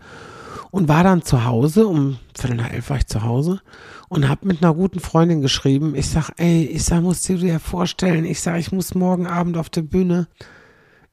Und 0.71 0.89
war 0.89 1.03
dann 1.03 1.21
zu 1.21 1.45
Hause, 1.45 1.87
um 1.87 2.17
Viertel 2.37 2.57
nach 2.57 2.71
elf 2.71 2.89
war 2.89 2.97
ich 2.97 3.07
zu 3.07 3.23
Hause 3.23 3.61
und 4.09 4.27
habe 4.27 4.47
mit 4.47 4.61
einer 4.61 4.73
guten 4.73 4.99
Freundin 4.99 5.41
geschrieben. 5.41 5.95
Ich 5.95 6.09
sag, 6.09 6.31
ey, 6.37 6.65
ich 6.65 6.83
sag, 6.83 7.01
musst 7.01 7.27
du 7.29 7.37
dir 7.37 7.59
vorstellen, 7.59 8.25
ich 8.25 8.41
sag, 8.41 8.59
ich 8.59 8.71
muss 8.71 8.93
morgen 8.93 9.25
Abend 9.25 9.57
auf 9.57 9.69
der 9.69 9.83
Bühne. 9.83 10.27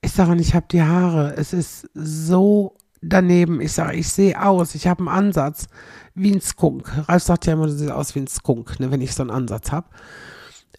Ich 0.00 0.12
sage, 0.12 0.32
und 0.32 0.40
ich 0.40 0.54
habe 0.54 0.66
die 0.70 0.82
Haare. 0.82 1.34
Es 1.36 1.52
ist 1.52 1.88
so 1.94 2.76
daneben. 3.02 3.60
Ich 3.60 3.72
sage, 3.72 3.96
ich 3.96 4.08
sehe 4.08 4.40
aus, 4.40 4.74
ich 4.74 4.86
habe 4.86 5.00
einen 5.00 5.08
Ansatz 5.08 5.66
wie 6.14 6.32
ein 6.32 6.40
Skunk. 6.40 6.90
Ralf 7.08 7.22
sagt 7.22 7.46
ja 7.46 7.52
immer, 7.54 7.66
du 7.66 7.72
siehst 7.72 7.90
aus 7.90 8.14
wie 8.14 8.20
ein 8.20 8.28
Skunk, 8.28 8.80
ne, 8.80 8.90
wenn 8.90 9.00
ich 9.00 9.14
so 9.14 9.22
einen 9.22 9.30
Ansatz 9.30 9.72
habe. 9.72 9.88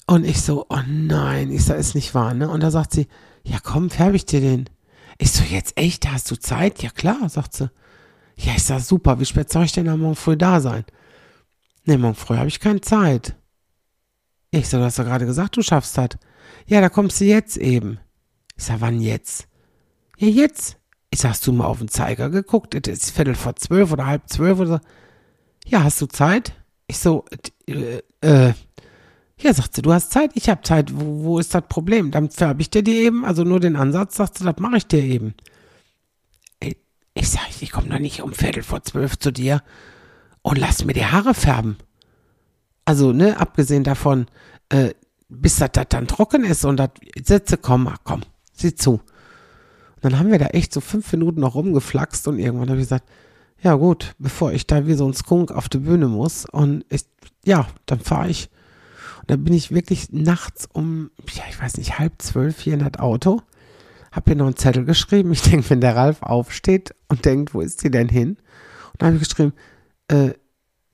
Und 0.08 0.26
ich 0.26 0.42
so, 0.42 0.66
oh 0.70 0.80
nein, 0.88 1.52
ich 1.52 1.66
sage, 1.66 1.80
ist 1.80 1.96
nicht 1.96 2.14
wahr, 2.16 2.34
ne? 2.34 2.50
Und 2.50 2.62
da 2.62 2.72
sagt 2.72 2.94
sie, 2.94 3.08
ja 3.44 3.58
komm, 3.62 3.90
färbe 3.90 4.16
ich 4.16 4.26
dir 4.26 4.42
den. 4.42 4.70
Ich 5.18 5.32
so, 5.32 5.44
jetzt 5.44 5.78
echt, 5.78 6.10
hast 6.12 6.32
du 6.32 6.36
Zeit? 6.36 6.82
Ja 6.82 6.90
klar, 6.90 7.30
sagt 7.30 7.54
sie. 7.54 7.70
Ja, 8.36 8.54
ich 8.56 8.64
sag, 8.64 8.82
super, 8.82 9.20
wie 9.20 9.26
spät 9.26 9.52
soll 9.52 9.66
ich 9.66 9.72
denn 9.72 9.88
am 9.88 10.00
Morgen 10.00 10.16
früh 10.16 10.36
da 10.36 10.60
sein? 10.60 10.86
Ne, 11.86 11.98
morgen 11.98 12.16
früh 12.16 12.38
habe 12.38 12.48
ich 12.48 12.60
keine 12.60 12.82
Zeit. 12.82 13.36
Ich 14.52 14.70
so, 14.70 14.78
du 14.78 14.84
hast 14.84 15.00
doch 15.00 15.06
gerade 15.06 15.26
gesagt, 15.26 15.58
du 15.58 15.62
schaffst 15.62 15.98
das. 15.98 16.10
Ja, 16.68 16.82
da 16.82 16.90
kommst 16.90 17.20
du 17.20 17.26
jetzt 17.26 17.58
eben. 17.58 18.00
Ich 18.56 18.66
sag, 18.66 18.82
wann 18.82 19.02
jetzt? 19.02 19.48
Ja, 20.18 20.28
jetzt. 20.28 20.78
Ich 21.13 21.23
hast 21.23 21.45
du 21.45 21.52
mal 21.52 21.65
auf 21.65 21.78
den 21.78 21.89
Zeiger 21.89 22.32
geguckt? 22.32 22.73
Es 22.73 22.88
ist 22.88 23.12
Viertel 23.12 23.36
vor 23.36 23.56
zwölf 23.56 23.91
oder 23.91 24.08
halb 24.08 24.28
zwölf 24.30 24.58
oder 24.58 24.67
so. 24.67 24.80
Ja, 25.63 25.84
hast 25.84 26.02
du 26.02 26.08
Zeit? 26.08 26.54
Ich 26.88 26.97
so, 26.97 27.26
äh, 27.67 28.02
äh, 28.21 28.54
ja, 29.38 29.54
sagt 29.54 29.76
sie, 29.76 29.84
du 29.84 29.93
hast 29.93 30.12
Zeit, 30.12 30.32
ich 30.34 30.49
habe 30.49 30.63
Zeit, 30.63 30.91
wo, 30.91 31.23
wo 31.23 31.39
ist 31.39 31.54
das 31.54 31.65
Problem? 31.69 32.10
Dann 32.10 32.32
färbe 32.32 32.63
ich 32.63 32.71
dir 32.71 32.82
die 32.82 32.95
eben, 32.95 33.26
also 33.26 33.43
nur 33.43 33.60
den 33.60 33.76
Ansatz, 33.76 34.15
sagt 34.15 34.39
sie, 34.39 34.43
das 34.43 34.58
mache 34.58 34.78
ich 34.78 34.88
dir 34.88 35.04
eben. 35.04 35.36
Ich 37.13 37.30
sag, 37.30 37.43
ich 37.62 37.71
komme 37.71 37.89
doch 37.89 37.99
nicht 37.99 38.23
um 38.23 38.34
Viertel 38.34 38.63
vor 38.63 38.82
zwölf 38.82 39.19
zu 39.19 39.32
dir 39.32 39.62
und 40.41 40.58
lass 40.58 40.84
mir 40.84 40.93
die 40.93 41.06
Haare 41.06 41.36
färben. 41.36 41.78
Also, 42.86 43.13
ne, 43.13 43.39
abgesehen 43.39 43.84
davon, 43.84 44.26
äh, 44.69 44.95
bis 45.30 45.58
das 45.58 45.69
dann 45.89 46.08
trocken 46.08 46.43
ist 46.43 46.65
und 46.65 46.78
das 46.78 46.89
Sätze 47.23 47.58
kommen, 47.58 47.93
komm, 48.04 48.23
sieh 48.52 48.73
zu. 48.73 48.99
Dann 50.04 50.20
haben 50.20 50.32
wir 50.32 50.38
da 50.38 50.48
echt 50.48 50.74
so 50.74 50.82
fünf 50.82 51.10
Minuten 51.13 51.39
noch 51.39 51.56
rumgeflaxt 51.56 52.28
und 52.28 52.38
irgendwann 52.38 52.70
habe 52.70 52.80
ich 52.80 52.86
gesagt, 52.86 53.08
ja 53.62 53.76
gut, 53.76 54.16
bevor 54.20 54.52
ich 54.52 54.68
da 54.68 54.86
wie 54.86 54.96
so 54.96 55.08
ein 55.08 55.13
Skunk 55.13 55.50
auf 55.50 55.70
die 55.70 55.78
Bühne 55.78 56.10
muss 56.10 56.46
und 56.46 56.84
ich, 56.89 57.06
ja, 57.46 57.68
dann 57.86 58.02
fahre 58.02 58.30
ich. 58.30 58.50
Und 59.22 59.32
dann 59.32 59.46
bin 59.46 59.54
ich 59.54 59.72
wirklich 59.72 60.12
nachts 60.12 60.68
um, 60.74 61.10
ja, 61.34 61.44
ich 61.50 61.62
weiß 61.62 61.78
nicht, 61.78 62.00
halb 62.00 62.22
zwölf 62.22 62.60
hier 62.60 62.74
in 62.74 62.82
das 62.82 63.00
Auto, 63.00 63.42
habe 64.12 64.32
hier 64.32 64.36
noch 64.36 64.48
einen 64.48 64.58
Zettel 64.58 64.84
geschrieben. 64.84 65.32
Ich 65.32 65.42
denke, 65.42 65.70
wenn 65.70 65.80
der 65.80 65.96
Ralf 65.96 66.22
aufsteht 66.22 66.94
und 67.08 67.24
denkt, 67.24 67.54
wo 67.54 67.62
ist 67.62 67.80
sie 67.80 67.89
denn 67.89 68.10
hin? 68.10 68.32
Und 68.92 69.02
dann 69.02 69.13
habe 69.13 69.24
ich 69.24 69.30
geschrieben, 69.30 69.54
äh, 70.10 70.32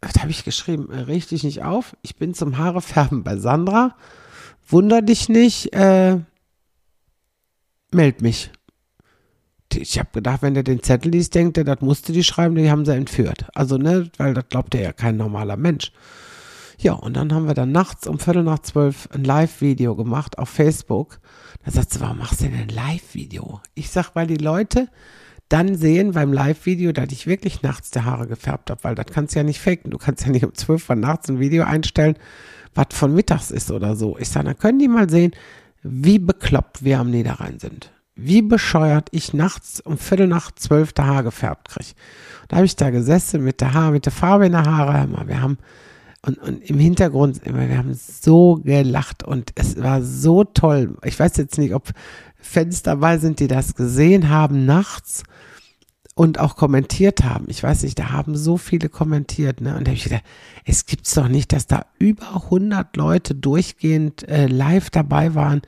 was 0.02 0.22
habe 0.22 0.30
ich 0.30 0.44
geschrieben? 0.44 0.92
Äh, 0.92 1.00
richte 1.00 1.34
dich 1.34 1.44
nicht 1.44 1.64
auf. 1.64 1.98
Ich 2.04 2.16
bin 2.16 2.36
zum 2.36 2.60
Haarefärben 2.60 3.24
bei 3.24 3.38
Sandra. 3.38 3.96
Wunder 4.68 5.02
dich 5.02 5.30
nicht. 5.30 5.74
Äh, 5.74 6.20
meld 7.92 8.22
mich. 8.22 8.52
Ich 9.74 10.00
habe 10.00 10.10
gedacht, 10.14 10.42
wenn 10.42 10.56
der 10.56 10.64
den 10.64 10.82
Zettel 10.82 11.12
liest, 11.12 11.36
denkt 11.36 11.58
er, 11.58 11.64
das 11.64 11.82
musste 11.82 12.12
die 12.12 12.24
schreiben, 12.24 12.56
die 12.56 12.72
haben 12.72 12.86
sie 12.86 12.96
entführt. 12.96 13.46
Also, 13.54 13.78
ne, 13.78 14.10
weil 14.18 14.34
das 14.34 14.50
glaubt 14.50 14.74
er 14.76 14.82
ja 14.82 14.94
kein 14.94 15.18
normaler 15.18 15.58
Mensch. 15.58 15.92
Ja, 16.80 16.94
und 16.94 17.18
dann 17.18 17.34
haben 17.34 17.48
wir 17.48 17.54
dann 17.54 17.72
nachts 17.72 18.08
um 18.08 18.20
Viertel 18.20 18.44
nach 18.44 18.60
zwölf 18.60 19.10
ein 19.12 19.26
Live-Video 19.26 19.96
gemacht 19.96 20.38
auf 20.38 20.48
Facebook. 20.50 21.20
Da 21.66 21.72
sagt 21.72 21.92
sie, 21.92 22.00
warum 22.00 22.20
machst 22.20 22.40
du 22.40 22.46
denn 22.46 22.56
ein 22.56 22.70
Live-Video? 22.70 23.62
Ich 23.76 23.90
sag, 23.90 24.16
weil 24.16 24.28
die 24.28 24.38
Leute 24.38 24.88
dann 25.50 25.76
sehen 25.76 26.14
beim 26.14 26.32
Live-Video, 26.32 26.92
dass 26.92 27.12
ich 27.12 27.28
wirklich 27.28 27.64
nachts 27.64 27.92
die 27.92 28.02
Haare 28.02 28.28
gefärbt 28.28 28.70
habe, 28.70 28.84
weil 28.84 28.96
das 28.96 29.08
kannst 29.08 29.36
du 29.36 29.40
ja 29.40 29.44
nicht 29.44 29.60
faken. 29.60 29.92
Du 29.92 29.98
kannst 29.98 30.26
ja 30.26 30.32
nicht 30.32 30.46
um 30.46 30.54
12 30.54 30.90
Uhr 30.90 30.96
nachts 30.96 31.28
ein 31.28 31.40
Video 31.40 31.64
einstellen, 31.64 32.16
was 32.76 32.88
von 32.92 33.14
mittags 33.14 33.52
ist 33.52 33.72
oder 33.72 33.96
so. 33.96 34.18
Ich 34.18 34.30
sage, 34.30 34.46
dann 34.46 34.58
können 34.58 34.80
die 34.80 34.88
mal 34.88 35.10
sehen, 35.10 35.32
wie 35.82 36.20
bekloppt 36.20 36.84
wir 36.84 37.00
am 37.00 37.10
Niederrhein 37.10 37.60
sind. 37.60 37.92
Wie 38.22 38.42
bescheuert 38.42 39.10
ich 39.12 39.34
nachts 39.34 39.80
um 39.82 39.98
Viertel 39.98 40.28
nach 40.28 40.52
zwölf 40.52 40.94
der 40.94 41.08
Haar 41.08 41.24
gefärbt 41.24 41.70
kriege. 41.70 41.92
Da 42.48 42.58
habe 42.58 42.66
ich 42.66 42.76
da 42.76 42.90
gesessen 42.90 43.44
mit 43.44 43.62
der 43.62 43.74
Haar, 43.74 43.92
mit 43.92 44.06
der 44.06 44.12
Farbe 44.12 44.48
in 44.48 44.52
der 44.52 44.66
Haare. 44.66 45.08
Wir 45.28 45.42
haben 45.42 45.58
und, 46.26 46.38
und 46.40 46.70
im 46.70 46.80
Hintergrund, 46.80 47.40
wir 47.46 47.78
haben 47.78 47.94
so 47.94 48.56
gelacht 48.56 49.24
und 49.24 49.52
es 49.56 49.82
war 49.82 50.04
so 50.04 50.44
toll. 50.44 50.98
Ich 51.06 51.18
weiß 51.18 51.38
jetzt 51.38 51.58
nicht, 51.58 51.74
ob 51.74 51.92
Fans 52.36 52.84
dabei 52.84 53.18
sind, 53.18 53.40
die 53.40 53.48
das 53.48 53.76
gesehen 53.76 54.30
haben 54.30 54.66
nachts 54.66 55.24
und 56.16 56.38
auch 56.38 56.58
kommentiert 56.58 57.24
haben. 57.24 57.46
Ich 57.48 57.64
weiß 57.64 57.84
nicht, 57.84 57.98
da 57.98 58.12
haben 58.12 58.36
so 58.36 58.58
viele 58.58 58.90
kommentiert, 58.90 59.62
ne? 59.62 59.78
Und 59.78 59.88
da 59.88 59.92
habe 59.92 59.98
ich 59.98 60.04
gedacht, 60.04 60.26
es 60.66 60.86
gibt's 60.86 61.14
doch 61.14 61.30
nicht, 61.30 61.54
dass 61.54 61.68
da 61.68 61.86
über 62.00 62.44
100 62.44 62.98
Leute 62.98 63.36
durchgehend 63.36 64.28
äh, 64.28 64.48
live 64.48 64.90
dabei 64.90 65.36
waren, 65.36 65.62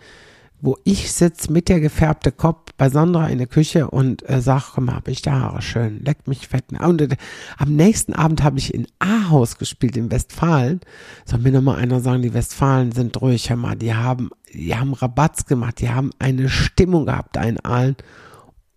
wo 0.61 0.77
ich 0.83 1.11
sitze 1.11 1.51
mit 1.51 1.69
der 1.69 1.79
gefärbte 1.79 2.31
Kopf 2.31 2.71
bei 2.77 2.89
Sandra 2.89 3.27
in 3.27 3.39
der 3.39 3.47
Küche 3.47 3.89
und 3.89 4.27
äh, 4.29 4.41
sag, 4.41 4.73
komm 4.73 4.85
mal, 4.85 4.95
hab 4.95 5.07
ich 5.07 5.23
da 5.23 5.31
Haare 5.31 5.61
schön, 5.61 6.03
leck 6.03 6.27
mich 6.27 6.47
fett. 6.47 6.65
Und 6.79 7.01
äh, 7.01 7.09
am 7.57 7.75
nächsten 7.75 8.13
Abend 8.13 8.43
habe 8.43 8.59
ich 8.59 8.73
in 8.73 8.87
Ahaus 8.99 9.57
gespielt, 9.57 9.97
in 9.97 10.11
Westfalen. 10.11 10.79
Soll 11.25 11.39
mir 11.39 11.51
nochmal 11.51 11.77
einer 11.77 11.99
sagen, 11.99 12.21
die 12.21 12.33
Westfalen 12.33 12.91
sind 12.91 13.19
ruhig, 13.21 13.49
hör 13.49 13.57
mal, 13.57 13.75
die 13.75 13.95
haben, 13.95 14.29
die 14.53 14.75
haben 14.75 14.93
Rabatz 14.93 15.47
gemacht, 15.47 15.79
die 15.81 15.89
haben 15.89 16.11
eine 16.19 16.47
Stimmung 16.47 17.07
gehabt, 17.07 17.37
einen 17.37 17.59
allen. 17.59 17.95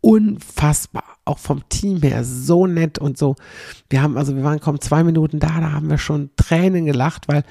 Unfassbar. 0.00 1.04
Auch 1.26 1.38
vom 1.38 1.66
Team 1.70 2.02
her 2.02 2.24
so 2.24 2.66
nett 2.66 2.98
und 2.98 3.16
so. 3.16 3.36
Wir 3.88 4.02
haben, 4.02 4.18
also 4.18 4.36
wir 4.36 4.42
waren 4.44 4.60
kaum 4.60 4.80
zwei 4.80 5.02
Minuten 5.04 5.38
da, 5.38 5.60
da 5.60 5.72
haben 5.72 5.88
wir 5.88 5.98
schon 5.98 6.30
Tränen 6.36 6.84
gelacht, 6.84 7.28
weil 7.28 7.42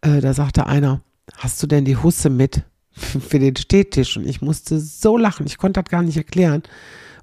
äh, 0.00 0.20
da 0.20 0.32
sagte 0.32 0.66
einer, 0.66 1.00
hast 1.36 1.62
du 1.62 1.66
denn 1.66 1.84
die 1.84 1.96
Husse 1.96 2.30
mit? 2.30 2.64
für 3.28 3.38
den 3.38 3.56
Stehtisch 3.56 4.16
und 4.16 4.26
ich 4.26 4.40
musste 4.40 4.80
so 4.80 5.16
lachen. 5.16 5.46
Ich 5.46 5.58
konnte 5.58 5.82
das 5.82 5.90
gar 5.90 6.02
nicht 6.02 6.16
erklären, 6.16 6.62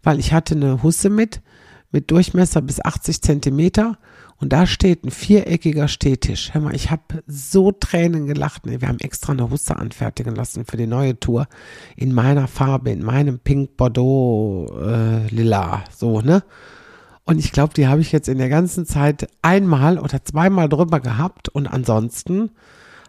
weil 0.04 0.20
ich 0.20 0.34
hatte 0.34 0.56
eine 0.56 0.84
Husse 0.84 1.10
mit, 1.10 1.42
mit 1.92 2.12
Durchmesser 2.12 2.62
bis 2.62 2.84
80 2.84 3.22
Zentimeter 3.22 3.98
und 4.38 4.52
da 4.52 4.66
steht 4.66 5.06
ein 5.06 5.12
viereckiger 5.12 5.88
Stehtisch. 5.88 6.54
Hör 6.54 6.62
mal, 6.62 6.76
ich 6.76 6.92
habe 6.92 7.24
so 7.28 7.72
Tränen 7.72 8.28
gelacht. 8.28 8.64
Wir 8.66 8.88
haben 8.88 9.00
extra 9.00 9.32
eine 9.32 9.50
Husse 9.50 9.78
anfertigen 9.78 10.36
lassen 10.36 10.66
für 10.66 10.78
die 10.78 10.88
neue 10.88 11.20
Tour 11.20 11.48
in 11.96 12.14
meiner 12.14 12.48
Farbe, 12.48 12.92
in 12.92 13.04
meinem 13.04 13.40
Pink 13.40 13.78
Bordeaux 13.78 14.68
äh, 14.82 15.28
Lila, 15.28 15.84
so, 15.96 16.22
ne? 16.22 16.44
Und 17.26 17.40
ich 17.40 17.54
glaube, 17.54 17.74
die 17.74 17.88
habe 17.88 18.02
ich 18.02 18.12
jetzt 18.12 18.28
in 18.28 18.38
der 18.38 18.50
ganzen 18.50 18.86
Zeit 18.86 19.30
einmal 19.42 19.98
oder 19.98 20.26
zweimal 20.26 20.68
drüber 20.68 21.00
gehabt 21.00 21.48
und 21.48 21.68
ansonsten 21.68 22.52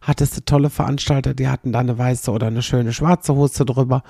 hattest 0.04 0.36
du 0.36 0.44
tolle 0.44 0.70
Veranstalter, 0.70 1.34
die 1.34 1.48
hatten 1.48 1.72
da 1.72 1.80
eine 1.80 1.96
weiße 1.98 2.30
oder 2.30 2.46
eine 2.46 2.62
schöne 2.62 2.92
schwarze 2.92 3.34
Hose 3.34 3.64
drüber. 3.64 4.02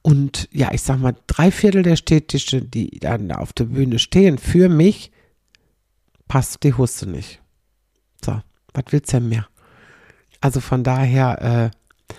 Und 0.00 0.48
ja, 0.52 0.70
ich 0.72 0.82
sag 0.82 1.00
mal, 1.00 1.14
drei 1.26 1.50
Viertel 1.50 1.82
der 1.82 1.96
Städtische, 1.96 2.62
die 2.62 2.98
dann 3.00 3.32
auf 3.32 3.52
der 3.52 3.64
Bühne 3.64 3.98
stehen, 3.98 4.38
für 4.38 4.68
mich 4.68 5.10
passt 6.28 6.62
die 6.62 6.74
Hose 6.74 7.08
nicht. 7.08 7.40
So, 8.24 8.40
was 8.72 8.84
willst 8.90 9.12
du 9.12 9.18
denn 9.18 9.28
mehr? 9.28 9.46
Also 10.40 10.60
von 10.60 10.84
daher, 10.84 11.70
äh, 11.70 12.14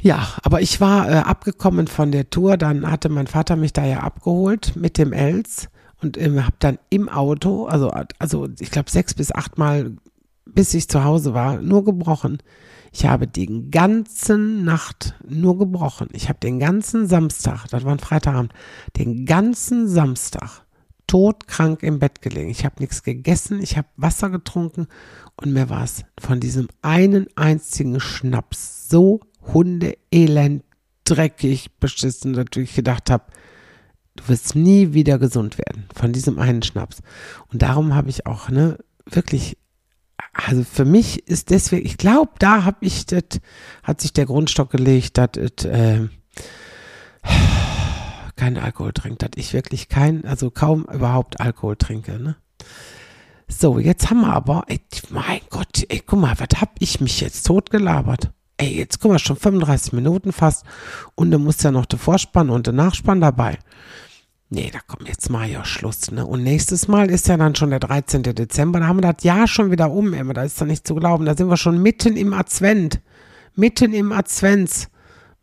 ja, 0.00 0.28
aber 0.42 0.60
ich 0.60 0.80
war 0.80 1.10
äh, 1.10 1.14
abgekommen 1.16 1.86
von 1.86 2.12
der 2.12 2.30
Tour, 2.30 2.56
dann 2.56 2.90
hatte 2.90 3.08
mein 3.08 3.26
Vater 3.26 3.56
mich 3.56 3.72
da 3.72 3.84
ja 3.84 4.00
abgeholt 4.00 4.76
mit 4.76 4.96
dem 4.96 5.12
Els 5.12 5.68
und 6.02 6.16
ähm, 6.18 6.44
habe 6.44 6.56
dann 6.58 6.78
im 6.88 7.08
Auto, 7.08 7.66
also, 7.66 7.90
also 8.18 8.48
ich 8.58 8.70
glaube 8.70 8.90
sechs 8.90 9.14
bis 9.14 9.32
acht 9.32 9.58
Mal 9.58 9.96
bis 10.54 10.74
ich 10.74 10.88
zu 10.88 11.04
Hause 11.04 11.34
war, 11.34 11.60
nur 11.60 11.84
gebrochen. 11.84 12.38
Ich 12.92 13.06
habe 13.06 13.26
den 13.26 13.70
ganzen 13.70 14.64
Nacht 14.64 15.14
nur 15.26 15.58
gebrochen. 15.58 16.08
Ich 16.12 16.28
habe 16.28 16.40
den 16.40 16.58
ganzen 16.58 17.06
Samstag, 17.06 17.66
das 17.68 17.84
war 17.84 17.92
ein 17.92 18.00
Freitagabend, 18.00 18.52
den 18.96 19.26
ganzen 19.26 19.88
Samstag 19.88 20.64
todkrank 21.06 21.82
im 21.82 21.98
Bett 21.98 22.22
gelegen. 22.22 22.50
Ich 22.50 22.64
habe 22.64 22.76
nichts 22.78 23.02
gegessen, 23.02 23.60
ich 23.60 23.76
habe 23.76 23.88
Wasser 23.96 24.30
getrunken 24.30 24.86
und 25.36 25.52
mir 25.52 25.68
war 25.68 25.84
es 25.84 26.04
von 26.18 26.40
diesem 26.40 26.68
einen 26.82 27.26
einzigen 27.36 28.00
Schnaps 28.00 28.88
so 28.88 29.20
hundeelend, 29.52 30.62
dreckig, 31.04 31.70
beschissen, 31.80 32.34
dass 32.34 32.46
ich 32.56 32.74
gedacht 32.74 33.10
habe, 33.10 33.24
du 34.16 34.28
wirst 34.28 34.54
nie 34.54 34.92
wieder 34.92 35.18
gesund 35.18 35.58
werden 35.58 35.86
von 35.94 36.12
diesem 36.12 36.38
einen 36.38 36.62
Schnaps. 36.62 37.02
Und 37.52 37.62
darum 37.62 37.94
habe 37.94 38.10
ich 38.10 38.26
auch 38.26 38.48
ne, 38.48 38.78
wirklich 39.06 39.56
also 40.32 40.64
für 40.64 40.84
mich 40.84 41.26
ist 41.28 41.50
deswegen, 41.50 41.86
ich 41.86 41.96
glaube, 41.98 42.32
da 42.38 42.64
habe 42.64 42.78
ich 42.80 43.06
das, 43.06 43.24
hat 43.82 44.00
sich 44.00 44.12
der 44.12 44.26
Grundstock 44.26 44.70
gelegt, 44.70 45.18
dass 45.18 45.64
äh, 45.64 46.08
kein 48.36 48.56
Alkohol 48.56 48.92
trinkt, 48.92 49.22
dass 49.22 49.30
ich 49.36 49.52
wirklich 49.52 49.88
kein, 49.88 50.24
also 50.24 50.50
kaum 50.50 50.84
überhaupt 50.84 51.40
Alkohol 51.40 51.76
trinke, 51.76 52.18
ne? 52.18 52.36
So, 53.48 53.78
jetzt 53.78 54.08
haben 54.10 54.20
wir 54.20 54.32
aber, 54.32 54.64
ey, 54.68 54.80
mein 55.10 55.40
Gott, 55.50 55.84
ey, 55.88 56.00
guck 56.06 56.20
mal, 56.20 56.38
was 56.38 56.60
hab 56.60 56.70
ich 56.78 57.00
mich 57.00 57.20
jetzt 57.20 57.42
totgelabert? 57.46 58.30
Ey, 58.56 58.76
jetzt 58.76 59.00
guck 59.00 59.10
mal, 59.10 59.18
schon 59.18 59.36
35 59.36 59.92
Minuten 59.92 60.32
fast 60.32 60.64
und 61.16 61.30
dann 61.32 61.42
muss 61.42 61.62
ja 61.62 61.72
noch 61.72 61.86
der 61.86 61.98
Vorspann 61.98 62.48
und 62.48 62.66
der 62.66 62.74
Nachspann 62.74 63.20
dabei. 63.20 63.58
Nee, 64.52 64.70
da 64.72 64.80
kommt 64.80 65.08
jetzt 65.08 65.30
mal 65.30 65.48
ja 65.48 65.64
Schluss, 65.64 66.10
ne? 66.10 66.26
Und 66.26 66.42
nächstes 66.42 66.88
Mal 66.88 67.08
ist 67.08 67.28
ja 67.28 67.36
dann 67.36 67.54
schon 67.54 67.70
der 67.70 67.78
13. 67.78 68.24
Dezember. 68.24 68.80
Da 68.80 68.88
haben 68.88 69.00
wir 69.00 69.12
das 69.12 69.22
Jahr 69.22 69.46
schon 69.46 69.70
wieder 69.70 69.92
um, 69.92 70.12
Emma. 70.12 70.32
Da 70.32 70.42
ist 70.42 70.60
doch 70.60 70.66
nicht 70.66 70.84
zu 70.84 70.96
glauben. 70.96 71.24
Da 71.24 71.36
sind 71.36 71.48
wir 71.48 71.56
schon 71.56 71.80
mitten 71.80 72.16
im 72.16 72.32
Advent. 72.32 73.00
Mitten 73.54 73.92
im 73.92 74.10
Advents. 74.10 74.88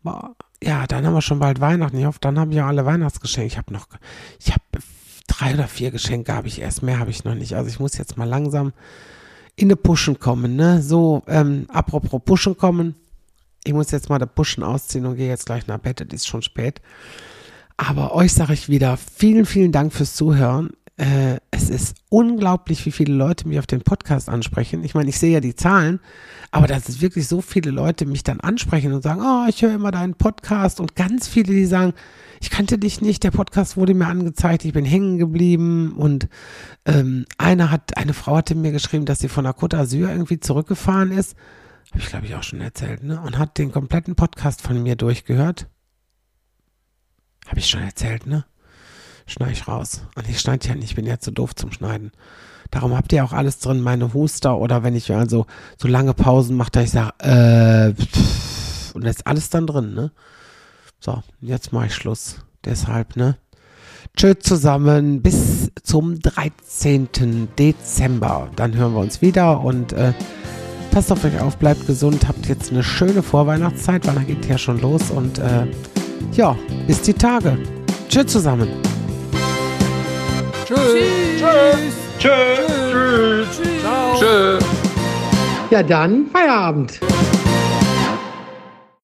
Boah. 0.02 0.36
Ja, 0.62 0.86
dann 0.86 1.06
haben 1.06 1.14
wir 1.14 1.22
schon 1.22 1.38
bald 1.38 1.60
Weihnachten. 1.60 1.96
Ich 1.96 2.04
hoffe, 2.04 2.18
dann 2.20 2.38
habe 2.38 2.50
ich 2.50 2.58
ja 2.58 2.66
alle 2.66 2.84
Weihnachtsgeschenke. 2.84 3.46
Ich 3.46 3.56
habe 3.56 3.72
noch, 3.72 3.86
ich 4.40 4.50
habe 4.52 4.62
drei 5.26 5.54
oder 5.54 5.68
vier 5.68 5.90
Geschenke 5.90 6.34
habe 6.34 6.48
ich 6.48 6.60
erst, 6.60 6.82
mehr 6.82 6.98
habe 6.98 7.10
ich 7.10 7.24
noch 7.24 7.34
nicht. 7.34 7.54
Also 7.54 7.70
ich 7.70 7.80
muss 7.80 7.96
jetzt 7.96 8.18
mal 8.18 8.28
langsam 8.28 8.72
in 9.56 9.68
eine 9.68 9.76
Pushen 9.76 10.18
kommen, 10.18 10.54
ne? 10.56 10.82
So, 10.82 11.22
ähm, 11.28 11.66
apropos 11.68 12.20
Pushen 12.24 12.56
kommen. 12.56 12.94
Ich 13.64 13.72
muss 13.72 13.90
jetzt 13.90 14.10
mal 14.10 14.18
der 14.18 14.26
Pushen 14.26 14.62
ausziehen 14.62 15.06
und 15.06 15.16
gehe 15.16 15.28
jetzt 15.28 15.46
gleich 15.46 15.66
nach 15.66 15.78
Bett. 15.78 16.00
Es 16.00 16.12
ist 16.12 16.26
schon 16.26 16.42
spät. 16.42 16.82
Aber 17.78 18.12
euch 18.14 18.32
sage 18.34 18.52
ich 18.52 18.68
wieder 18.68 18.96
vielen, 18.96 19.46
vielen 19.46 19.70
Dank 19.70 19.92
fürs 19.92 20.14
Zuhören. 20.14 20.70
Äh, 20.96 21.38
es 21.52 21.70
ist 21.70 21.94
unglaublich, 22.08 22.84
wie 22.84 22.90
viele 22.90 23.14
Leute 23.14 23.46
mich 23.46 23.60
auf 23.60 23.68
den 23.68 23.82
Podcast 23.82 24.28
ansprechen. 24.28 24.82
Ich 24.82 24.94
meine, 24.94 25.08
ich 25.08 25.18
sehe 25.18 25.32
ja 25.32 25.40
die 25.40 25.54
Zahlen, 25.54 26.00
aber 26.50 26.66
dass 26.66 26.88
es 26.88 27.00
wirklich 27.00 27.28
so 27.28 27.40
viele 27.40 27.70
Leute 27.70 28.04
mich 28.04 28.24
dann 28.24 28.40
ansprechen 28.40 28.92
und 28.92 29.02
sagen, 29.02 29.22
oh, 29.24 29.48
ich 29.48 29.62
höre 29.62 29.74
immer 29.74 29.92
deinen 29.92 30.14
Podcast 30.14 30.80
und 30.80 30.96
ganz 30.96 31.28
viele, 31.28 31.54
die 31.54 31.66
sagen, 31.66 31.94
ich 32.40 32.50
kannte 32.50 32.78
dich 32.78 33.00
nicht, 33.00 33.22
der 33.22 33.30
Podcast 33.30 33.76
wurde 33.76 33.94
mir 33.94 34.08
angezeigt, 34.08 34.64
ich 34.64 34.72
bin 34.72 34.84
hängen 34.84 35.18
geblieben 35.18 35.92
und 35.96 36.28
ähm, 36.84 37.26
einer 37.38 37.70
hat, 37.70 37.96
eine 37.96 38.12
Frau 38.12 38.36
hatte 38.36 38.56
mir 38.56 38.72
geschrieben, 38.72 39.06
dass 39.06 39.20
sie 39.20 39.28
von 39.28 39.44
der 39.44 39.54
Côte 39.54 39.76
d'Azur 39.76 40.10
irgendwie 40.10 40.40
zurückgefahren 40.40 41.12
ist, 41.12 41.36
habe 41.92 42.00
ich 42.00 42.08
glaube 42.08 42.26
ich 42.26 42.34
auch 42.34 42.42
schon 42.42 42.60
erzählt, 42.60 43.04
ne? 43.04 43.20
Und 43.20 43.38
hat 43.38 43.56
den 43.56 43.70
kompletten 43.70 44.16
Podcast 44.16 44.62
von 44.62 44.82
mir 44.82 44.96
durchgehört. 44.96 45.68
Habe 47.48 47.58
ich 47.58 47.68
schon 47.68 47.82
erzählt, 47.82 48.26
ne? 48.26 48.44
Schneide 49.26 49.52
ich 49.52 49.68
raus. 49.68 50.02
Und 50.14 50.28
ich 50.28 50.40
schneide 50.40 50.68
ja 50.68 50.74
nicht, 50.74 50.90
ich 50.90 50.94
bin 50.94 51.06
ja 51.06 51.18
zu 51.18 51.30
doof 51.30 51.54
zum 51.54 51.72
Schneiden. 51.72 52.12
Darum 52.70 52.96
habt 52.96 53.12
ihr 53.12 53.24
auch 53.24 53.32
alles 53.32 53.58
drin, 53.58 53.80
meine 53.80 54.12
Huster 54.12 54.58
oder 54.58 54.82
wenn 54.82 54.94
ich 54.94 55.12
also 55.12 55.46
so 55.78 55.88
lange 55.88 56.14
Pausen 56.14 56.56
mache, 56.56 56.70
da 56.72 56.82
ich 56.82 56.90
sage, 56.90 57.14
äh, 57.20 57.94
pff, 57.94 58.94
und 58.94 59.04
da 59.04 59.10
ist 59.10 59.26
alles 59.26 59.48
dann 59.50 59.66
drin, 59.66 59.94
ne? 59.94 60.12
So, 61.00 61.22
jetzt 61.40 61.72
mache 61.72 61.86
ich 61.86 61.94
Schluss. 61.94 62.36
Deshalb, 62.64 63.16
ne? 63.16 63.36
Tschüss 64.16 64.38
zusammen, 64.40 65.22
bis 65.22 65.70
zum 65.82 66.18
13. 66.18 67.48
Dezember. 67.58 68.50
Dann 68.56 68.74
hören 68.74 68.94
wir 68.94 69.00
uns 69.00 69.22
wieder 69.22 69.60
und 69.60 69.92
äh, 69.92 70.12
passt 70.90 71.12
auf 71.12 71.24
euch 71.24 71.40
auf, 71.40 71.56
bleibt 71.56 71.86
gesund, 71.86 72.26
habt 72.26 72.46
jetzt 72.46 72.70
eine 72.70 72.82
schöne 72.82 73.22
Vorweihnachtszeit, 73.22 74.06
weil 74.06 74.14
dann 74.14 74.26
geht 74.26 74.46
ja 74.46 74.58
schon 74.58 74.80
los 74.80 75.10
und 75.10 75.38
äh, 75.38 75.66
ja, 76.32 76.56
bis 76.86 77.02
die 77.02 77.12
Tage. 77.14 77.58
Tschüss 78.08 78.26
zusammen. 78.26 78.68
Tschüss. 80.66 80.78
Tschüss. 81.38 81.94
Tschüss. 82.18 82.58
Tschüss. 82.90 84.18
Tschüss. 84.18 84.64
Ja, 85.70 85.82
dann 85.82 86.26
Feierabend. 86.32 86.98